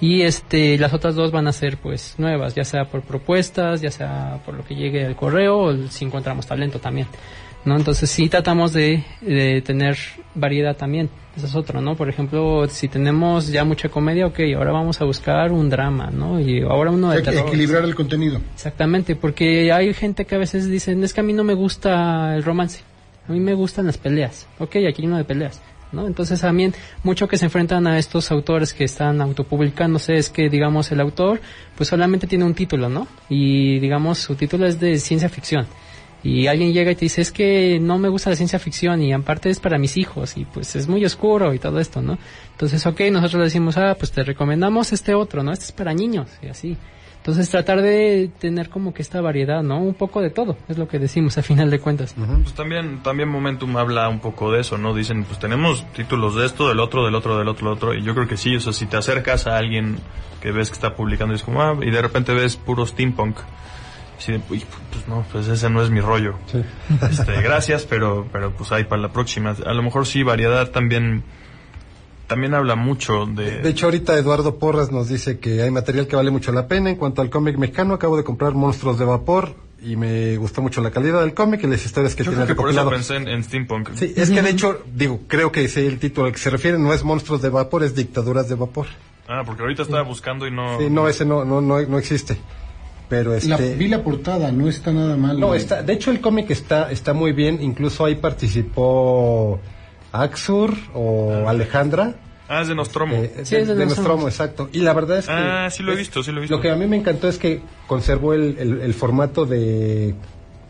Y 0.00 0.22
este, 0.22 0.76
las 0.78 0.92
otras 0.92 1.14
dos 1.14 1.32
van 1.32 1.46
a 1.46 1.52
ser 1.52 1.78
pues 1.78 2.14
nuevas, 2.18 2.54
ya 2.54 2.64
sea 2.64 2.84
por 2.84 3.02
propuestas, 3.02 3.80
ya 3.80 3.90
sea 3.90 4.40
por 4.44 4.54
lo 4.54 4.64
que 4.64 4.74
llegue 4.74 5.06
al 5.06 5.16
correo 5.16 5.58
o 5.58 5.88
si 5.88 6.04
encontramos 6.04 6.46
talento 6.46 6.78
también. 6.78 7.06
¿no? 7.66 7.76
Entonces 7.76 8.08
sí 8.08 8.28
tratamos 8.28 8.72
de, 8.72 9.04
de 9.20 9.60
tener 9.60 9.98
variedad 10.34 10.76
también. 10.76 11.10
Eso 11.36 11.46
es 11.46 11.54
otro, 11.54 11.82
¿no? 11.82 11.96
Por 11.96 12.08
ejemplo, 12.08 12.66
si 12.68 12.88
tenemos 12.88 13.48
ya 13.48 13.64
mucha 13.64 13.90
comedia, 13.90 14.26
ok, 14.26 14.40
ahora 14.56 14.72
vamos 14.72 15.00
a 15.02 15.04
buscar 15.04 15.52
un 15.52 15.68
drama, 15.68 16.10
¿no? 16.10 16.40
Y 16.40 16.62
ahora 16.62 16.90
uno 16.90 17.10
de 17.10 17.18
que 17.18 17.24
terror. 17.24 17.48
equilibrar 17.48 17.84
el 17.84 17.94
contenido. 17.94 18.40
Exactamente, 18.54 19.16
porque 19.16 19.70
hay 19.70 19.92
gente 19.92 20.24
que 20.24 20.34
a 20.34 20.38
veces 20.38 20.70
dicen, 20.70 21.04
es 21.04 21.12
que 21.12 21.20
a 21.20 21.24
mí 21.24 21.34
no 21.34 21.44
me 21.44 21.52
gusta 21.52 22.34
el 22.36 22.42
romance, 22.42 22.80
a 23.28 23.32
mí 23.32 23.40
me 23.40 23.52
gustan 23.52 23.86
las 23.86 23.98
peleas. 23.98 24.46
Ok, 24.58 24.76
aquí 24.88 25.02
hay 25.02 25.06
uno 25.06 25.18
de 25.18 25.24
peleas, 25.24 25.60
¿no? 25.96 26.06
Entonces 26.06 26.40
también 26.40 26.74
mucho 27.02 27.26
que 27.26 27.38
se 27.38 27.46
enfrentan 27.46 27.86
a 27.88 27.98
estos 27.98 28.30
autores 28.30 28.72
que 28.72 28.84
están 28.84 29.20
autopublicándose 29.20 30.14
es 30.14 30.30
que, 30.30 30.48
digamos, 30.48 30.92
el 30.92 31.00
autor 31.00 31.40
pues 31.76 31.88
solamente 31.88 32.28
tiene 32.28 32.44
un 32.44 32.54
título, 32.54 32.88
¿no? 32.88 33.08
Y, 33.28 33.80
digamos, 33.80 34.18
su 34.18 34.36
título 34.36 34.66
es 34.66 34.78
de 34.78 34.98
ciencia 34.98 35.28
ficción. 35.28 35.66
Y 36.22 36.48
alguien 36.48 36.72
llega 36.72 36.90
y 36.90 36.94
te 36.94 37.04
dice, 37.04 37.20
es 37.20 37.30
que 37.30 37.78
no 37.80 37.98
me 37.98 38.08
gusta 38.08 38.30
la 38.30 38.36
ciencia 38.36 38.58
ficción 38.58 39.00
y 39.02 39.12
aparte 39.12 39.48
es 39.48 39.60
para 39.60 39.78
mis 39.78 39.96
hijos 39.96 40.36
y 40.36 40.44
pues 40.44 40.74
es 40.74 40.88
muy 40.88 41.04
oscuro 41.04 41.54
y 41.54 41.58
todo 41.58 41.78
esto, 41.78 42.02
¿no? 42.02 42.18
Entonces, 42.52 42.84
ok, 42.86 43.00
nosotros 43.12 43.38
le 43.38 43.44
decimos, 43.44 43.76
ah, 43.76 43.94
pues 43.98 44.10
te 44.12 44.22
recomendamos 44.24 44.92
este 44.92 45.14
otro, 45.14 45.42
¿no? 45.42 45.52
Este 45.52 45.66
es 45.66 45.72
para 45.72 45.94
niños 45.94 46.28
y 46.42 46.48
así. 46.48 46.76
Entonces 47.26 47.50
tratar 47.50 47.82
de 47.82 48.30
tener 48.38 48.68
como 48.70 48.94
que 48.94 49.02
esta 49.02 49.20
variedad, 49.20 49.60
¿no? 49.60 49.80
Un 49.80 49.94
poco 49.94 50.20
de 50.22 50.30
todo, 50.30 50.56
es 50.68 50.78
lo 50.78 50.86
que 50.86 51.00
decimos 51.00 51.36
a 51.38 51.42
final 51.42 51.68
de 51.70 51.80
cuentas. 51.80 52.14
Pues 52.14 52.54
también, 52.54 53.02
también 53.02 53.28
Momentum 53.28 53.76
habla 53.78 54.08
un 54.08 54.20
poco 54.20 54.52
de 54.52 54.60
eso, 54.60 54.78
¿no? 54.78 54.94
Dicen, 54.94 55.24
pues 55.24 55.40
tenemos 55.40 55.84
títulos 55.92 56.36
de 56.36 56.46
esto, 56.46 56.68
del 56.68 56.78
otro, 56.78 57.04
del 57.04 57.16
otro, 57.16 57.36
del 57.36 57.48
otro, 57.48 57.66
del 57.66 57.76
otro. 57.76 57.94
Y 57.94 58.04
yo 58.04 58.14
creo 58.14 58.28
que 58.28 58.36
sí, 58.36 58.54
o 58.54 58.60
sea, 58.60 58.72
si 58.72 58.86
te 58.86 58.96
acercas 58.96 59.48
a 59.48 59.56
alguien 59.56 59.96
que 60.40 60.52
ves 60.52 60.68
que 60.68 60.74
está 60.74 60.94
publicando 60.94 61.34
y 61.34 61.38
es 61.38 61.42
como, 61.42 61.60
ah, 61.62 61.76
y 61.82 61.90
de 61.90 62.00
repente 62.00 62.32
ves 62.32 62.56
puro 62.56 62.86
steampunk. 62.86 63.38
Y 63.38 64.18
así 64.18 64.30
de, 64.30 64.40
"Uy, 64.48 64.62
pues 64.92 65.08
no, 65.08 65.24
pues 65.32 65.48
ese 65.48 65.68
no 65.68 65.82
es 65.82 65.90
mi 65.90 66.00
rollo. 66.00 66.36
Este, 67.10 67.42
gracias, 67.42 67.86
pero, 67.86 68.28
pero 68.30 68.52
pues 68.52 68.70
ahí 68.70 68.84
para 68.84 69.02
la 69.02 69.08
próxima. 69.08 69.56
A 69.66 69.74
lo 69.74 69.82
mejor 69.82 70.06
sí, 70.06 70.22
variedad 70.22 70.70
también, 70.70 71.24
también 72.26 72.54
habla 72.54 72.74
mucho 72.74 73.26
de... 73.26 73.60
De 73.60 73.68
hecho, 73.68 73.86
ahorita 73.86 74.18
Eduardo 74.18 74.58
Porras 74.58 74.90
nos 74.90 75.08
dice 75.08 75.38
que 75.38 75.62
hay 75.62 75.70
material 75.70 76.06
que 76.06 76.16
vale 76.16 76.30
mucho 76.30 76.52
la 76.52 76.66
pena. 76.68 76.90
En 76.90 76.96
cuanto 76.96 77.22
al 77.22 77.30
cómic 77.30 77.56
mexicano, 77.56 77.94
acabo 77.94 78.16
de 78.16 78.24
comprar 78.24 78.54
Monstruos 78.54 78.98
de 78.98 79.04
Vapor 79.04 79.54
y 79.82 79.96
me 79.96 80.36
gustó 80.36 80.62
mucho 80.62 80.80
la 80.80 80.90
calidad 80.90 81.20
del 81.20 81.34
cómic 81.34 81.62
y 81.62 81.66
las 81.66 81.84
historias 81.84 82.14
que 82.14 82.24
yo 82.24 82.30
tiene 82.32 82.44
creo 82.44 82.56
que 82.56 82.62
por 82.62 82.70
eso 82.70 82.90
pensé 82.90 83.16
en, 83.16 83.28
en 83.28 83.44
steampunk. 83.44 83.90
Sí, 83.94 84.12
es 84.16 84.30
que 84.30 84.42
de 84.42 84.50
hecho, 84.50 84.82
digo, 84.92 85.20
creo 85.28 85.52
que 85.52 85.64
ese 85.64 85.86
el 85.86 85.98
título 85.98 86.26
al 86.26 86.32
que 86.32 86.38
se 86.38 86.50
refiere 86.50 86.78
no 86.78 86.92
es 86.92 87.04
Monstruos 87.04 87.42
de 87.42 87.50
Vapor, 87.50 87.84
es 87.84 87.94
Dictaduras 87.94 88.48
de 88.48 88.56
Vapor. 88.56 88.86
Ah, 89.28 89.42
porque 89.44 89.62
ahorita 89.62 89.82
estaba 89.82 90.02
buscando 90.02 90.46
y 90.46 90.50
no... 90.50 90.78
Sí, 90.78 90.88
no, 90.90 91.08
ese 91.08 91.24
no, 91.24 91.44
no, 91.44 91.60
no, 91.60 91.80
no 91.82 91.98
existe. 91.98 92.36
Pero 93.08 93.30
La, 93.30 93.36
este... 93.36 93.74
vi 93.76 93.86
la 93.86 94.02
portada, 94.02 94.50
no 94.50 94.68
está 94.68 94.92
nada 94.92 95.16
mal. 95.16 95.38
No, 95.38 95.54
está, 95.54 95.82
de 95.82 95.92
hecho 95.92 96.10
el 96.10 96.20
cómic 96.20 96.50
está, 96.50 96.90
está 96.90 97.12
muy 97.12 97.32
bien, 97.32 97.62
incluso 97.62 98.04
ahí 98.04 98.16
participó 98.16 99.60
Axur 100.22 100.74
o 100.94 101.48
Alejandra. 101.48 102.14
Ah, 102.48 102.62
es 102.62 102.68
de 102.68 102.74
Nostromo. 102.76 103.16
eh, 103.16 103.40
Sí, 103.44 103.56
de, 103.56 103.62
es 103.62 103.68
de 103.68 103.74
de 103.74 103.84
Nostromo. 103.86 104.08
Nostromo, 104.08 104.28
exacto. 104.28 104.68
Y 104.72 104.78
la 104.80 104.92
verdad 104.92 105.18
es 105.18 105.26
que... 105.26 105.32
Ah, 105.32 105.68
sí 105.70 105.82
lo 105.82 105.92
he 105.92 105.96
visto, 105.96 106.22
sí 106.22 106.30
lo 106.30 106.38
he 106.38 106.40
visto. 106.42 106.54
Lo 106.56 106.62
que 106.62 106.70
a 106.70 106.76
mí 106.76 106.86
me 106.86 106.96
encantó 106.96 107.28
es 107.28 107.38
que 107.38 107.60
conservó 107.88 108.34
el, 108.34 108.56
el- 108.58 108.80
el 108.82 108.94
formato 108.94 109.46
de 109.46 110.14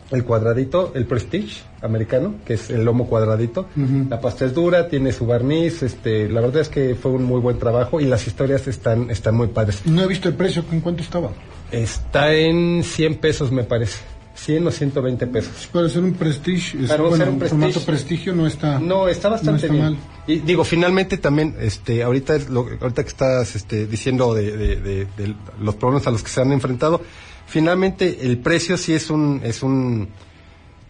el 0.09 0.23
cuadradito, 0.23 0.93
el 0.95 1.05
Prestige 1.05 1.63
americano, 1.81 2.35
que 2.45 2.53
es 2.53 2.69
el 2.69 2.85
lomo 2.85 3.07
cuadradito. 3.07 3.67
La 4.09 4.21
pasta 4.21 4.45
es 4.45 4.53
dura, 4.55 4.87
tiene 4.87 5.11
su 5.11 5.25
barniz, 5.27 5.83
este, 5.83 6.29
la 6.29 6.39
verdad 6.41 6.61
es 6.61 6.69
que 6.69 6.95
fue 6.95 7.11
un 7.11 7.23
muy 7.25 7.41
buen 7.41 7.59
trabajo 7.59 7.99
y 7.99 8.05
las 8.05 8.25
historias 8.25 8.67
están, 8.69 9.11
están 9.11 9.35
muy 9.35 9.47
padres. 9.47 9.81
No 9.85 10.01
he 10.01 10.07
visto 10.07 10.29
el 10.29 10.35
precio, 10.35 10.63
¿en 10.71 10.79
cuánto 10.81 11.03
estaba? 11.03 11.29
Está 11.71 12.33
en 12.33 12.83
100 12.85 13.15
pesos, 13.15 13.51
me 13.51 13.65
parece. 13.65 13.99
100 14.37 14.67
o 14.67 14.71
120 14.71 15.27
pesos. 15.27 15.67
Para 15.73 15.89
ser 15.89 16.03
un 16.03 16.13
prestige, 16.13 16.77
es, 16.83 16.87
Para 16.89 17.01
bueno, 17.03 17.17
ser 17.17 17.29
un 17.29 17.39
prestige. 17.39 17.59
formato 17.61 17.85
prestigio 17.85 18.33
no 18.35 18.45
está. 18.47 18.79
No, 18.79 19.07
está 19.07 19.29
bastante 19.29 19.61
está 19.65 19.73
bien. 19.73 19.85
mal. 19.85 19.97
Y 20.27 20.39
digo, 20.39 20.63
finalmente 20.63 21.17
también, 21.17 21.55
este, 21.59 22.03
ahorita, 22.03 22.35
es 22.35 22.49
lo- 22.49 22.67
ahorita 22.79 23.03
que 23.03 23.09
estás 23.09 23.55
este, 23.55 23.87
diciendo 23.87 24.33
de, 24.33 24.55
de- 24.55 24.75
de- 24.77 25.05
de 25.17 25.35
los 25.59 25.75
problemas 25.75 26.05
a 26.07 26.11
los 26.11 26.21
que 26.23 26.29
se 26.29 26.39
han 26.41 26.51
enfrentado, 26.51 27.01
finalmente 27.47 28.19
el 28.21 28.37
precio 28.37 28.77
sí 28.77 28.93
es 28.93 29.09
un, 29.09 29.41
es 29.43 29.63
un, 29.63 30.07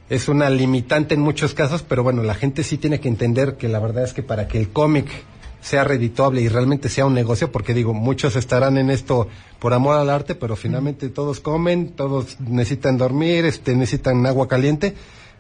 es 0.09 0.27
una 0.27 0.49
limitante 0.49 1.15
en 1.15 1.21
muchos 1.21 1.53
casos, 1.53 1.83
pero 1.83 2.03
bueno, 2.03 2.23
la 2.23 2.33
gente 2.35 2.63
sí 2.63 2.77
tiene 2.77 2.99
que 2.99 3.07
entender 3.07 3.55
que 3.57 3.67
la 3.69 3.79
verdad 3.79 4.03
es 4.03 4.13
que 4.13 4.23
para 4.23 4.47
que 4.47 4.57
el 4.59 4.69
cómic 4.69 5.07
sea 5.61 5.83
redituable 5.83 6.41
y 6.41 6.47
realmente 6.47 6.89
sea 6.89 7.05
un 7.05 7.13
negocio, 7.13 7.51
porque 7.51 7.73
digo, 7.73 7.93
muchos 7.93 8.35
estarán 8.35 8.77
en 8.77 8.89
esto 8.89 9.27
por 9.59 9.73
amor 9.73 9.97
al 9.97 10.09
arte, 10.09 10.35
pero 10.35 10.55
finalmente 10.55 11.09
todos 11.09 11.39
comen, 11.39 11.89
todos 11.89 12.39
necesitan 12.39 12.97
dormir, 12.97 13.45
este, 13.45 13.75
necesitan 13.75 14.25
agua 14.25 14.47
caliente. 14.47 14.95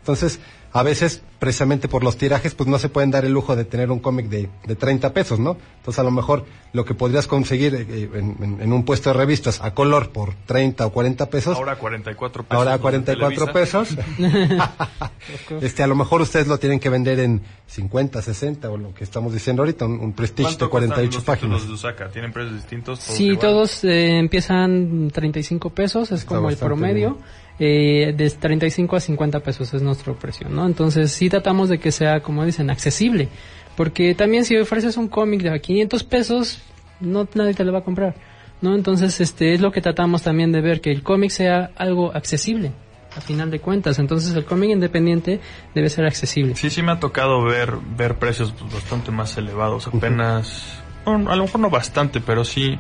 Entonces, 0.07 0.39
a 0.71 0.83
veces, 0.83 1.21
precisamente 1.37 1.89
por 1.89 2.01
los 2.01 2.15
tirajes, 2.17 2.53
pues 2.55 2.69
no 2.69 2.79
se 2.79 2.87
pueden 2.87 3.11
dar 3.11 3.25
el 3.25 3.33
lujo 3.33 3.57
de 3.57 3.65
tener 3.65 3.91
un 3.91 3.99
cómic 3.99 4.27
de, 4.27 4.49
de 4.65 4.75
30 4.77 5.11
pesos, 5.11 5.37
¿no? 5.37 5.57
Entonces, 5.79 5.99
a 5.99 6.03
lo 6.03 6.11
mejor 6.11 6.45
lo 6.71 6.85
que 6.85 6.93
podrías 6.93 7.27
conseguir 7.27 7.75
eh, 7.75 8.09
en, 8.13 8.37
en- 8.41 8.61
en 8.61 8.71
un 8.73 8.85
puesto 8.85 9.09
de 9.09 9.13
revistas 9.17 9.59
a 9.61 9.73
color 9.73 10.11
por 10.11 10.33
30 10.45 10.85
o 10.85 10.91
40 10.93 11.29
pesos, 11.29 11.57
Ahora 11.57 11.75
44 11.75 12.43
pesos. 12.43 12.57
ahora 12.57 12.71
los 12.71 12.79
de 12.79 12.81
44 12.81 13.45
Televisa. 13.47 13.53
pesos, 13.53 13.97
este, 15.61 15.83
a 15.83 15.87
lo 15.87 15.95
mejor 15.95 16.21
ustedes 16.21 16.47
lo 16.47 16.57
tienen 16.57 16.79
que 16.79 16.89
vender 16.89 17.19
en 17.19 17.41
50, 17.67 18.21
60 18.21 18.69
o 18.69 18.77
lo 18.77 18.93
que 18.93 19.03
estamos 19.03 19.33
diciendo 19.33 19.63
ahorita, 19.63 19.85
un, 19.85 19.99
un 19.99 20.13
Prestige 20.13 20.43
de 20.43 20.55
¿Cuánto 20.57 20.69
cuestan 20.69 20.89
48 20.89 21.17
los 21.17 21.25
páginas. 21.25 21.41
títulos 21.61 21.81
de? 21.81 22.09
¿Tienen 22.11 22.31
precios 22.31 22.55
distintos? 22.55 22.99
Sí, 22.99 23.35
todos 23.37 23.83
eh, 23.83 24.17
empiezan 24.19 25.09
35 25.11 25.69
pesos, 25.71 26.11
es 26.11 26.21
Está 26.21 26.35
como 26.35 26.49
el 26.49 26.55
promedio. 26.57 27.17
Eh, 27.59 28.13
de 28.15 28.29
35 28.29 28.95
a 28.95 28.99
50 28.99 29.39
pesos 29.39 29.73
es 29.73 29.81
nuestro 29.81 30.15
precio, 30.15 30.47
¿no? 30.47 30.67
Entonces 30.67 31.11
sí 31.11 31.27
tratamos 31.27 31.69
de 31.69 31.79
que 31.79 31.91
sea, 31.91 32.19
como 32.19 32.45
dicen, 32.45 32.69
accesible. 32.69 33.29
Porque 33.75 34.13
también 34.13 34.45
si 34.45 34.55
ofreces 34.57 34.95
un 34.97 35.07
cómic 35.07 35.41
de 35.41 35.59
500 35.59 36.03
pesos, 36.03 36.59
no 36.99 37.27
nadie 37.33 37.55
te 37.55 37.63
lo 37.63 37.73
va 37.73 37.79
a 37.79 37.83
comprar, 37.83 38.15
¿no? 38.61 38.75
Entonces 38.75 39.19
este 39.21 39.55
es 39.55 39.61
lo 39.61 39.71
que 39.71 39.81
tratamos 39.81 40.21
también 40.21 40.51
de 40.51 40.61
ver, 40.61 40.81
que 40.81 40.91
el 40.91 41.01
cómic 41.01 41.31
sea 41.31 41.71
algo 41.75 42.11
accesible, 42.13 42.71
a 43.15 43.21
final 43.21 43.49
de 43.49 43.59
cuentas. 43.59 43.97
Entonces 43.97 44.35
el 44.35 44.45
cómic 44.45 44.69
independiente 44.69 45.39
debe 45.73 45.89
ser 45.89 46.05
accesible. 46.05 46.55
Sí, 46.55 46.69
sí 46.69 46.83
me 46.83 46.91
ha 46.91 46.99
tocado 46.99 47.43
ver 47.43 47.73
ver 47.97 48.19
precios 48.19 48.53
bastante 48.71 49.09
más 49.09 49.35
elevados. 49.37 49.87
Apenas, 49.87 50.79
bueno, 51.05 51.31
a 51.31 51.35
lo 51.35 51.43
mejor 51.45 51.61
no 51.61 51.69
bastante, 51.71 52.21
pero 52.21 52.45
sí. 52.45 52.77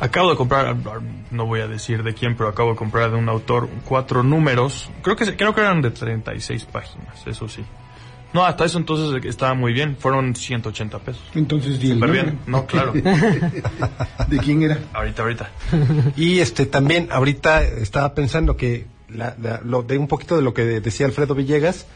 Acabo 0.00 0.30
de 0.30 0.36
comprar, 0.36 0.76
no 1.30 1.46
voy 1.46 1.60
a 1.60 1.66
decir 1.68 2.02
de 2.02 2.14
quién, 2.14 2.36
pero 2.36 2.48
acabo 2.48 2.70
de 2.70 2.76
comprar 2.76 3.10
de 3.10 3.16
un 3.16 3.28
autor 3.28 3.68
cuatro 3.84 4.22
números. 4.22 4.90
Creo 5.02 5.16
que 5.16 5.24
se- 5.24 5.36
creo 5.36 5.54
que 5.54 5.60
eran 5.60 5.82
de 5.82 5.90
36 5.90 6.64
páginas, 6.66 7.26
eso 7.26 7.48
sí. 7.48 7.64
No, 8.32 8.44
hasta 8.44 8.66
eso 8.66 8.76
entonces 8.78 9.24
estaba 9.24 9.54
muy 9.54 9.72
bien. 9.72 9.96
Fueron 9.98 10.36
180 10.36 10.98
pesos. 10.98 11.22
Entonces, 11.34 11.80
Súper 11.80 12.10
bien. 12.10 12.38
No, 12.46 12.66
claro. 12.66 12.92
¿De 14.28 14.38
quién 14.38 14.62
era? 14.62 14.78
ahorita, 14.92 15.22
ahorita. 15.22 15.50
Y 16.16 16.40
este 16.40 16.66
también 16.66 17.08
ahorita 17.10 17.62
estaba 17.64 18.14
pensando 18.14 18.56
que 18.56 18.86
la- 19.08 19.34
la- 19.40 19.60
lo, 19.64 19.82
de 19.82 19.96
un 19.98 20.08
poquito 20.08 20.36
de 20.36 20.42
lo 20.42 20.52
que 20.54 20.64
decía 20.64 21.06
Alfredo 21.06 21.34
Villegas, 21.34 21.86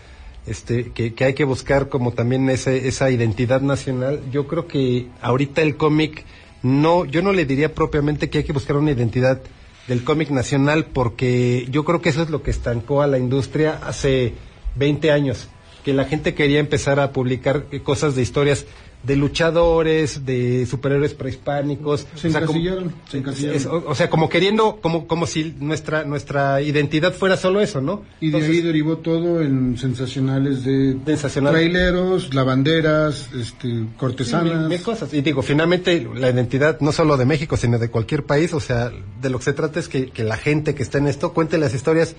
este 0.47 0.91
que, 0.93 1.15
que 1.15 1.25
hay 1.25 1.35
que 1.35 1.45
buscar 1.45 1.89
como 1.89 2.13
también 2.13 2.49
ese, 2.51 2.89
esa 2.89 3.11
identidad 3.11 3.61
nacional. 3.61 4.21
Yo 4.33 4.47
creo 4.49 4.67
que 4.67 5.09
ahorita 5.21 5.61
el 5.63 5.77
cómic 5.77 6.25
no, 6.63 7.05
yo 7.05 7.23
no 7.23 7.33
le 7.33 7.45
diría 7.45 7.75
propiamente 7.75 8.31
que 8.31 8.39
hay 8.39 8.45
que 8.45 8.53
buscar 8.53 8.77
una 8.77 8.93
identidad 8.93 9.41
del 9.89 10.05
cómic 10.05 10.31
nacional 10.31 10.87
porque 10.87 11.67
yo 11.71 11.85
creo 11.85 12.01
que 12.01 12.11
eso 12.11 12.23
es 12.23 12.31
lo 12.31 12.43
que 12.43 12.51
estancó 12.51 13.03
a 13.03 13.07
la 13.07 13.19
industria 13.19 13.81
hace 13.85 14.35
20 14.77 15.11
años, 15.11 15.49
que 15.85 15.93
la 15.93 16.05
gente 16.05 16.35
quería 16.35 16.61
empezar 16.61 17.01
a 17.01 17.13
publicar 17.13 17.67
cosas 17.83 18.15
de 18.15 18.23
historias 18.23 18.67
de 19.03 19.17
luchadores, 19.17 20.25
de 20.25 20.65
superhéroes 20.67 21.15
prehispánicos. 21.15 22.07
Se 22.15 22.29
o 22.29 22.31
sea, 22.31 22.41
como- 22.47 22.59
encasillaron, 22.61 22.95
se 23.11 23.19
encasillaron. 23.19 23.57
es- 23.57 23.67
o, 23.67 23.85
o 23.89 23.95
sea, 23.95 24.09
como 24.09 24.29
queriendo, 24.29 24.79
como, 24.81 25.07
como 25.09 25.27
si 25.27 25.55
nuestra, 25.59 26.05
nuestra 26.05 26.63
identidad 26.63 27.13
fuera 27.13 27.37
solo 27.37 27.61
eso, 27.61 27.81
¿no? 27.81 28.03
Y 28.21 28.31
de 28.31 28.39
ahí 28.45 28.61
derivó 28.61 28.99
todo 28.99 29.43
en 29.43 29.77
sensacionales 29.77 30.65
de 30.65 30.97
Sensacional. 31.05 31.53
traileros, 31.53 32.33
lavanderas, 32.35 33.29
este, 33.35 33.69
sí, 33.69 33.89
cortesanas. 33.97 34.59
mil, 34.61 34.69
mil 34.69 34.83
cosas. 34.83 35.13
Y 35.13 35.21
digo, 35.21 35.43
finalmente, 35.43 36.07
la 36.15 36.31
identidad 36.31 36.79
no 36.81 36.93
solo 36.93 37.17
de 37.17 37.25
México, 37.27 37.57
sino 37.57 37.79
de 37.79 37.91
cualquier 37.91 38.25
país, 38.25 38.55
o 38.55 38.61
sea, 38.61 38.91
de 39.21 39.31
lo 39.31 39.39
que 39.39 39.45
se 39.45 39.53
trata 39.53 39.81
es 39.81 39.89
que, 39.89 40.11
que 40.11 40.23
la 40.25 40.37
gente 40.37 40.75
que 40.75 40.83
está 40.83 40.99
en 40.99 41.09
esto 41.09 41.33
cuente 41.33 41.59
las 41.59 41.75
historias 41.75 42.15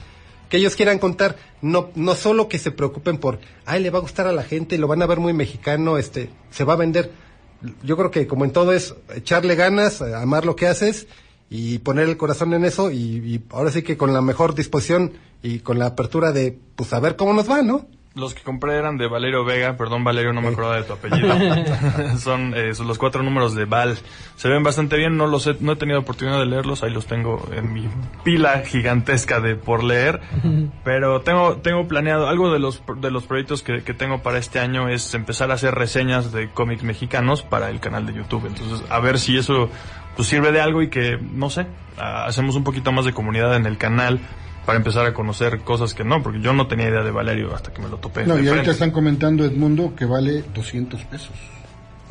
que 0.53 0.57
ellos 0.57 0.75
quieran 0.75 0.99
contar, 0.99 1.35
no, 1.63 1.89
no 1.95 2.13
solo 2.13 2.47
que 2.47 2.59
se 2.59 2.69
preocupen 2.69 3.17
por, 3.17 3.39
ay, 3.65 3.81
le 3.81 3.89
va 3.89 3.97
a 3.97 4.03
gustar 4.03 4.27
a 4.27 4.31
la 4.31 4.43
gente, 4.43 4.77
lo 4.77 4.87
van 4.87 5.01
a 5.01 5.07
ver 5.07 5.19
muy 5.19 5.33
mexicano, 5.33 5.97
este, 5.97 6.29
se 6.51 6.63
va 6.63 6.73
a 6.73 6.75
vender. 6.75 7.11
Yo 7.81 7.97
creo 7.97 8.11
que 8.11 8.27
como 8.27 8.45
en 8.45 8.51
todo 8.51 8.71
es 8.71 8.93
echarle 9.15 9.55
ganas, 9.55 9.99
eh, 10.01 10.13
amar 10.13 10.45
lo 10.45 10.55
que 10.55 10.67
haces 10.67 11.07
y 11.49 11.79
poner 11.79 12.07
el 12.07 12.17
corazón 12.17 12.53
en 12.53 12.65
eso 12.65 12.91
y, 12.91 12.97
y 12.97 13.43
ahora 13.49 13.71
sí 13.71 13.81
que 13.81 13.97
con 13.97 14.13
la 14.13 14.21
mejor 14.21 14.53
disposición 14.53 15.13
y 15.41 15.57
con 15.61 15.79
la 15.79 15.87
apertura 15.87 16.31
de, 16.31 16.55
pues 16.75 16.93
a 16.93 16.99
ver 16.99 17.15
cómo 17.15 17.33
nos 17.33 17.49
va, 17.49 17.63
¿no? 17.63 17.87
Los 18.15 18.35
que 18.35 18.43
compré 18.43 18.75
eran 18.75 18.97
de 18.97 19.07
Valerio 19.07 19.43
Vega, 19.43 19.75
perdón 19.75 20.03
Valerio, 20.03 20.33
no 20.33 20.41
me 20.41 20.49
acordaba 20.49 20.75
de 20.75 20.83
tu 20.83 20.93
apellido. 20.93 21.33
son, 22.19 22.53
eh, 22.55 22.75
son 22.75 22.87
los 22.87 22.99
cuatro 22.99 23.23
números 23.23 23.55
de 23.55 23.65
Val. 23.65 23.97
Se 24.35 24.49
ven 24.49 24.61
bastante 24.61 24.97
bien, 24.97 25.17
no 25.17 25.25
los 25.25 25.47
he, 25.47 25.55
no 25.59 25.71
he 25.71 25.75
tenido 25.77 25.99
oportunidad 25.99 26.37
de 26.37 26.45
leerlos, 26.45 26.83
ahí 26.83 26.91
los 26.91 27.07
tengo 27.07 27.43
en 27.51 27.73
mi 27.73 27.89
pila 28.23 28.61
gigantesca 28.65 29.39
de 29.39 29.55
por 29.55 29.83
leer. 29.83 30.21
Pero 30.83 31.21
tengo, 31.21 31.57
tengo 31.57 31.87
planeado, 31.87 32.27
algo 32.27 32.53
de 32.53 32.59
los, 32.59 32.83
de 32.97 33.09
los 33.09 33.23
proyectos 33.23 33.63
que, 33.63 33.83
que 33.83 33.95
tengo 33.95 34.21
para 34.21 34.37
este 34.37 34.59
año 34.59 34.89
es 34.89 35.11
empezar 35.15 35.49
a 35.49 35.55
hacer 35.55 35.73
reseñas 35.73 36.31
de 36.31 36.51
cómics 36.51 36.83
mexicanos 36.83 37.41
para 37.41 37.71
el 37.71 37.79
canal 37.79 38.05
de 38.05 38.13
YouTube. 38.13 38.45
Entonces, 38.45 38.83
a 38.91 38.99
ver 38.99 39.17
si 39.17 39.37
eso 39.37 39.69
pues 40.15 40.27
sirve 40.27 40.51
de 40.51 40.61
algo 40.61 40.83
y 40.83 40.89
que, 40.89 41.17
no 41.17 41.49
sé, 41.49 41.65
hacemos 41.97 42.55
un 42.55 42.63
poquito 42.63 42.91
más 42.91 43.05
de 43.05 43.13
comunidad 43.13 43.55
en 43.55 43.65
el 43.65 43.77
canal 43.79 44.19
para 44.65 44.77
empezar 44.77 45.05
a 45.05 45.13
conocer 45.13 45.59
cosas 45.59 45.93
que 45.93 46.03
no, 46.03 46.21
porque 46.23 46.41
yo 46.41 46.53
no 46.53 46.67
tenía 46.67 46.87
idea 46.89 47.03
de 47.03 47.11
Valerio 47.11 47.53
hasta 47.53 47.71
que 47.73 47.81
me 47.81 47.89
lo 47.89 47.97
topé. 47.97 48.21
No, 48.25 48.35
y 48.35 48.37
ahorita 48.39 48.53
frente. 48.53 48.71
están 48.71 48.91
comentando 48.91 49.43
Edmundo 49.45 49.93
que 49.95 50.05
vale 50.05 50.43
200 50.53 51.03
pesos. 51.05 51.31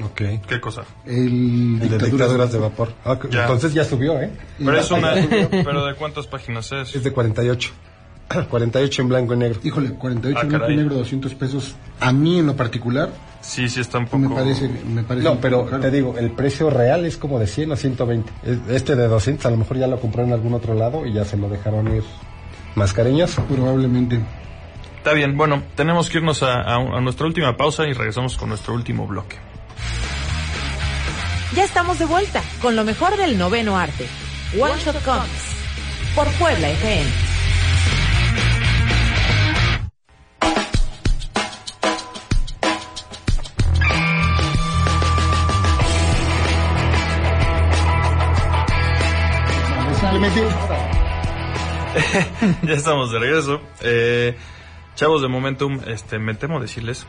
Ok. 0.02 0.22
¿Qué 0.48 0.60
cosa? 0.60 0.82
El, 1.06 1.78
El 1.82 1.88
de 1.88 1.98
dictaduras 1.98 2.50
de 2.52 2.58
vapor. 2.58 2.92
Ah, 3.04 3.18
Ya. 3.30 3.42
Entonces 3.42 3.72
ya 3.74 3.84
subió, 3.84 4.20
¿eh? 4.20 4.30
Pero 4.58 4.78
es 4.78 4.90
una, 4.90 5.14
pero 5.50 5.84
de 5.86 5.94
cuántas 5.94 6.26
páginas 6.26 6.72
es? 6.72 6.94
Es 6.94 7.04
de 7.04 7.12
48. 7.12 7.70
48 8.48 9.02
en 9.02 9.08
blanco 9.08 9.34
y 9.34 9.36
negro. 9.36 9.60
Híjole, 9.62 9.90
48 9.90 10.38
Ah, 10.38 10.42
en 10.42 10.48
blanco 10.48 10.70
y 10.70 10.76
negro, 10.76 10.94
200 10.96 11.34
pesos. 11.34 11.74
A 12.00 12.12
mí 12.12 12.38
en 12.38 12.46
lo 12.46 12.56
particular, 12.56 13.10
Sí, 13.42 13.68
sí 13.68 13.80
está 13.80 13.98
un 13.98 14.06
poco. 14.06 14.18
me 14.20 14.34
parece, 14.34 14.68
me 14.88 15.02
parece 15.02 15.24
No, 15.28 15.38
pero 15.40 15.64
te 15.64 15.90
digo, 15.90 16.14
el 16.16 16.30
precio 16.30 16.70
real 16.70 17.04
es 17.04 17.16
como 17.18 17.38
de 17.38 17.46
100 17.46 17.72
o 17.72 17.76
120. 17.76 18.32
Es- 18.44 18.58
Este 18.70 18.96
de 18.96 19.06
200 19.08 19.44
a 19.46 19.50
lo 19.50 19.56
mejor 19.58 19.76
ya 19.78 19.86
lo 19.86 20.00
compró 20.00 20.22
en 20.22 20.32
algún 20.32 20.54
otro 20.54 20.74
lado 20.74 21.04
y 21.06 21.12
ya 21.12 21.24
se 21.26 21.36
lo 21.36 21.48
dejaron 21.50 21.94
ir 21.94 22.02
más 22.74 22.92
cariñoso. 22.92 23.42
Probablemente. 23.44 24.20
Está 24.98 25.12
bien, 25.14 25.36
bueno, 25.36 25.62
tenemos 25.74 26.08
que 26.08 26.18
irnos 26.18 26.42
a, 26.42 26.60
a- 26.62 26.76
a 26.76 27.00
nuestra 27.00 27.26
última 27.26 27.56
pausa 27.56 27.86
y 27.86 27.92
regresamos 27.92 28.36
con 28.36 28.48
nuestro 28.50 28.74
último 28.74 29.06
bloque. 29.06 29.36
Ya 31.54 31.64
estamos 31.64 31.98
de 31.98 32.06
vuelta 32.06 32.42
con 32.62 32.76
lo 32.76 32.84
mejor 32.84 33.16
del 33.16 33.36
noveno 33.36 33.76
arte. 33.76 34.06
One 34.58 34.74
Shot 34.82 35.02
Comics. 35.04 35.52
Por 36.14 36.26
Puebla 36.34 36.68
FM. 36.70 37.10
Ya 52.62 52.74
estamos 52.74 53.12
de 53.12 53.18
regreso. 53.18 53.60
Eh, 53.82 54.36
chavos 54.94 55.22
de 55.22 55.28
Momentum, 55.28 55.80
este, 55.86 56.18
me 56.18 56.34
temo 56.34 56.60
decirles. 56.60 57.06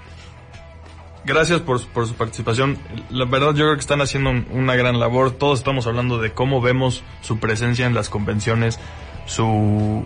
Gracias 1.26 1.62
por, 1.62 1.86
por 1.88 2.06
su 2.08 2.16
participación. 2.16 2.78
La 3.10 3.26
verdad, 3.26 3.50
yo 3.54 3.64
creo 3.66 3.74
que 3.76 3.80
están 3.80 4.02
haciendo 4.02 4.30
un- 4.32 4.46
una 4.52 4.76
gran 4.76 5.00
labor. 5.00 5.32
Todos 5.32 5.60
estamos 5.60 5.88
hablando 5.88 6.18
de 6.18 6.32
cómo 6.34 6.60
vemos 6.62 7.04
su 7.22 7.40
presencia 7.40 7.86
en 7.86 7.94
las 7.94 8.10
convenciones, 8.10 8.78
su, 9.26 10.06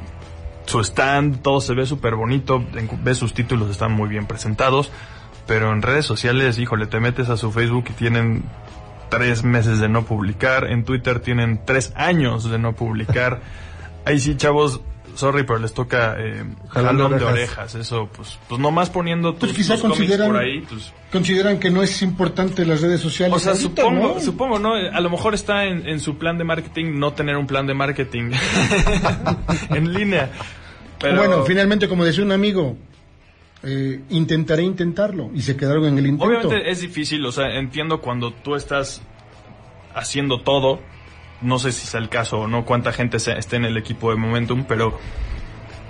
su 0.67 0.79
stand, 0.81 1.41
todo 1.41 1.59
se 1.59 1.73
ve 1.73 1.85
súper 1.87 2.15
bonito. 2.15 2.63
Ves 3.03 3.17
sus 3.17 3.33
títulos, 3.33 3.69
están 3.71 3.93
muy 3.93 4.09
bien 4.09 4.27
presentados. 4.27 4.91
Pero 5.47 5.71
en 5.71 5.81
redes 5.81 6.05
sociales, 6.05 6.59
híjole, 6.59 6.85
te 6.87 6.99
metes 6.99 7.29
a 7.29 7.37
su 7.37 7.51
Facebook 7.51 7.85
y 7.89 7.93
tienen 7.93 8.43
tres 9.09 9.43
meses 9.43 9.79
de 9.79 9.89
no 9.89 10.03
publicar. 10.03 10.65
En 10.69 10.83
Twitter 10.83 11.19
tienen 11.21 11.61
tres 11.65 11.93
años 11.95 12.49
de 12.49 12.59
no 12.59 12.73
publicar. 12.73 13.41
Ahí 14.07 14.19
sí, 14.19 14.35
chavos, 14.35 14.81
sorry, 15.15 15.43
pero 15.43 15.59
les 15.59 15.73
toca 15.73 16.15
eh, 16.19 16.43
Jalón 16.69 16.97
de 16.97 17.03
jalón 17.03 17.09
de 17.19 17.25
orejas. 17.25 17.57
orejas. 17.57 17.75
Eso, 17.75 18.09
pues, 18.15 18.39
pues 18.47 18.59
nomás 18.61 18.89
poniendo 18.89 19.33
tus, 19.33 19.49
Pues 19.49 19.53
quizá 19.53 19.73
tus 19.73 19.81
cómics 19.81 19.99
consideran, 19.99 20.27
por 20.31 20.37
ahí, 20.41 20.61
pues... 20.61 20.93
consideran 21.11 21.59
que 21.59 21.69
no 21.69 21.83
es 21.83 22.01
importante 22.01 22.65
las 22.65 22.81
redes 22.81 23.01
sociales. 23.01 23.35
O 23.35 23.39
sea, 23.39 23.51
ahorita, 23.53 23.81
supongo, 23.81 24.13
¿no? 24.15 24.19
supongo, 24.19 24.59
¿no? 24.59 24.73
A 24.75 24.99
lo 25.01 25.09
mejor 25.09 25.33
está 25.33 25.65
en, 25.65 25.87
en 25.87 25.99
su 25.99 26.17
plan 26.17 26.37
de 26.37 26.43
marketing 26.43 26.97
no 26.99 27.13
tener 27.13 27.35
un 27.37 27.47
plan 27.47 27.67
de 27.67 27.73
marketing 27.73 28.31
en 29.69 29.93
línea. 29.93 30.29
Pero, 30.99 31.17
Bueno, 31.17 31.43
finalmente, 31.43 31.87
como 31.87 32.03
decía 32.05 32.23
un 32.23 32.31
amigo, 32.31 32.75
eh, 33.63 34.01
intentaré 34.09 34.63
intentarlo. 34.63 35.29
Y 35.33 35.41
se 35.41 35.55
quedaron 35.57 35.85
en 35.85 35.97
el 35.97 36.07
intento. 36.07 36.25
Obviamente 36.25 36.69
es 36.69 36.81
difícil, 36.81 37.25
o 37.25 37.31
sea, 37.31 37.55
entiendo 37.57 38.01
cuando 38.01 38.31
tú 38.31 38.55
estás 38.55 39.01
haciendo 39.93 40.41
todo, 40.41 40.79
no 41.41 41.59
sé 41.59 41.71
si 41.71 41.85
es 41.87 41.93
el 41.95 42.09
caso 42.09 42.39
o 42.41 42.47
no, 42.47 42.65
cuánta 42.65 42.91
gente 42.93 43.19
se- 43.19 43.37
esté 43.37 43.55
en 43.57 43.65
el 43.65 43.77
equipo 43.77 44.09
de 44.11 44.17
Momentum, 44.17 44.65
pero, 44.67 44.97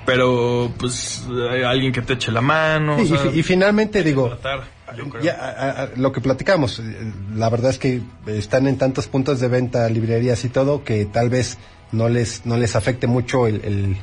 pero, 0.06 0.72
pues, 0.78 1.26
hay 1.52 1.64
alguien 1.64 1.92
que 1.92 2.02
te 2.02 2.14
eche 2.14 2.32
la 2.32 2.42
mano. 2.42 2.98
Sí, 2.98 3.04
y, 3.04 3.08
sea, 3.08 3.18
fi- 3.18 3.40
y 3.40 3.44
finalmente 3.44 4.04
digo, 4.04 4.28
tratar, 4.30 4.64
yo 4.98 5.10
creo. 5.10 5.22
ya, 5.24 5.34
a- 5.34 5.84
a- 5.84 5.90
lo 5.98 6.12
que 6.14 6.22
platicamos, 6.22 6.80
eh, 6.80 7.12
la 7.36 7.50
verdad 7.50 7.72
es 7.72 7.78
que 7.80 8.02
están 8.28 8.68
en 8.68 8.78
tantos 8.78 9.08
puntos 9.08 9.40
de 9.42 9.48
venta, 9.50 9.90
librerías 9.90 10.44
y 10.46 10.50
todo, 10.50 10.84
que 10.84 11.06
tal 11.06 11.30
vez 11.30 11.58
no 11.92 12.08
les, 12.10 12.46
no 12.46 12.58
les 12.58 12.76
afecte 12.76 13.08
mucho 13.08 13.48
el, 13.48 13.62
el, 13.66 13.98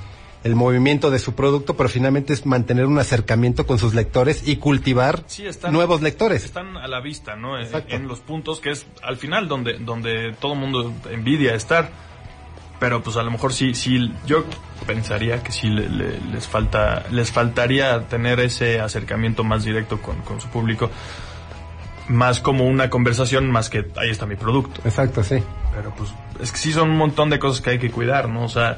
el 0.44 0.54
movimiento 0.54 1.10
de 1.10 1.18
su 1.18 1.34
producto, 1.34 1.76
pero 1.76 1.88
finalmente 1.88 2.32
es 2.32 2.44
mantener 2.46 2.86
un 2.86 2.98
acercamiento 2.98 3.66
con 3.66 3.78
sus 3.78 3.94
lectores 3.94 4.46
y 4.46 4.56
cultivar 4.56 5.24
Sí, 5.26 5.46
están- 5.46 5.72
nuevos 5.72 6.02
lectores. 6.02 6.44
Están 6.44 6.76
a 6.76 6.86
la 6.86 7.00
vista, 7.00 7.34
¿no? 7.34 7.56
En, 7.58 7.64
Exacto. 7.64 7.94
en 7.96 8.06
los 8.06 8.20
puntos 8.20 8.60
que 8.60 8.70
es 8.70 8.86
al 9.02 9.16
final 9.16 9.48
donde, 9.48 9.78
donde 9.78 10.34
todo 10.38 10.54
mundo 10.54 10.92
envidia 11.10 11.54
estar. 11.54 11.90
Pero 12.80 13.02
pues 13.02 13.16
a 13.16 13.22
lo 13.22 13.30
mejor 13.30 13.52
sí, 13.54 13.74
sí, 13.74 14.12
yo 14.26 14.44
pensaría 14.86 15.42
que 15.42 15.52
sí 15.52 15.68
le- 15.68 15.88
le- 15.88 16.20
les 16.32 16.46
falta, 16.46 17.04
les 17.10 17.30
faltaría 17.30 18.02
tener 18.08 18.40
ese 18.40 18.80
acercamiento 18.80 19.44
más 19.44 19.64
directo 19.64 20.02
con, 20.02 20.16
con 20.22 20.40
su 20.40 20.48
público. 20.48 20.90
Más 22.08 22.40
como 22.40 22.66
una 22.66 22.90
conversación, 22.90 23.50
más 23.50 23.70
que 23.70 23.86
ahí 23.96 24.10
está 24.10 24.26
mi 24.26 24.36
producto. 24.36 24.82
Exacto, 24.84 25.22
sí. 25.24 25.36
Pero 25.74 25.94
pues 25.94 26.10
es 26.40 26.52
que 26.52 26.58
sí 26.58 26.72
son 26.72 26.90
un 26.90 26.98
montón 26.98 27.30
de 27.30 27.38
cosas 27.38 27.62
que 27.62 27.70
hay 27.70 27.78
que 27.78 27.90
cuidar, 27.90 28.28
¿no? 28.28 28.44
O 28.44 28.48
sea, 28.50 28.76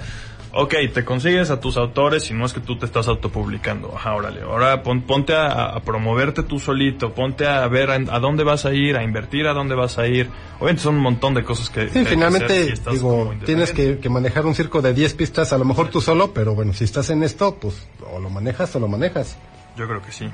ok, 0.62 0.74
te 0.92 1.04
consigues 1.04 1.50
a 1.50 1.60
tus 1.60 1.76
autores 1.76 2.30
y 2.30 2.34
no 2.34 2.44
es 2.46 2.52
que 2.52 2.60
tú 2.60 2.76
te 2.78 2.86
estás 2.86 3.08
autopublicando. 3.08 3.92
Ajá, 3.94 4.14
órale. 4.14 4.42
Ahora 4.42 4.82
pon- 4.82 5.02
ponte 5.02 5.34
a, 5.34 5.66
a 5.66 5.80
promoverte 5.80 6.42
tú 6.42 6.58
solito, 6.58 7.12
ponte 7.14 7.46
a 7.46 7.66
ver 7.68 7.90
a, 7.90 7.94
a 7.94 8.18
dónde 8.20 8.42
vas 8.44 8.64
a 8.64 8.72
ir, 8.74 8.96
a 8.96 9.02
invertir 9.04 9.46
a 9.46 9.52
dónde 9.52 9.74
vas 9.74 9.98
a 9.98 10.06
ir. 10.06 10.28
Obviamente 10.58 10.82
son 10.82 10.96
un 10.96 11.02
montón 11.02 11.34
de 11.34 11.44
cosas 11.44 11.70
que... 11.70 11.88
Sí, 11.88 12.00
que 12.02 12.04
finalmente, 12.06 12.76
si 12.76 12.82
digo, 12.90 13.34
tienes 13.44 13.72
que, 13.72 13.98
que 13.98 14.08
manejar 14.08 14.46
un 14.46 14.54
circo 14.54 14.80
de 14.82 14.94
10 14.94 15.14
pistas, 15.14 15.52
a 15.52 15.58
lo 15.58 15.64
mejor 15.64 15.90
tú 15.90 16.00
solo, 16.00 16.32
pero 16.32 16.54
bueno, 16.54 16.72
si 16.72 16.84
estás 16.84 17.10
en 17.10 17.22
esto, 17.22 17.56
pues 17.60 17.86
o 18.12 18.18
lo 18.18 18.30
manejas 18.30 18.74
o 18.76 18.80
lo 18.80 18.88
manejas. 18.88 19.36
Yo 19.76 19.86
creo 19.86 20.02
que 20.02 20.12
sí. 20.12 20.28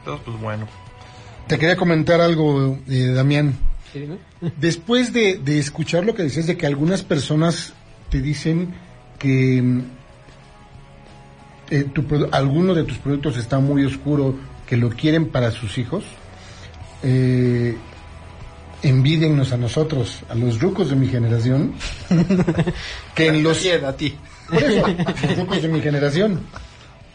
Entonces, 0.00 0.22
pues 0.26 0.40
bueno. 0.40 0.66
Te 1.46 1.58
quería 1.58 1.76
comentar 1.76 2.20
algo, 2.20 2.78
eh, 2.88 3.06
Damián. 3.14 3.54
Sí. 3.92 4.08
Después 4.56 5.12
de, 5.12 5.38
de 5.38 5.58
escuchar 5.58 6.04
lo 6.04 6.14
que 6.14 6.22
decías 6.22 6.46
de 6.46 6.56
que 6.56 6.66
algunas 6.66 7.02
personas 7.02 7.74
te 8.10 8.20
dicen 8.20 8.74
que 9.22 9.62
mm, 9.62 9.82
eh, 11.70 11.84
tu 11.94 12.04
alguno 12.32 12.74
de 12.74 12.82
tus 12.82 12.98
productos 12.98 13.36
está 13.36 13.60
muy 13.60 13.84
oscuro, 13.84 14.34
que 14.66 14.76
lo 14.76 14.90
quieren 14.90 15.28
para 15.28 15.52
sus 15.52 15.78
hijos, 15.78 16.02
eh, 17.04 17.76
envídennos 18.82 19.52
a 19.52 19.56
nosotros, 19.56 20.24
a 20.28 20.34
los 20.34 20.60
rucos 20.60 20.90
de 20.90 20.96
mi 20.96 21.06
generación, 21.06 21.74
que 23.14 23.28
en 23.28 23.42
los... 23.44 23.64
a 23.64 23.96
ti. 23.96 24.16
Por 24.50 24.62
eso, 24.62 24.86
los 24.88 25.36
rucos 25.38 25.62
de 25.62 25.68
mi 25.68 25.80
generación. 25.80 26.40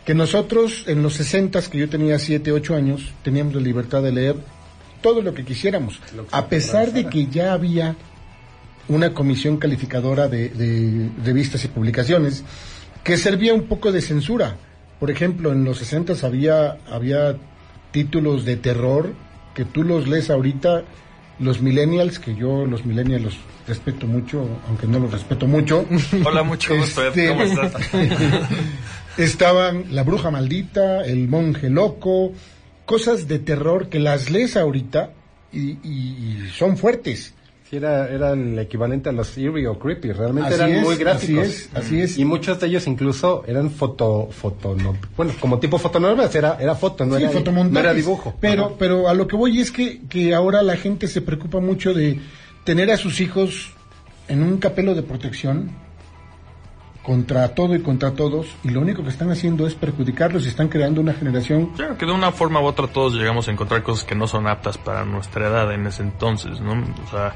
Que 0.05 0.13
nosotros, 0.13 0.85
en 0.87 1.03
los 1.03 1.15
60 1.15 1.61
que 1.63 1.79
yo 1.79 1.89
tenía 1.89 2.17
7, 2.17 2.53
8 2.53 2.75
años, 2.75 3.11
teníamos 3.23 3.55
la 3.55 3.61
libertad 3.61 4.01
de 4.01 4.13
leer 4.13 4.37
todo 5.01 5.21
lo 5.21 5.33
que 5.33 5.43
quisiéramos. 5.43 5.99
A 6.31 6.47
pesar 6.47 6.93
de 6.93 7.07
que 7.07 7.27
ya 7.27 7.51
había 7.51 7.97
una 8.89 9.13
comisión 9.13 9.57
calificadora 9.57 10.27
de, 10.27 10.49
de 10.49 11.09
revistas 11.23 11.63
y 11.65 11.67
publicaciones 11.67 12.43
que 13.03 13.17
servía 13.17 13.53
un 13.53 13.63
poco 13.63 13.91
de 13.91 14.01
censura. 14.01 14.55
Por 14.99 15.11
ejemplo, 15.11 15.51
en 15.51 15.63
los 15.63 15.77
60 15.79 16.13
había, 16.25 16.77
había 16.89 17.35
títulos 17.91 18.45
de 18.45 18.57
terror 18.57 19.13
que 19.53 19.65
tú 19.65 19.83
los 19.83 20.07
lees 20.07 20.29
ahorita, 20.29 20.83
los 21.39 21.61
millennials, 21.61 22.19
que 22.19 22.35
yo 22.35 22.65
los 22.65 22.85
millennials 22.85 23.23
los 23.23 23.37
respeto 23.67 24.07
mucho, 24.07 24.47
aunque 24.67 24.87
no 24.87 24.99
los 24.99 25.11
respeto 25.11 25.45
mucho. 25.47 25.85
Hola, 26.25 26.43
mucho 26.43 26.75
gusto. 26.75 27.05
Este- 27.07 27.27
¿Cómo 27.27 27.43
estás? 27.43 27.73
Estaban 29.17 29.85
La 29.91 30.03
Bruja 30.03 30.31
Maldita, 30.31 31.03
El 31.05 31.27
Monje 31.27 31.69
Loco, 31.69 32.33
cosas 32.85 33.27
de 33.27 33.39
terror 33.39 33.89
que 33.89 33.99
las 33.99 34.29
lees 34.29 34.55
ahorita 34.57 35.11
y, 35.51 35.71
y- 35.83 36.43
y 36.45 36.49
son 36.55 36.77
fuertes. 36.77 37.33
Sí, 37.69 37.75
era, 37.75 38.07
era 38.09 38.31
el 38.31 38.57
equivalente 38.59 39.09
a 39.09 39.11
los 39.11 39.37
eerie 39.37 39.67
o 39.67 39.77
creepy, 39.77 40.13
realmente 40.13 40.47
Así 40.53 40.55
eran 40.55 40.71
es, 40.71 40.83
muy 40.83 40.95
gráficos. 40.95 41.43
así 41.43 41.51
es, 41.51 41.69
así 41.75 42.01
es. 42.01 42.17
Y 42.17 42.23
muchos 42.23 42.59
de 42.61 42.67
ellos 42.67 42.87
incluso 42.87 43.43
eran 43.45 43.69
foto, 43.71 44.29
foto, 44.31 44.73
no, 44.75 44.95
bueno, 45.17 45.33
como 45.39 45.59
tipo 45.59 45.77
fotonovelas, 45.77 46.33
era, 46.33 46.57
era 46.61 46.75
foto, 46.75 47.05
no, 47.05 47.17
Sí, 47.17 47.23
era, 47.23 47.31
fotomontajes. 47.33 47.73
no 47.73 47.79
era 47.79 47.93
dibujo. 47.93 48.35
Pero, 48.39 48.65
Ajá. 48.67 48.73
pero 48.79 49.09
a 49.09 49.13
lo 49.13 49.27
que 49.27 49.35
voy 49.35 49.59
es 49.59 49.71
que, 49.71 49.99
que 50.07 50.33
ahora 50.33 50.61
la 50.61 50.77
gente 50.77 51.07
se 51.07 51.21
preocupa 51.21 51.59
mucho 51.59 51.93
de 51.93 52.19
tener 52.63 52.89
a 52.89 52.95
sus 52.97 53.19
hijos 53.19 53.73
en 54.29 54.43
un 54.43 54.57
capelo 54.59 54.95
de 54.95 55.03
protección 55.03 55.71
contra 57.07 57.55
todo 57.55 57.73
y 57.73 57.79
contra 57.81 58.11
todos, 58.11 58.47
y 58.65 58.69
lo 58.71 58.81
único 58.81 59.01
que 59.01 59.07
están 59.09 59.31
haciendo 59.31 59.65
es 59.65 59.75
perjudicarlos 59.75 60.43
y 60.45 60.49
están 60.49 60.67
creando 60.67 60.99
una 60.99 61.13
generación 61.13 61.67
Claro 61.67 61.97
que 61.97 62.05
de 62.05 62.11
una 62.11 62.33
forma 62.33 62.59
u 62.59 62.65
otra 62.65 62.87
todos 62.87 63.13
llegamos 63.13 63.47
a 63.47 63.51
encontrar 63.51 63.81
cosas 63.81 64.03
que 64.03 64.13
no 64.13 64.27
son 64.27 64.45
aptas 64.45 64.77
para 64.77 65.05
nuestra 65.05 65.47
edad 65.47 65.73
en 65.73 65.87
ese 65.87 66.03
entonces, 66.03 66.59
¿no? 66.59 66.73
O 66.73 67.09
sea, 67.09 67.33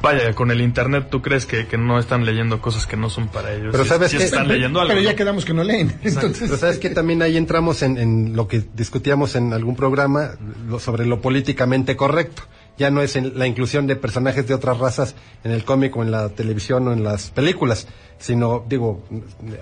vaya, 0.00 0.32
con 0.34 0.50
el 0.52 0.60
internet 0.60 1.08
tú 1.10 1.20
crees 1.22 1.44
que, 1.44 1.66
que 1.66 1.76
no 1.76 1.98
están 1.98 2.24
leyendo 2.24 2.60
cosas 2.60 2.86
que 2.86 2.96
no 2.96 3.10
son 3.10 3.26
para 3.28 3.52
ellos. 3.52 3.70
Pero 3.72 3.84
¿sabes 3.84 4.10
qué? 4.12 4.22
están 4.22 4.46
leyendo 4.48 4.80
algo. 4.80 4.90
pero 4.94 5.00
ya 5.02 5.10
¿no? 5.10 5.16
quedamos 5.16 5.44
que 5.44 5.54
no 5.54 5.64
leen. 5.64 5.92
Entonces, 6.02 6.42
Pero 6.48 6.56
sabes 6.56 6.78
que 6.78 6.90
también 6.90 7.20
ahí 7.22 7.36
entramos 7.36 7.82
en, 7.82 7.98
en 7.98 8.36
lo 8.36 8.46
que 8.46 8.62
discutíamos 8.74 9.34
en 9.36 9.52
algún 9.52 9.74
programa 9.76 10.30
lo- 10.68 10.78
sobre 10.78 11.04
lo 11.06 11.20
políticamente 11.20 11.96
correcto. 11.96 12.42
Ya 12.78 12.90
no 12.90 13.02
es 13.02 13.16
en 13.16 13.38
la 13.38 13.46
inclusión 13.46 13.86
de 13.86 13.96
personajes 13.96 14.46
de 14.48 14.54
otras 14.54 14.78
razas 14.78 15.14
en 15.44 15.52
el 15.52 15.64
cómic 15.64 15.96
o 15.96 16.02
en 16.02 16.10
la 16.10 16.30
televisión 16.30 16.88
o 16.88 16.92
en 16.92 17.04
las 17.04 17.30
películas, 17.30 17.86
sino, 18.18 18.64
digo, 18.68 19.04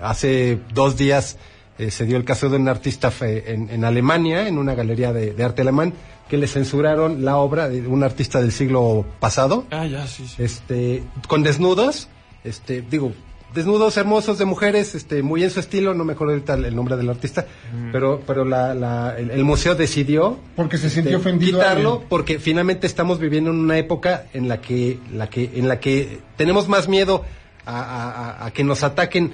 hace 0.01 0.59
dos 0.73 0.97
días 0.97 1.37
eh, 1.77 1.91
se 1.91 2.05
dio 2.05 2.17
el 2.17 2.23
caso 2.23 2.49
de 2.49 2.57
un 2.57 2.67
artista 2.67 3.11
fe- 3.11 3.53
en, 3.53 3.69
en 3.69 3.83
Alemania, 3.85 4.47
en 4.47 4.57
una 4.57 4.75
galería 4.75 5.11
de, 5.13 5.33
de 5.33 5.43
arte 5.43 5.61
alemán, 5.61 5.93
que 6.29 6.37
le 6.37 6.47
censuraron 6.47 7.25
la 7.25 7.37
obra 7.37 7.67
de 7.69 7.85
un 7.87 8.03
artista 8.03 8.39
del 8.39 8.51
siglo 8.51 9.05
pasado, 9.19 9.65
Ah, 9.71 9.85
ya, 9.85 10.07
sí, 10.07 10.25
sí. 10.27 10.41
este 10.43 11.03
con 11.27 11.43
desnudos 11.43 12.07
este 12.43 12.81
digo 12.81 13.11
desnudos 13.53 13.97
hermosos 13.97 14.37
de 14.37 14.45
mujeres 14.45 14.95
este 14.95 15.21
muy 15.23 15.43
en 15.43 15.49
su 15.49 15.59
estilo 15.59 15.93
no 15.93 16.03
me 16.05 16.13
acuerdo 16.13 16.33
ahorita 16.33 16.53
el 16.53 16.75
nombre 16.75 16.95
del 16.95 17.09
artista 17.09 17.45
pero 17.91 18.21
pero 18.25 18.45
la, 18.45 18.73
la- 18.73 19.15
el, 19.17 19.31
el 19.31 19.43
museo 19.43 19.75
decidió 19.75 20.39
porque 20.55 20.77
se 20.77 20.89
sintió 20.89 21.17
este, 21.17 21.29
ofendido. 21.29 21.59
quitarlo 21.59 22.03
porque 22.07 22.39
finalmente 22.39 22.87
estamos 22.87 23.19
viviendo 23.19 23.49
en 23.51 23.57
una 23.57 23.77
época 23.77 24.25
en 24.33 24.47
la 24.47 24.61
que 24.61 24.99
la 25.13 25.29
que 25.29 25.51
en 25.55 25.67
la 25.67 25.79
que 25.79 26.19
tenemos 26.37 26.67
más 26.69 26.87
miedo 26.87 27.23
a, 27.65 27.79
a- 27.79 28.11
a- 28.11 28.45
a 28.45 28.51
que 28.51 28.63
nos 28.63 28.83
ataquen 28.83 29.33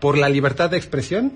por 0.00 0.18
la 0.18 0.28
libertad 0.28 0.70
de 0.70 0.76
expresión 0.76 1.32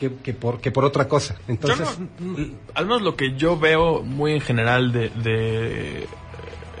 que, 0.00 0.10
que 0.22 0.32
por 0.34 0.60
que 0.60 0.70
por 0.70 0.84
otra 0.84 1.06
cosa 1.08 1.36
entonces 1.48 1.86
no- 2.18 2.46
al 2.74 2.86
menos 2.86 3.02
lo 3.02 3.14
que 3.16 3.34
yo 3.36 3.58
veo 3.58 4.02
muy 4.02 4.32
en 4.32 4.40
general 4.40 4.92
de, 4.92 5.10
de 5.10 6.06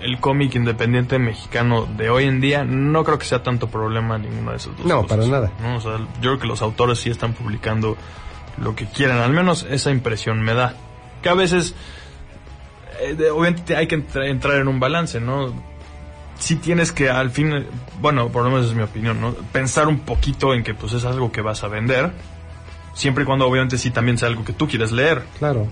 el 0.00 0.18
cómic 0.20 0.54
independiente 0.54 1.18
mexicano 1.18 1.86
de 1.96 2.10
hoy 2.10 2.24
en 2.24 2.40
día, 2.40 2.64
no 2.64 3.02
creo 3.04 3.18
que 3.18 3.24
sea 3.24 3.42
tanto 3.42 3.68
problema 3.68 4.18
ninguno 4.18 4.50
de 4.50 4.56
esos 4.58 4.76
dos. 4.76 4.86
No, 4.86 5.02
cosas, 5.02 5.16
para 5.18 5.26
nada. 5.28 5.52
¿no? 5.62 5.76
O 5.76 5.80
sea, 5.80 5.98
yo 6.20 6.30
creo 6.32 6.38
que 6.38 6.46
los 6.46 6.62
autores 6.62 6.98
sí 6.98 7.10
están 7.10 7.32
publicando 7.32 7.96
lo 8.58 8.74
que 8.74 8.86
quieran, 8.86 9.18
al 9.18 9.32
menos 9.32 9.66
esa 9.68 9.90
impresión 9.90 10.42
me 10.42 10.54
da. 10.54 10.74
Que 11.22 11.28
a 11.30 11.34
veces, 11.34 11.74
eh, 13.00 13.30
obviamente 13.30 13.76
hay 13.76 13.86
que 13.86 13.96
entra- 13.96 14.26
entrar 14.28 14.56
en 14.60 14.68
un 14.68 14.80
balance, 14.80 15.20
¿no? 15.20 15.52
sí 16.38 16.56
tienes 16.56 16.92
que 16.92 17.08
al 17.08 17.30
fin, 17.30 17.66
bueno, 18.02 18.28
por 18.28 18.44
lo 18.44 18.50
menos 18.50 18.66
es 18.66 18.74
mi 18.74 18.82
opinión, 18.82 19.18
¿no? 19.22 19.32
Pensar 19.52 19.88
un 19.88 20.00
poquito 20.00 20.52
en 20.52 20.62
que 20.64 20.74
pues 20.74 20.92
es 20.92 21.06
algo 21.06 21.32
que 21.32 21.40
vas 21.40 21.64
a 21.64 21.68
vender, 21.68 22.12
siempre 22.92 23.22
y 23.24 23.26
cuando 23.26 23.48
obviamente 23.48 23.78
sí 23.78 23.90
también 23.90 24.18
sea 24.18 24.28
algo 24.28 24.44
que 24.44 24.52
tú 24.52 24.68
quieres 24.68 24.92
leer. 24.92 25.22
claro 25.38 25.66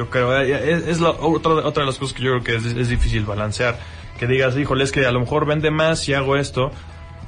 Yo 0.00 0.08
creo, 0.08 0.34
eh, 0.40 0.72
es, 0.72 0.86
es 0.88 1.00
la, 1.00 1.10
otra, 1.10 1.52
otra 1.56 1.82
de 1.82 1.86
las 1.86 1.98
cosas 1.98 2.14
que 2.16 2.22
yo 2.22 2.30
creo 2.40 2.42
que 2.42 2.56
es, 2.56 2.74
es 2.74 2.88
difícil 2.88 3.24
balancear. 3.26 3.78
Que 4.18 4.26
digas, 4.26 4.56
híjole, 4.56 4.82
es 4.84 4.92
que 4.92 5.04
a 5.04 5.12
lo 5.12 5.20
mejor 5.20 5.44
vende 5.44 5.70
más 5.70 5.98
si 6.00 6.14
hago 6.14 6.36
esto, 6.38 6.70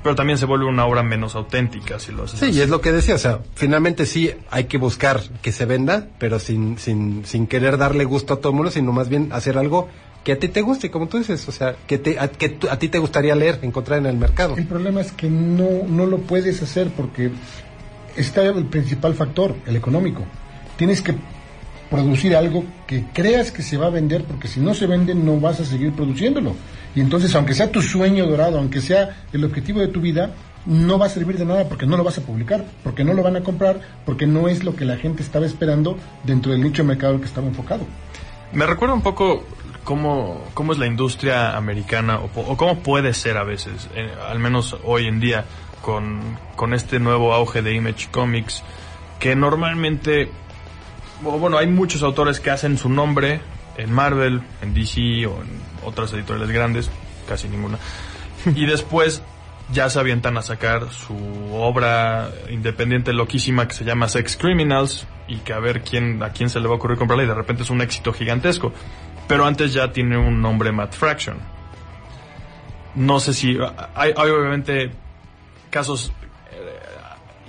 pero 0.02 0.14
también 0.14 0.38
se 0.38 0.46
vuelve 0.46 0.64
una 0.64 0.86
obra 0.86 1.02
menos 1.02 1.34
auténtica 1.34 1.98
si 1.98 2.12
lo 2.12 2.24
haces 2.24 2.40
Sí, 2.40 2.46
así. 2.46 2.58
y 2.58 2.60
es 2.62 2.70
lo 2.70 2.80
que 2.80 2.92
decía, 2.92 3.14
o 3.16 3.18
sea, 3.18 3.40
finalmente 3.54 4.06
sí 4.06 4.30
hay 4.50 4.64
que 4.64 4.78
buscar 4.78 5.20
que 5.42 5.52
se 5.52 5.66
venda, 5.66 6.06
pero 6.18 6.38
sin, 6.38 6.78
sin, 6.78 7.26
sin 7.26 7.46
querer 7.46 7.76
darle 7.76 8.04
gusto 8.06 8.32
a 8.32 8.36
todo 8.38 8.48
el 8.52 8.56
mundo, 8.56 8.70
sino 8.70 8.90
más 8.92 9.10
bien 9.10 9.28
hacer 9.32 9.58
algo 9.58 9.90
que 10.24 10.32
a 10.32 10.38
ti 10.38 10.48
te 10.48 10.62
guste, 10.62 10.90
como 10.90 11.08
tú 11.08 11.18
dices, 11.18 11.46
o 11.46 11.52
sea, 11.52 11.76
que, 11.86 11.98
te, 11.98 12.18
a, 12.18 12.28
que 12.28 12.56
a 12.70 12.78
ti 12.78 12.88
te 12.88 12.98
gustaría 12.98 13.34
leer, 13.34 13.58
encontrar 13.62 13.98
en 13.98 14.06
el 14.06 14.16
mercado. 14.16 14.56
El 14.56 14.66
problema 14.66 15.02
es 15.02 15.12
que 15.12 15.28
no, 15.28 15.68
no 15.86 16.06
lo 16.06 16.18
puedes 16.18 16.62
hacer 16.62 16.88
porque 16.96 17.30
está 18.16 18.44
el 18.46 18.64
principal 18.66 19.14
factor, 19.14 19.54
el 19.66 19.76
económico. 19.76 20.24
Tienes 20.76 21.02
que 21.02 21.14
producir 21.92 22.34
algo 22.34 22.64
que 22.86 23.04
creas 23.12 23.52
que 23.52 23.62
se 23.62 23.76
va 23.76 23.86
a 23.86 23.90
vender, 23.90 24.24
porque 24.24 24.48
si 24.48 24.58
no 24.58 24.72
se 24.72 24.86
vende 24.86 25.14
no 25.14 25.38
vas 25.38 25.60
a 25.60 25.64
seguir 25.64 25.92
produciéndolo. 25.92 26.56
Y 26.94 27.00
entonces, 27.00 27.34
aunque 27.34 27.54
sea 27.54 27.70
tu 27.70 27.82
sueño 27.82 28.26
dorado, 28.26 28.58
aunque 28.58 28.80
sea 28.80 29.24
el 29.32 29.44
objetivo 29.44 29.80
de 29.80 29.88
tu 29.88 30.00
vida, 30.00 30.30
no 30.64 30.98
va 30.98 31.06
a 31.06 31.08
servir 31.08 31.36
de 31.36 31.44
nada 31.44 31.68
porque 31.68 31.86
no 31.86 31.96
lo 31.96 32.04
vas 32.04 32.18
a 32.18 32.22
publicar, 32.22 32.64
porque 32.82 33.04
no 33.04 33.12
lo 33.12 33.22
van 33.22 33.36
a 33.36 33.42
comprar, 33.42 33.80
porque 34.06 34.26
no 34.26 34.48
es 34.48 34.64
lo 34.64 34.74
que 34.74 34.84
la 34.84 34.96
gente 34.96 35.22
estaba 35.22 35.44
esperando 35.44 35.96
dentro 36.24 36.52
del 36.52 36.62
nicho 36.62 36.82
de 36.82 36.88
mercado 36.88 37.20
que 37.20 37.26
estaba 37.26 37.46
enfocado. 37.46 37.84
Me 38.52 38.66
recuerda 38.66 38.94
un 38.94 39.02
poco 39.02 39.44
cómo, 39.84 40.42
cómo 40.54 40.72
es 40.72 40.78
la 40.78 40.86
industria 40.86 41.56
americana 41.56 42.20
o, 42.20 42.56
cómo 42.56 42.78
puede 42.78 43.12
ser 43.12 43.36
a 43.36 43.44
veces, 43.44 43.88
eh, 43.94 44.10
al 44.28 44.38
menos 44.38 44.76
hoy 44.84 45.06
en 45.06 45.20
día, 45.20 45.44
con, 45.82 46.20
con 46.56 46.72
este 46.74 46.98
nuevo 46.98 47.34
auge 47.34 47.60
de 47.60 47.74
Image 47.74 48.08
Comics, 48.10 48.62
que 49.18 49.36
normalmente, 49.36 50.30
bueno, 51.22 51.58
hay 51.58 51.66
muchos 51.66 52.02
autores 52.02 52.40
que 52.40 52.50
hacen 52.50 52.76
su 52.76 52.88
nombre 52.88 53.40
en 53.76 53.92
Marvel, 53.92 54.42
en 54.60 54.74
DC 54.74 55.26
o 55.26 55.42
en 55.42 55.48
otras 55.84 56.12
editoriales 56.12 56.50
grandes, 56.50 56.90
casi 57.28 57.48
ninguna, 57.48 57.78
y 58.54 58.66
después 58.66 59.22
ya 59.72 59.88
se 59.88 59.98
avientan 59.98 60.36
a 60.36 60.42
sacar 60.42 60.90
su 60.90 61.16
obra 61.52 62.30
independiente 62.50 63.12
loquísima 63.12 63.66
que 63.66 63.74
se 63.74 63.84
llama 63.84 64.08
Sex 64.08 64.36
Criminals 64.36 65.06
y 65.28 65.38
que 65.38 65.52
a 65.52 65.60
ver 65.60 65.82
quién 65.82 66.22
a 66.22 66.30
quién 66.30 66.50
se 66.50 66.60
le 66.60 66.66
va 66.66 66.74
a 66.74 66.76
ocurrir 66.76 66.98
comprarla 66.98 67.24
y 67.24 67.28
de 67.28 67.34
repente 67.34 67.62
es 67.62 67.70
un 67.70 67.80
éxito 67.80 68.12
gigantesco. 68.12 68.72
Pero 69.28 69.46
antes 69.46 69.72
ya 69.72 69.92
tiene 69.92 70.18
un 70.18 70.42
nombre 70.42 70.72
Matt 70.72 70.94
Fraction. 70.94 71.38
No 72.94 73.20
sé 73.20 73.32
si 73.32 73.56
hay, 73.94 74.12
obviamente 74.12 74.90
casos 75.70 76.12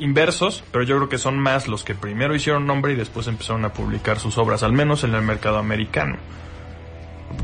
inversos, 0.03 0.63
pero 0.71 0.83
yo 0.83 0.97
creo 0.97 1.09
que 1.09 1.17
son 1.17 1.39
más 1.39 1.67
los 1.67 1.83
que 1.83 1.95
primero 1.95 2.35
hicieron 2.35 2.67
nombre 2.67 2.93
y 2.93 2.95
después 2.95 3.27
empezaron 3.27 3.65
a 3.65 3.73
publicar 3.73 4.19
sus 4.19 4.37
obras, 4.37 4.63
al 4.63 4.73
menos 4.73 5.03
en 5.03 5.15
el 5.15 5.21
mercado 5.21 5.57
americano 5.57 6.17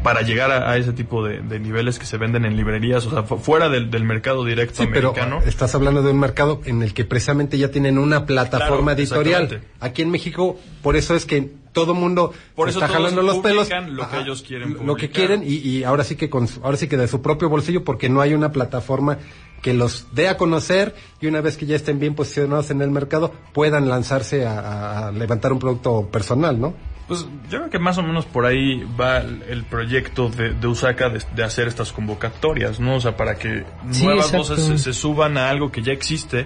para 0.04 0.22
llegar 0.22 0.52
a, 0.52 0.78
ese 0.78 0.94
tipo 0.94 1.26
de, 1.26 1.60
niveles 1.60 2.00
que 2.00 2.06
se 2.06 2.18
venden 2.18 2.46
en 2.46 2.56
librerías, 2.56 3.06
o 3.06 3.10
sea, 3.12 3.24
fuera 3.24 3.70
del, 3.70 4.04
mercado 4.04 4.46
directo 4.46 4.84
americano. 4.84 5.38
Pero 5.40 5.50
estás 5.50 5.76
hablando 5.76 6.02
de 6.02 6.12
un 6.12 6.20
mercado 6.20 6.62
en 6.66 6.82
el 6.82 6.94
que 6.94 7.06
precisamente 7.06 7.58
ya 7.58 7.72
tienen 7.72 7.98
una 7.98 8.26
plataforma 8.26 8.94
editorial. 8.94 9.62
Aquí 9.80 10.02
en 10.02 10.12
México, 10.12 10.58
por 10.82 10.96
eso 10.96 11.16
es 11.16 11.26
que 11.26 11.50
todo 11.80 11.94
mundo 11.94 12.34
por 12.56 12.70
está 12.70 12.88
jalando 12.88 13.22
los 13.22 13.38
pelos 13.38 13.70
lo 13.90 14.10
que 14.10 14.20
ellos 14.20 14.42
quieren 14.42 14.86
lo 14.86 14.96
que 14.96 15.10
quieren 15.10 15.44
y, 15.46 15.84
ahora 15.84 16.04
sí 16.04 16.16
que 16.16 16.30
con, 16.30 16.48
ahora 16.64 16.78
sí 16.78 16.88
que 16.88 16.98
de 16.98 17.08
su 17.08 17.22
propio 17.22 17.50
bolsillo 17.50 17.84
porque 17.84 18.10
no 18.10 18.22
hay 18.22 18.34
una 18.34 18.52
plataforma 18.52 19.18
que 19.62 19.74
los 19.74 20.08
dé 20.14 20.28
a 20.28 20.38
conocer 20.38 20.96
y 21.22 21.28
una 21.28 21.42
vez 21.42 21.58
que 21.58 21.66
ya 21.66 21.76
estén 21.76 22.00
bien 22.00 22.16
posicionados 22.16 22.70
en 22.72 22.82
el 22.82 22.92
mercado 22.92 23.34
puedan 23.54 23.90
lanzarse 23.90 24.46
a, 24.46 25.08
a 25.08 25.12
levantar 25.12 25.52
un 25.52 25.60
producto 25.60 26.08
personal, 26.10 26.60
¿no? 26.60 26.74
Pues 27.10 27.28
yo 27.50 27.58
creo 27.58 27.70
que 27.72 27.80
más 27.80 27.98
o 27.98 28.04
menos 28.04 28.28
por 28.28 28.46
ahí 28.46 28.84
va 29.00 29.18
el 29.18 29.64
proyecto 29.64 30.30
de, 30.30 30.54
de 30.54 30.68
Usaka 30.68 31.10
de, 31.10 31.44
hacer 31.44 31.68
estas 31.68 31.92
convocatorias, 31.92 32.80
¿no? 32.80 32.98
O 32.98 33.02
sea, 33.02 33.18
para 33.18 33.34
que 33.34 33.66
nuevas 34.00 34.32
voces 34.32 34.80
se, 34.80 34.94
suban 34.94 35.36
a 35.36 35.50
algo 35.50 35.72
que 35.72 35.82
ya 35.82 35.92
existe 35.92 36.46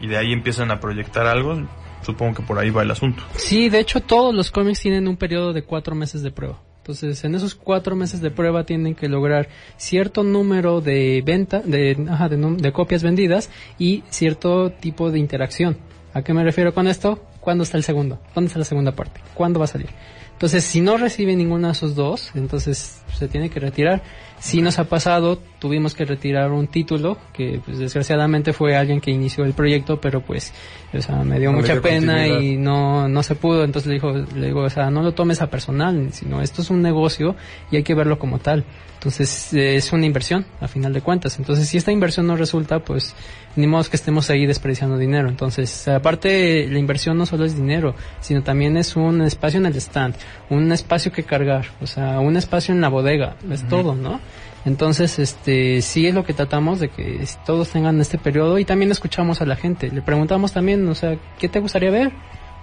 y 0.00 0.06
de 0.06 0.16
ahí 0.16 0.32
empiezan 0.32 0.70
a 0.70 0.80
proyectar 0.80 1.26
algo. 1.26 1.68
Supongo 2.02 2.36
que 2.36 2.42
por 2.42 2.58
ahí 2.58 2.70
va 2.70 2.82
el 2.82 2.90
asunto. 2.90 3.22
Sí, 3.36 3.68
de 3.68 3.80
hecho 3.80 4.00
todos 4.00 4.34
los 4.34 4.50
cómics 4.50 4.80
tienen 4.80 5.08
un 5.08 5.16
periodo 5.16 5.52
de 5.52 5.62
cuatro 5.62 5.94
meses 5.94 6.22
de 6.22 6.30
prueba. 6.30 6.60
Entonces, 6.78 7.22
en 7.24 7.34
esos 7.34 7.54
cuatro 7.54 7.94
meses 7.94 8.20
de 8.20 8.30
prueba 8.30 8.64
tienen 8.64 8.94
que 8.94 9.08
lograr 9.08 9.48
cierto 9.76 10.22
número 10.22 10.80
de 10.80 11.22
venta, 11.24 11.60
de, 11.60 11.96
ajá, 12.08 12.28
de, 12.28 12.36
de 12.36 12.72
copias 12.72 13.02
vendidas 13.02 13.50
y 13.78 14.02
cierto 14.08 14.70
tipo 14.70 15.10
de 15.10 15.18
interacción. 15.18 15.76
¿A 16.14 16.22
qué 16.22 16.32
me 16.32 16.42
refiero 16.42 16.72
con 16.72 16.88
esto? 16.88 17.22
¿Cuándo 17.40 17.64
está 17.64 17.76
el 17.76 17.84
segundo? 17.84 18.18
¿Dónde 18.34 18.48
está 18.48 18.58
la 18.58 18.64
segunda 18.64 18.92
parte? 18.92 19.20
¿Cuándo 19.34 19.60
va 19.60 19.66
a 19.66 19.68
salir? 19.68 19.90
Entonces, 20.32 20.64
si 20.64 20.80
no 20.80 20.96
recibe 20.96 21.36
ninguno 21.36 21.66
de 21.68 21.74
esos 21.74 21.94
dos, 21.94 22.30
entonces 22.34 22.99
se 23.16 23.28
tiene 23.28 23.50
que 23.50 23.60
retirar. 23.60 24.02
Si 24.38 24.62
nos 24.62 24.78
ha 24.78 24.84
pasado, 24.84 25.38
tuvimos 25.58 25.94
que 25.94 26.04
retirar 26.06 26.50
un 26.50 26.66
título, 26.66 27.18
que 27.32 27.60
pues, 27.64 27.78
desgraciadamente 27.78 28.52
fue 28.52 28.74
alguien 28.74 29.00
que 29.00 29.10
inició 29.10 29.44
el 29.44 29.52
proyecto, 29.52 30.00
pero 30.00 30.22
pues, 30.22 30.52
o 30.94 31.02
sea, 31.02 31.16
me 31.16 31.38
dio 31.38 31.52
mucha 31.52 31.80
pena 31.80 32.26
y 32.26 32.56
no, 32.56 33.06
no 33.08 33.22
se 33.22 33.34
pudo. 33.34 33.64
Entonces 33.64 33.88
le 33.88 33.94
dijo, 33.94 34.12
le 34.12 34.46
digo, 34.46 34.62
o 34.62 34.70
sea, 34.70 34.90
no 34.90 35.02
lo 35.02 35.12
tomes 35.12 35.42
a 35.42 35.50
personal, 35.50 36.08
sino 36.12 36.40
esto 36.40 36.62
es 36.62 36.70
un 36.70 36.80
negocio 36.80 37.36
y 37.70 37.76
hay 37.76 37.82
que 37.82 37.94
verlo 37.94 38.18
como 38.18 38.38
tal. 38.38 38.64
Entonces 38.94 39.52
es 39.54 39.92
una 39.92 40.06
inversión, 40.06 40.46
a 40.60 40.68
final 40.68 40.92
de 40.92 41.00
cuentas. 41.00 41.38
Entonces 41.38 41.68
si 41.68 41.78
esta 41.78 41.92
inversión 41.92 42.26
no 42.26 42.36
resulta, 42.36 42.80
pues 42.80 43.14
ni 43.56 43.66
modo 43.66 43.88
que 43.88 43.96
estemos 43.96 44.30
ahí 44.30 44.46
desperdiciando 44.46 44.96
dinero. 44.96 45.28
Entonces, 45.28 45.88
aparte, 45.88 46.68
la 46.68 46.78
inversión 46.78 47.16
no 47.18 47.26
solo 47.26 47.44
es 47.44 47.56
dinero, 47.56 47.94
sino 48.20 48.42
también 48.42 48.76
es 48.76 48.96
un 48.96 49.22
espacio 49.22 49.58
en 49.58 49.66
el 49.66 49.76
stand, 49.76 50.14
un 50.50 50.70
espacio 50.72 51.10
que 51.12 51.24
cargar, 51.24 51.66
o 51.80 51.86
sea, 51.86 52.20
un 52.20 52.36
espacio 52.36 52.74
en 52.74 52.80
la 52.80 52.88
bodega, 53.00 53.36
es 53.50 53.66
todo, 53.68 53.94
¿no? 53.94 54.20
Entonces, 54.64 55.18
este, 55.18 55.80
sí 55.80 56.06
es 56.06 56.14
lo 56.14 56.24
que 56.24 56.34
tratamos 56.34 56.80
de 56.80 56.88
que 56.88 57.24
todos 57.46 57.70
tengan 57.70 58.00
este 58.00 58.18
periodo 58.18 58.58
y 58.58 58.64
también 58.64 58.90
escuchamos 58.90 59.40
a 59.40 59.46
la 59.46 59.56
gente. 59.56 59.90
Le 59.90 60.02
preguntamos 60.02 60.52
también, 60.52 60.86
o 60.88 60.94
sea, 60.94 61.16
¿qué 61.38 61.48
te 61.48 61.60
gustaría 61.60 61.90
ver? 61.90 62.12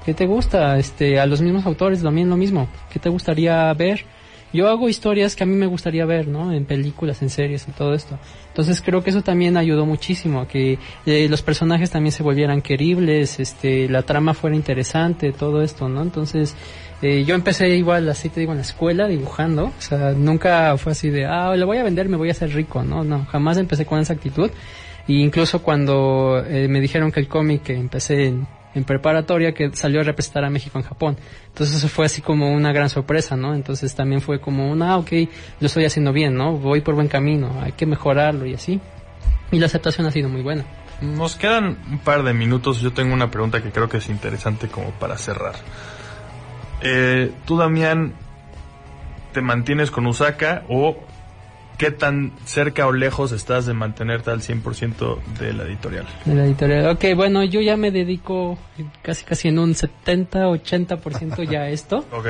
¿Qué 0.06 0.14
te 0.14 0.26
gusta? 0.26 0.78
Este, 0.78 1.20
a 1.20 1.26
los 1.26 1.42
mismos 1.42 1.66
autores 1.66 2.04
también 2.04 2.30
lo 2.30 2.38
mismo. 2.38 2.68
¿Qué 2.92 3.00
te 3.00 3.10
gustaría 3.10 3.74
ver? 3.74 4.06
Yo 4.54 4.70
hago 4.70 4.90
historias 4.90 5.36
que 5.36 5.44
a 5.44 5.46
mí 5.46 5.56
me 5.56 5.66
gustaría 5.66 6.06
ver, 6.06 6.28
¿no? 6.28 6.54
En 6.54 6.66
películas, 6.66 7.22
en 7.22 7.30
series, 7.30 7.68
en 7.68 7.74
todo 7.74 7.94
esto. 7.94 8.18
Entonces 8.48 8.82
creo 8.82 9.04
que 9.04 9.10
eso 9.10 9.22
también 9.22 9.58
ayudó 9.58 9.86
muchísimo 9.86 10.42
a 10.42 10.48
que 10.48 10.80
eh, 11.06 11.28
los 11.30 11.42
personajes 11.42 11.92
también 11.92 12.12
se 12.12 12.24
volvieran 12.24 12.62
queribles, 12.62 13.40
este, 13.40 13.90
la 13.90 14.04
trama 14.04 14.34
fuera 14.34 14.56
interesante, 14.56 15.32
todo 15.32 15.62
esto, 15.62 15.90
¿no? 15.90 16.02
Entonces 16.02 16.56
eh, 17.02 17.24
yo 17.26 17.36
empecé 17.36 17.70
igual, 17.76 18.10
así 18.10 18.30
te 18.30 18.40
digo, 18.40 18.54
en 18.54 18.58
la 18.58 18.64
escuela 18.64 19.08
dibujando, 19.08 19.66
o 19.66 19.82
sea, 19.82 20.14
nunca 20.14 20.76
fue 20.78 20.94
así 20.94 21.10
de, 21.10 21.26
ah, 21.26 21.56
lo 21.56 21.68
voy 21.68 21.78
a 21.78 21.84
vender, 21.84 22.10
me 22.10 22.18
voy 22.18 22.30
a 22.30 22.32
hacer 22.32 22.54
rico, 22.54 22.84
¿no? 22.84 23.04
No, 23.04 23.26
jamás 23.26 23.58
empecé 23.58 23.86
con 23.86 24.00
esa 24.00 24.14
actitud. 24.14 24.50
Y 25.08 25.22
incluso 25.22 25.62
cuando 25.62 26.44
eh, 26.46 26.68
me 26.68 26.82
dijeron 26.82 27.12
que 27.12 27.22
el 27.22 27.28
cómic 27.30 27.70
empecé 27.70 28.26
en 28.26 28.48
en 28.78 28.84
preparatoria 28.84 29.54
que 29.54 29.72
salió 29.74 30.02
a 30.02 30.04
representar 30.04 30.46
a 30.46 30.50
México 30.50 30.78
en 30.78 30.86
Japón. 30.86 31.18
Entonces 31.48 31.78
eso 31.78 31.90
fue 31.90 32.06
así 32.06 32.22
como 32.22 32.52
una 32.52 32.72
gran 32.72 32.90
sorpresa, 32.90 33.36
¿no? 33.36 33.56
Entonces 33.56 33.96
también 33.96 34.22
fue 34.22 34.40
como 34.40 34.72
una, 34.72 34.92
ah, 34.92 34.98
ok, 34.98 35.12
lo 35.60 35.68
estoy 35.68 35.86
haciendo 35.86 36.14
bien, 36.14 36.36
¿no? 36.36 36.54
Voy 36.54 36.82
por 36.82 36.96
buen 36.96 37.08
camino, 37.08 37.60
hay 37.62 37.72
que 37.74 37.86
mejorarlo 37.86 38.46
y 38.46 38.54
así. 38.54 38.80
Y 39.52 39.60
la 39.60 39.66
aceptación 39.66 40.06
ha 40.08 40.12
sido 40.12 40.30
muy 40.30 40.42
buena. 40.42 40.66
Nos 41.02 41.36
quedan 41.36 41.78
un 41.90 42.00
par 42.00 42.24
de 42.24 42.34
minutos. 42.34 42.82
Yo 42.82 42.92
tengo 42.92 43.14
una 43.14 43.30
pregunta 43.30 43.62
que 43.62 43.72
creo 43.72 43.88
que 43.88 43.98
es 43.98 44.10
interesante 44.10 44.68
como 44.68 44.92
para 44.92 45.18
cerrar. 45.18 45.56
Eh, 46.82 47.32
Tú, 47.46 47.58
Damián, 47.58 48.14
¿te 49.34 49.42
mantienes 49.42 49.92
con 49.92 50.08
Usaka 50.08 50.64
o 50.70 50.98
¿Qué 51.78 51.92
tan 51.92 52.32
cerca 52.44 52.88
o 52.88 52.92
lejos 52.92 53.32
estás 53.32 53.68
de 53.68 53.74
mantenerte 53.74 54.32
al 54.32 54.42
100% 54.42 55.20
de 55.40 55.54
la 55.54 55.64
editorial? 55.64 56.08
De 56.26 56.34
la 56.34 56.46
editorial. 56.46 56.88
Ok, 56.88 57.06
bueno, 57.16 57.44
yo 57.44 57.62
ya 57.62 57.78
me 57.78 57.92
dedico 57.92 58.58
casi 59.04 59.24
casi 59.24 59.50
en 59.50 59.60
un 59.60 59.76
70, 59.76 60.48
80% 60.48 61.48
ya 61.48 61.62
a 61.62 61.70
esto. 61.70 61.98
ok, 62.12 62.26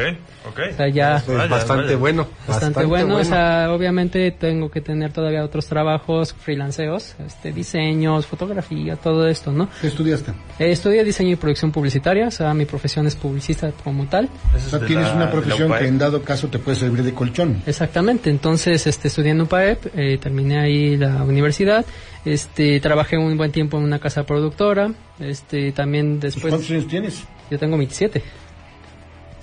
ok. 0.49 0.59
O 0.73 0.75
sea, 0.75 0.89
ya... 0.89 1.23
bastante 1.49 1.95
bueno. 1.95 2.27
Bastante, 2.45 2.83
bueno. 2.83 3.15
O 3.15 3.23
sea, 3.23 3.71
obviamente 3.71 4.31
tengo 4.31 4.69
que 4.69 4.81
tener 4.81 5.13
todavía 5.13 5.45
otros 5.45 5.65
trabajos, 5.67 6.33
freelanceos, 6.33 7.15
este, 7.25 7.53
diseños, 7.53 8.25
fotografía, 8.25 8.97
todo 8.97 9.29
esto, 9.29 9.53
¿no? 9.53 9.69
¿Qué 9.79 9.87
estudiaste? 9.87 10.31
Eh, 10.59 10.71
estudié 10.71 11.05
diseño 11.05 11.31
y 11.31 11.35
producción 11.37 11.71
publicitaria, 11.71 12.27
o 12.27 12.31
sea, 12.31 12.53
mi 12.53 12.65
profesión 12.65 13.07
es 13.07 13.15
publicista 13.15 13.71
como 13.81 14.07
tal. 14.07 14.29
O 14.53 14.69
sea, 14.69 14.79
tienes 14.79 15.09
una 15.13 15.31
profesión 15.31 15.71
que 15.71 15.87
en 15.87 15.97
dado 15.97 16.21
caso 16.21 16.49
te 16.49 16.59
puede 16.59 16.77
servir 16.77 17.03
de 17.03 17.13
colchón. 17.13 17.63
Exactamente, 17.65 18.29
entonces, 18.29 18.85
este, 18.87 19.07
estudié 19.07 19.36
en 19.37 19.41
UPAEP, 19.41 19.85
eh, 19.95 20.17
terminé 20.17 20.59
ahí 20.59 20.97
la 20.97 21.23
universidad, 21.23 21.85
este, 22.25 22.79
trabajé 22.79 23.17
un 23.17 23.37
buen 23.37 23.51
tiempo 23.51 23.77
en 23.77 23.83
una 23.83 23.99
casa 23.99 24.25
productora, 24.25 24.91
este, 25.19 25.71
también 25.71 26.19
después... 26.19 26.51
¿Cuántos 26.51 26.69
años 26.71 26.87
tienes? 26.87 27.23
Yo 27.49 27.57
tengo 27.57 27.77
27. 27.77 28.21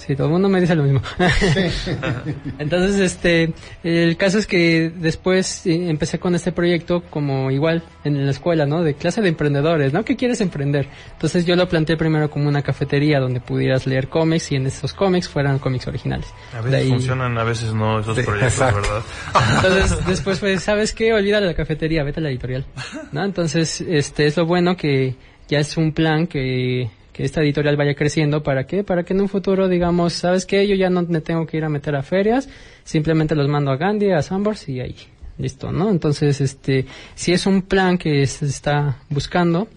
Sí, 0.06 0.14
todo 0.16 0.26
el 0.26 0.32
mundo 0.34 0.50
me 0.50 0.60
dice 0.60 0.74
lo 0.74 0.82
mismo. 0.82 1.00
Entonces, 2.58 3.00
este, 3.00 3.54
el 3.82 4.16
caso 4.18 4.38
es 4.38 4.46
que 4.46 4.92
después 4.94 5.64
eh, 5.66 5.88
empecé 5.88 6.18
con 6.18 6.34
este 6.34 6.52
proyecto 6.52 7.02
como 7.08 7.50
igual 7.50 7.82
en 8.04 8.22
la 8.22 8.30
escuela, 8.30 8.66
¿no? 8.66 8.82
De 8.82 8.94
clase 8.94 9.22
de 9.22 9.28
emprendedores, 9.28 9.94
¿no? 9.94 10.04
¿Qué 10.04 10.16
quieres 10.16 10.42
emprender? 10.42 10.88
Entonces 11.12 11.46
yo 11.46 11.56
lo 11.56 11.66
planteé 11.68 11.96
primero 11.96 12.28
como 12.28 12.48
una 12.48 12.60
cafetería 12.60 13.18
donde 13.18 13.40
pudieras 13.40 13.86
leer 13.86 14.08
cómics 14.08 14.52
y 14.52 14.56
en 14.56 14.66
esos 14.66 14.92
cómics 14.92 15.26
fueran 15.26 15.58
cómics 15.58 15.86
originales. 15.86 16.26
A 16.52 16.60
veces 16.60 16.88
funcionan, 16.90 17.38
a 17.38 17.44
veces 17.44 17.72
no 17.72 18.00
esos 18.00 18.18
proyectos, 18.18 18.58
¿verdad? 18.58 19.02
Entonces 19.56 20.06
después 20.06 20.38
fue, 20.38 20.58
¿sabes 20.58 20.92
qué? 20.92 21.14
Olvida 21.14 21.40
la 21.40 21.54
cafetería, 21.54 22.04
vete 22.04 22.20
a 22.20 22.24
la 22.24 22.28
editorial, 22.28 22.66
¿no? 23.12 23.24
Entonces, 23.24 23.80
este, 23.80 24.26
es 24.26 24.36
lo 24.36 24.44
bueno 24.44 24.76
que 24.76 25.16
ya 25.48 25.60
es 25.60 25.76
un 25.78 25.92
plan 25.92 26.26
que 26.26 26.90
que 27.14 27.24
esta 27.24 27.40
editorial 27.40 27.76
vaya 27.76 27.94
creciendo. 27.94 28.42
¿Para 28.42 28.66
qué? 28.66 28.82
Para 28.82 29.04
que 29.04 29.14
en 29.14 29.22
un 29.22 29.28
futuro 29.28 29.68
digamos, 29.68 30.12
¿sabes 30.12 30.44
qué? 30.44 30.66
Yo 30.66 30.74
ya 30.74 30.90
no 30.90 31.02
me 31.02 31.20
tengo 31.20 31.46
que 31.46 31.56
ir 31.56 31.64
a 31.64 31.68
meter 31.68 31.94
a 31.94 32.02
ferias, 32.02 32.48
simplemente 32.82 33.36
los 33.36 33.48
mando 33.48 33.70
a 33.70 33.76
Gandhi, 33.76 34.10
a 34.10 34.20
Sambors 34.20 34.68
y 34.68 34.80
ahí. 34.80 34.96
Listo, 35.38 35.72
¿no? 35.72 35.90
Entonces, 35.90 36.40
este, 36.40 36.86
si 37.14 37.32
es 37.32 37.46
un 37.46 37.62
plan 37.62 37.98
que 37.98 38.26
se 38.26 38.46
está 38.46 38.98
buscando, 39.08 39.68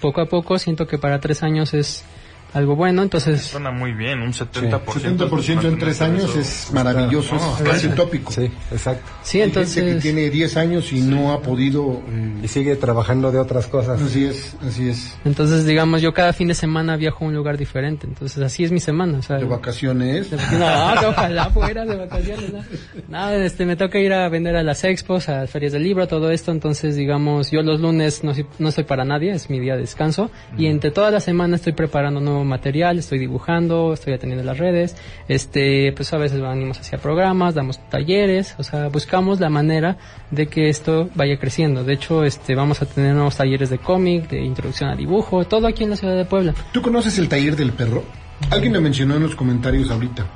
poco 0.00 0.20
a 0.20 0.26
poco, 0.26 0.58
siento 0.58 0.86
que 0.86 0.98
para 0.98 1.20
tres 1.20 1.42
años 1.42 1.74
es 1.74 2.04
algo 2.52 2.76
bueno, 2.76 3.02
entonces... 3.02 3.42
Suena 3.42 3.70
muy 3.70 3.92
bien, 3.92 4.20
un 4.22 4.32
70%. 4.32 4.82
70% 4.84 5.64
en 5.66 5.78
tres 5.78 6.00
años 6.00 6.34
es 6.36 6.70
maravilloso, 6.72 7.36
es 7.36 7.62
casi 7.68 7.86
utópico. 7.88 8.32
Sí, 8.32 8.50
exacto. 8.70 9.10
Sí, 9.22 9.40
entonces... 9.40 9.76
Hay 9.76 9.82
gente 9.84 9.96
que 9.96 10.02
tiene 10.12 10.30
10 10.30 10.56
años 10.56 10.92
y 10.92 11.00
no 11.00 11.32
ha 11.32 11.40
podido... 11.42 12.00
Y 12.42 12.48
sigue 12.48 12.76
trabajando 12.76 13.30
de 13.30 13.38
otras 13.38 13.66
cosas. 13.66 14.00
Así 14.00 14.24
es, 14.24 14.56
así 14.66 14.88
es. 14.88 15.14
Entonces, 15.24 15.64
digamos, 15.66 16.02
yo 16.02 16.12
cada 16.12 16.32
fin 16.32 16.48
de 16.48 16.54
semana 16.54 16.96
viajo 16.96 17.24
a 17.24 17.28
un 17.28 17.34
lugar 17.34 17.56
diferente, 17.56 18.06
entonces 18.06 18.42
así 18.42 18.64
es 18.64 18.72
mi 18.72 18.80
semana. 18.80 19.18
O 19.18 19.22
sea, 19.22 19.36
De 19.36 19.44
vacaciones. 19.44 20.28
No, 20.32 21.08
ojalá 21.08 21.50
fuera 21.50 21.84
de 21.84 21.96
vacaciones. 21.96 22.52
No. 22.52 22.60
Nada, 23.08 23.36
este, 23.44 23.64
me 23.66 23.76
toca 23.76 23.98
ir 23.98 24.12
a 24.12 24.28
vender 24.28 24.56
a 24.56 24.62
las 24.62 24.84
expos, 24.84 25.28
a 25.28 25.46
ferias 25.46 25.72
del 25.72 25.82
libro, 25.84 26.08
todo 26.08 26.30
esto. 26.30 26.50
Entonces, 26.50 26.96
digamos, 26.96 27.50
yo 27.50 27.62
los 27.62 27.80
lunes 27.80 28.24
no, 28.24 28.34
soy- 28.34 28.46
no 28.58 28.68
estoy 28.70 28.84
para 28.84 29.04
nadie, 29.04 29.32
es 29.32 29.50
mi 29.50 29.60
día 29.60 29.74
de 29.74 29.80
descanso. 29.82 30.30
Y 30.58 30.66
entre 30.66 30.90
toda 30.90 31.10
la 31.10 31.20
semana 31.20 31.56
estoy 31.56 31.72
preparando 31.72 32.20
material, 32.44 32.98
estoy 32.98 33.18
dibujando, 33.18 33.92
estoy 33.92 34.14
atendiendo 34.14 34.44
las 34.44 34.58
redes. 34.58 34.96
Este, 35.28 35.92
pues 35.92 36.12
a 36.12 36.18
veces 36.18 36.40
venimos 36.40 36.78
hacia 36.78 36.98
programas, 36.98 37.54
damos 37.54 37.78
talleres, 37.88 38.54
o 38.58 38.62
sea, 38.62 38.88
buscamos 38.88 39.40
la 39.40 39.50
manera 39.50 39.96
de 40.30 40.46
que 40.46 40.68
esto 40.68 41.08
vaya 41.14 41.38
creciendo. 41.38 41.84
De 41.84 41.94
hecho, 41.94 42.24
este, 42.24 42.54
vamos 42.54 42.82
a 42.82 42.86
tener 42.86 43.14
nuevos 43.14 43.36
talleres 43.36 43.70
de 43.70 43.78
cómic, 43.78 44.28
de 44.28 44.42
introducción 44.42 44.90
a 44.90 44.96
dibujo, 44.96 45.44
todo 45.44 45.66
aquí 45.66 45.84
en 45.84 45.90
la 45.90 45.96
ciudad 45.96 46.16
de 46.16 46.24
Puebla. 46.24 46.54
¿Tú 46.72 46.82
conoces 46.82 47.18
el 47.18 47.28
taller 47.28 47.56
del 47.56 47.72
perro? 47.72 48.04
Alguien 48.50 48.72
me 48.72 48.80
mencionó 48.80 49.16
en 49.16 49.22
los 49.24 49.34
comentarios 49.34 49.90
ahorita. 49.90 50.26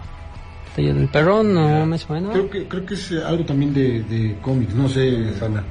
Taller 0.76 0.94
del 0.94 1.08
perrón, 1.08 1.54
no 1.54 1.86
me 1.86 1.98
suena. 1.98 2.30
Creo 2.30 2.50
que, 2.50 2.66
creo 2.66 2.84
que 2.84 2.94
es 2.94 3.12
algo 3.12 3.44
también 3.44 3.72
de, 3.72 4.02
de 4.02 4.36
cómics, 4.40 4.74
no 4.74 4.88
sé. 4.88 5.32
Suena. 5.38 5.62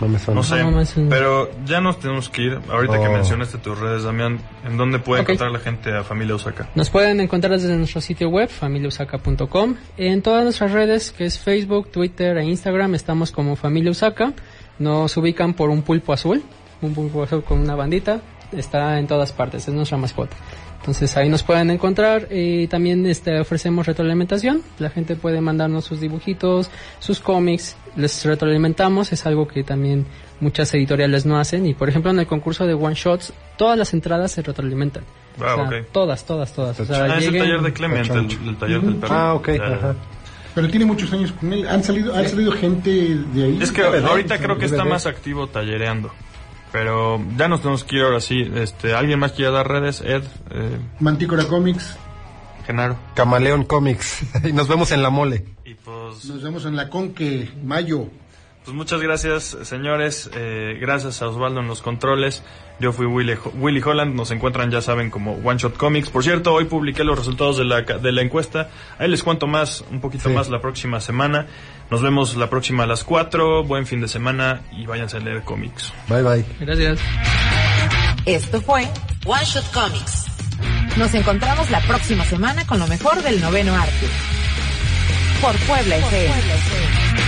No 0.00 0.08
me 0.08 0.18
suena. 0.18 0.40
No 0.40 0.44
sé, 0.44 0.62
No, 0.62 0.70
no 0.70 1.10
pero 1.10 1.50
ya 1.64 1.80
nos 1.80 1.98
tenemos 1.98 2.28
que 2.28 2.42
ir. 2.42 2.58
Ahorita 2.70 2.98
que 3.00 3.08
Oh. 3.08 3.12
mencionaste 3.12 3.58
tus 3.58 3.78
redes, 3.78 4.04
Damián, 4.04 4.38
¿en 4.64 4.76
dónde 4.76 4.98
puede 5.00 5.22
encontrar 5.22 5.50
la 5.50 5.58
gente 5.58 5.92
a 5.92 6.04
Familia 6.04 6.34
Osaka? 6.36 6.68
Nos 6.74 6.88
pueden 6.90 7.20
encontrar 7.20 7.52
desde 7.52 7.76
nuestro 7.76 8.00
sitio 8.00 8.28
web, 8.28 8.48
familiausaka.com. 8.48 9.74
En 9.96 10.22
todas 10.22 10.44
nuestras 10.44 10.72
redes, 10.72 11.12
que 11.12 11.24
es 11.24 11.38
Facebook, 11.38 11.90
Twitter 11.90 12.36
e 12.38 12.44
Instagram, 12.44 12.94
estamos 12.94 13.32
como 13.32 13.56
Familia 13.56 13.90
Usaka. 13.90 14.32
Nos 14.78 15.16
ubican 15.16 15.54
por 15.54 15.70
un 15.70 15.82
pulpo 15.82 16.12
azul, 16.12 16.42
un 16.80 16.94
pulpo 16.94 17.22
azul 17.24 17.42
con 17.42 17.58
una 17.60 17.74
bandita. 17.74 18.20
Está 18.52 18.98
en 18.98 19.06
todas 19.06 19.32
partes, 19.32 19.66
es 19.68 19.74
nuestra 19.74 19.98
mascota. 19.98 20.36
Entonces 20.80 21.16
ahí 21.16 21.28
nos 21.28 21.42
pueden 21.42 21.70
encontrar 21.70 22.28
y 22.30 22.66
también 22.68 23.04
este, 23.06 23.38
ofrecemos 23.40 23.86
retroalimentación. 23.86 24.62
La 24.78 24.90
gente 24.90 25.16
puede 25.16 25.40
mandarnos 25.40 25.84
sus 25.84 26.00
dibujitos, 26.00 26.70
sus 26.98 27.20
cómics, 27.20 27.76
les 27.96 28.24
retroalimentamos. 28.24 29.12
Es 29.12 29.26
algo 29.26 29.46
que 29.48 29.64
también 29.64 30.06
muchas 30.40 30.72
editoriales 30.74 31.26
no 31.26 31.38
hacen. 31.38 31.66
Y 31.66 31.74
por 31.74 31.88
ejemplo 31.88 32.10
en 32.10 32.20
el 32.20 32.26
concurso 32.26 32.66
de 32.66 32.74
One 32.74 32.94
Shots, 32.94 33.32
todas 33.56 33.76
las 33.76 33.92
entradas 33.92 34.32
se 34.32 34.42
retroalimentan. 34.42 35.02
Ah, 35.40 35.56
O 35.56 35.68
sea. 35.68 35.82
Todas, 35.92 36.24
todas, 36.24 36.52
todas. 36.52 36.80
O 36.80 36.84
sea, 36.84 37.04
Ah, 37.04 37.18
es 37.18 37.26
el 37.26 37.38
taller 37.38 37.60
de 37.60 37.72
Clement, 37.72 38.10
el, 38.10 38.48
el 38.48 38.56
taller 38.56 38.80
del 38.80 38.96
perro. 38.96 39.14
Ah, 39.14 39.34
ok. 39.34 39.48
Ya. 39.56 39.64
Ajá. 39.66 39.94
Pero 40.54 40.68
tiene 40.70 40.86
muchos 40.86 41.12
años 41.12 41.32
con 41.32 41.52
él. 41.52 41.68
Han 41.68 41.84
salido, 41.84 42.14
han 42.16 42.28
salido 42.28 42.50
gente 42.52 42.90
de 42.90 43.44
ahí. 43.44 43.58
Es 43.60 43.70
que 43.70 43.82
¿verdad? 43.82 44.10
ahorita 44.10 44.38
creo 44.38 44.58
que 44.58 44.64
está 44.64 44.84
más 44.84 45.06
activo 45.06 45.46
tallereando. 45.48 46.10
Pero 46.72 47.20
ya 47.36 47.48
nos 47.48 47.60
tenemos 47.60 47.84
que 47.84 47.96
ir 47.96 48.02
ahora 48.02 48.20
sí. 48.20 48.50
Este, 48.54 48.94
¿Alguien 48.94 49.18
más 49.18 49.32
quiere 49.32 49.50
dar 49.52 49.68
redes? 49.68 50.00
Ed, 50.00 50.22
eh, 50.50 50.78
Mantícora 51.00 51.44
Comics. 51.44 51.96
Genaro. 52.66 52.96
Camaleón 53.14 53.64
Comics. 53.64 54.22
y 54.44 54.52
nos 54.52 54.68
vemos 54.68 54.92
en 54.92 55.02
la 55.02 55.10
mole. 55.10 55.44
Y 55.64 55.74
pues, 55.74 56.24
Nos 56.26 56.42
vemos 56.42 56.66
en 56.66 56.76
la 56.76 56.90
Conque, 56.90 57.50
mayo. 57.64 58.08
Pues 58.68 58.76
muchas 58.76 59.00
gracias, 59.00 59.56
señores. 59.62 60.28
Eh, 60.34 60.76
gracias 60.78 61.22
a 61.22 61.28
Osvaldo 61.28 61.60
en 61.60 61.68
los 61.68 61.80
controles. 61.80 62.42
Yo 62.78 62.92
fui 62.92 63.06
Willy, 63.06 63.32
Willy 63.54 63.80
Holland. 63.80 64.14
Nos 64.14 64.30
encuentran, 64.30 64.70
ya 64.70 64.82
saben, 64.82 65.08
como 65.08 65.32
One 65.42 65.58
Shot 65.58 65.78
Comics. 65.78 66.10
Por 66.10 66.22
cierto, 66.22 66.52
hoy 66.52 66.66
publiqué 66.66 67.02
los 67.02 67.16
resultados 67.18 67.56
de 67.56 67.64
la, 67.64 67.80
de 67.80 68.12
la 68.12 68.20
encuesta. 68.20 68.68
Ahí 68.98 69.08
les 69.08 69.22
cuento 69.22 69.46
más, 69.46 69.82
un 69.90 70.02
poquito 70.02 70.28
Sí. 70.28 70.34
más 70.34 70.50
la 70.50 70.60
próxima 70.60 71.00
semana. 71.00 71.46
Nos 71.90 72.02
vemos 72.02 72.36
la 72.36 72.50
próxima 72.50 72.82
a 72.82 72.86
las 72.86 73.04
4. 73.04 73.64
Buen 73.64 73.86
fin 73.86 74.02
de 74.02 74.08
semana 74.08 74.60
y 74.70 74.84
váyanse 74.84 75.16
a 75.16 75.20
leer 75.20 75.44
cómics. 75.44 75.90
Bye 76.06 76.22
bye. 76.22 76.44
Gracias. 76.60 77.00
Esto 78.26 78.60
fue 78.60 78.86
One 79.24 79.44
Shot 79.46 79.72
Comics. 79.72 80.26
Nos 80.98 81.14
encontramos 81.14 81.70
la 81.70 81.80
próxima 81.80 82.26
semana 82.26 82.66
con 82.66 82.78
lo 82.80 82.86
mejor 82.86 83.22
del 83.22 83.40
noveno 83.40 83.74
arte. 83.74 84.06
Por 85.40 85.56
Puebla 85.56 85.96
FM. 85.96 87.27